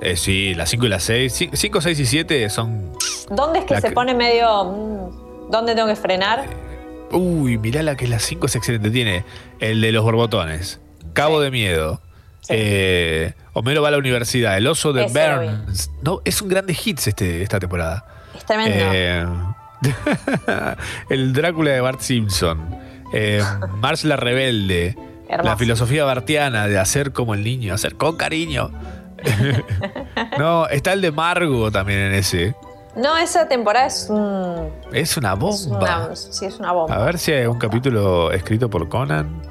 [0.00, 1.48] Eh, sí, las 5 y las 6.
[1.52, 2.92] 5, 6 y 7 son.
[3.30, 4.64] ¿Dónde es que La se que- pone medio.
[4.64, 6.44] mm, ¿Dónde tengo que frenar?
[7.12, 8.90] Uy, mirá la que las 5 es excelente.
[8.90, 9.24] Tiene
[9.60, 10.80] el de los borbotones,
[11.12, 12.00] Cabo de Miedo.
[12.48, 15.18] eh, Homero va a la universidad, El oso de Ese.
[15.34, 15.90] Burns.
[16.02, 18.04] No, es un grande hits este, esta temporada.
[18.44, 18.84] Es tremendo.
[18.92, 19.26] Eh,
[21.08, 22.76] el Drácula de Bart Simpson.
[23.12, 23.42] Eh,
[23.76, 24.96] Marge la rebelde.
[25.42, 28.70] La filosofía bartiana de hacer como el niño, hacer con cariño.
[30.38, 32.54] no, está el de Margo también en ese.
[32.94, 34.70] No, esa temporada es un.
[34.92, 36.06] Es una es bomba.
[36.06, 36.94] una- sí, es una bomba.
[36.94, 39.42] A ver si hay un capítulo escrito por Conan.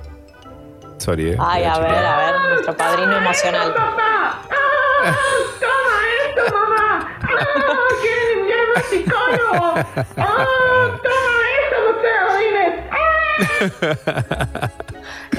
[1.00, 1.38] Sorry, eh.
[1.40, 3.74] Ay, a ver, a ver, nuestro padrino emocional.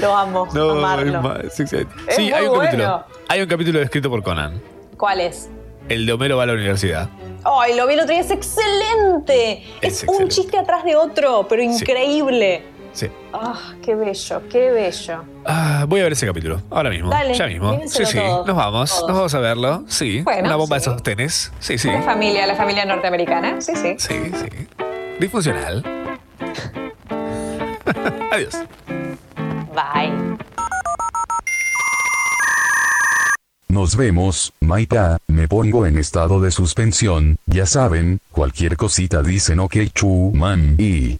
[0.01, 1.39] Lo amo, No, amarlo.
[1.41, 3.05] es es Sí, hay un capítulo.
[3.27, 4.61] Hay un capítulo escrito por Conan.
[4.97, 5.49] ¿Cuál es?
[5.89, 7.09] El de Homero va a la universidad.
[7.43, 9.63] Ay, lo vi el otro día, es excelente.
[9.81, 12.63] Es, un chiste atrás de otro, pero increíble.
[12.65, 12.74] Sí.
[13.33, 15.23] Ah, qué bello, qué bello.
[15.45, 16.61] Ah, voy a ver ese capítulo.
[16.69, 17.09] Ahora mismo.
[17.09, 17.79] Dale, ya mismo.
[17.87, 18.17] Sí, sí.
[18.17, 18.89] todos, Nos vamos.
[18.89, 19.07] todos.
[19.07, 19.83] Nos vamos a verlo.
[19.87, 20.21] Sí.
[20.21, 20.85] Bueno, Una bomba sí.
[20.89, 21.51] de sostenes.
[21.59, 21.89] Sí, sí.
[21.89, 23.59] La familia, la familia norteamericana.
[23.61, 23.95] Sí, sí.
[23.97, 24.67] Sí, sí.
[25.19, 25.83] Disfuncional.
[28.31, 28.55] Adiós.
[29.73, 30.13] Bye.
[33.67, 39.75] Nos vemos, Maita, me pongo en estado de suspensión, ya saben, cualquier cosita dicen ok
[39.93, 41.13] chuman y...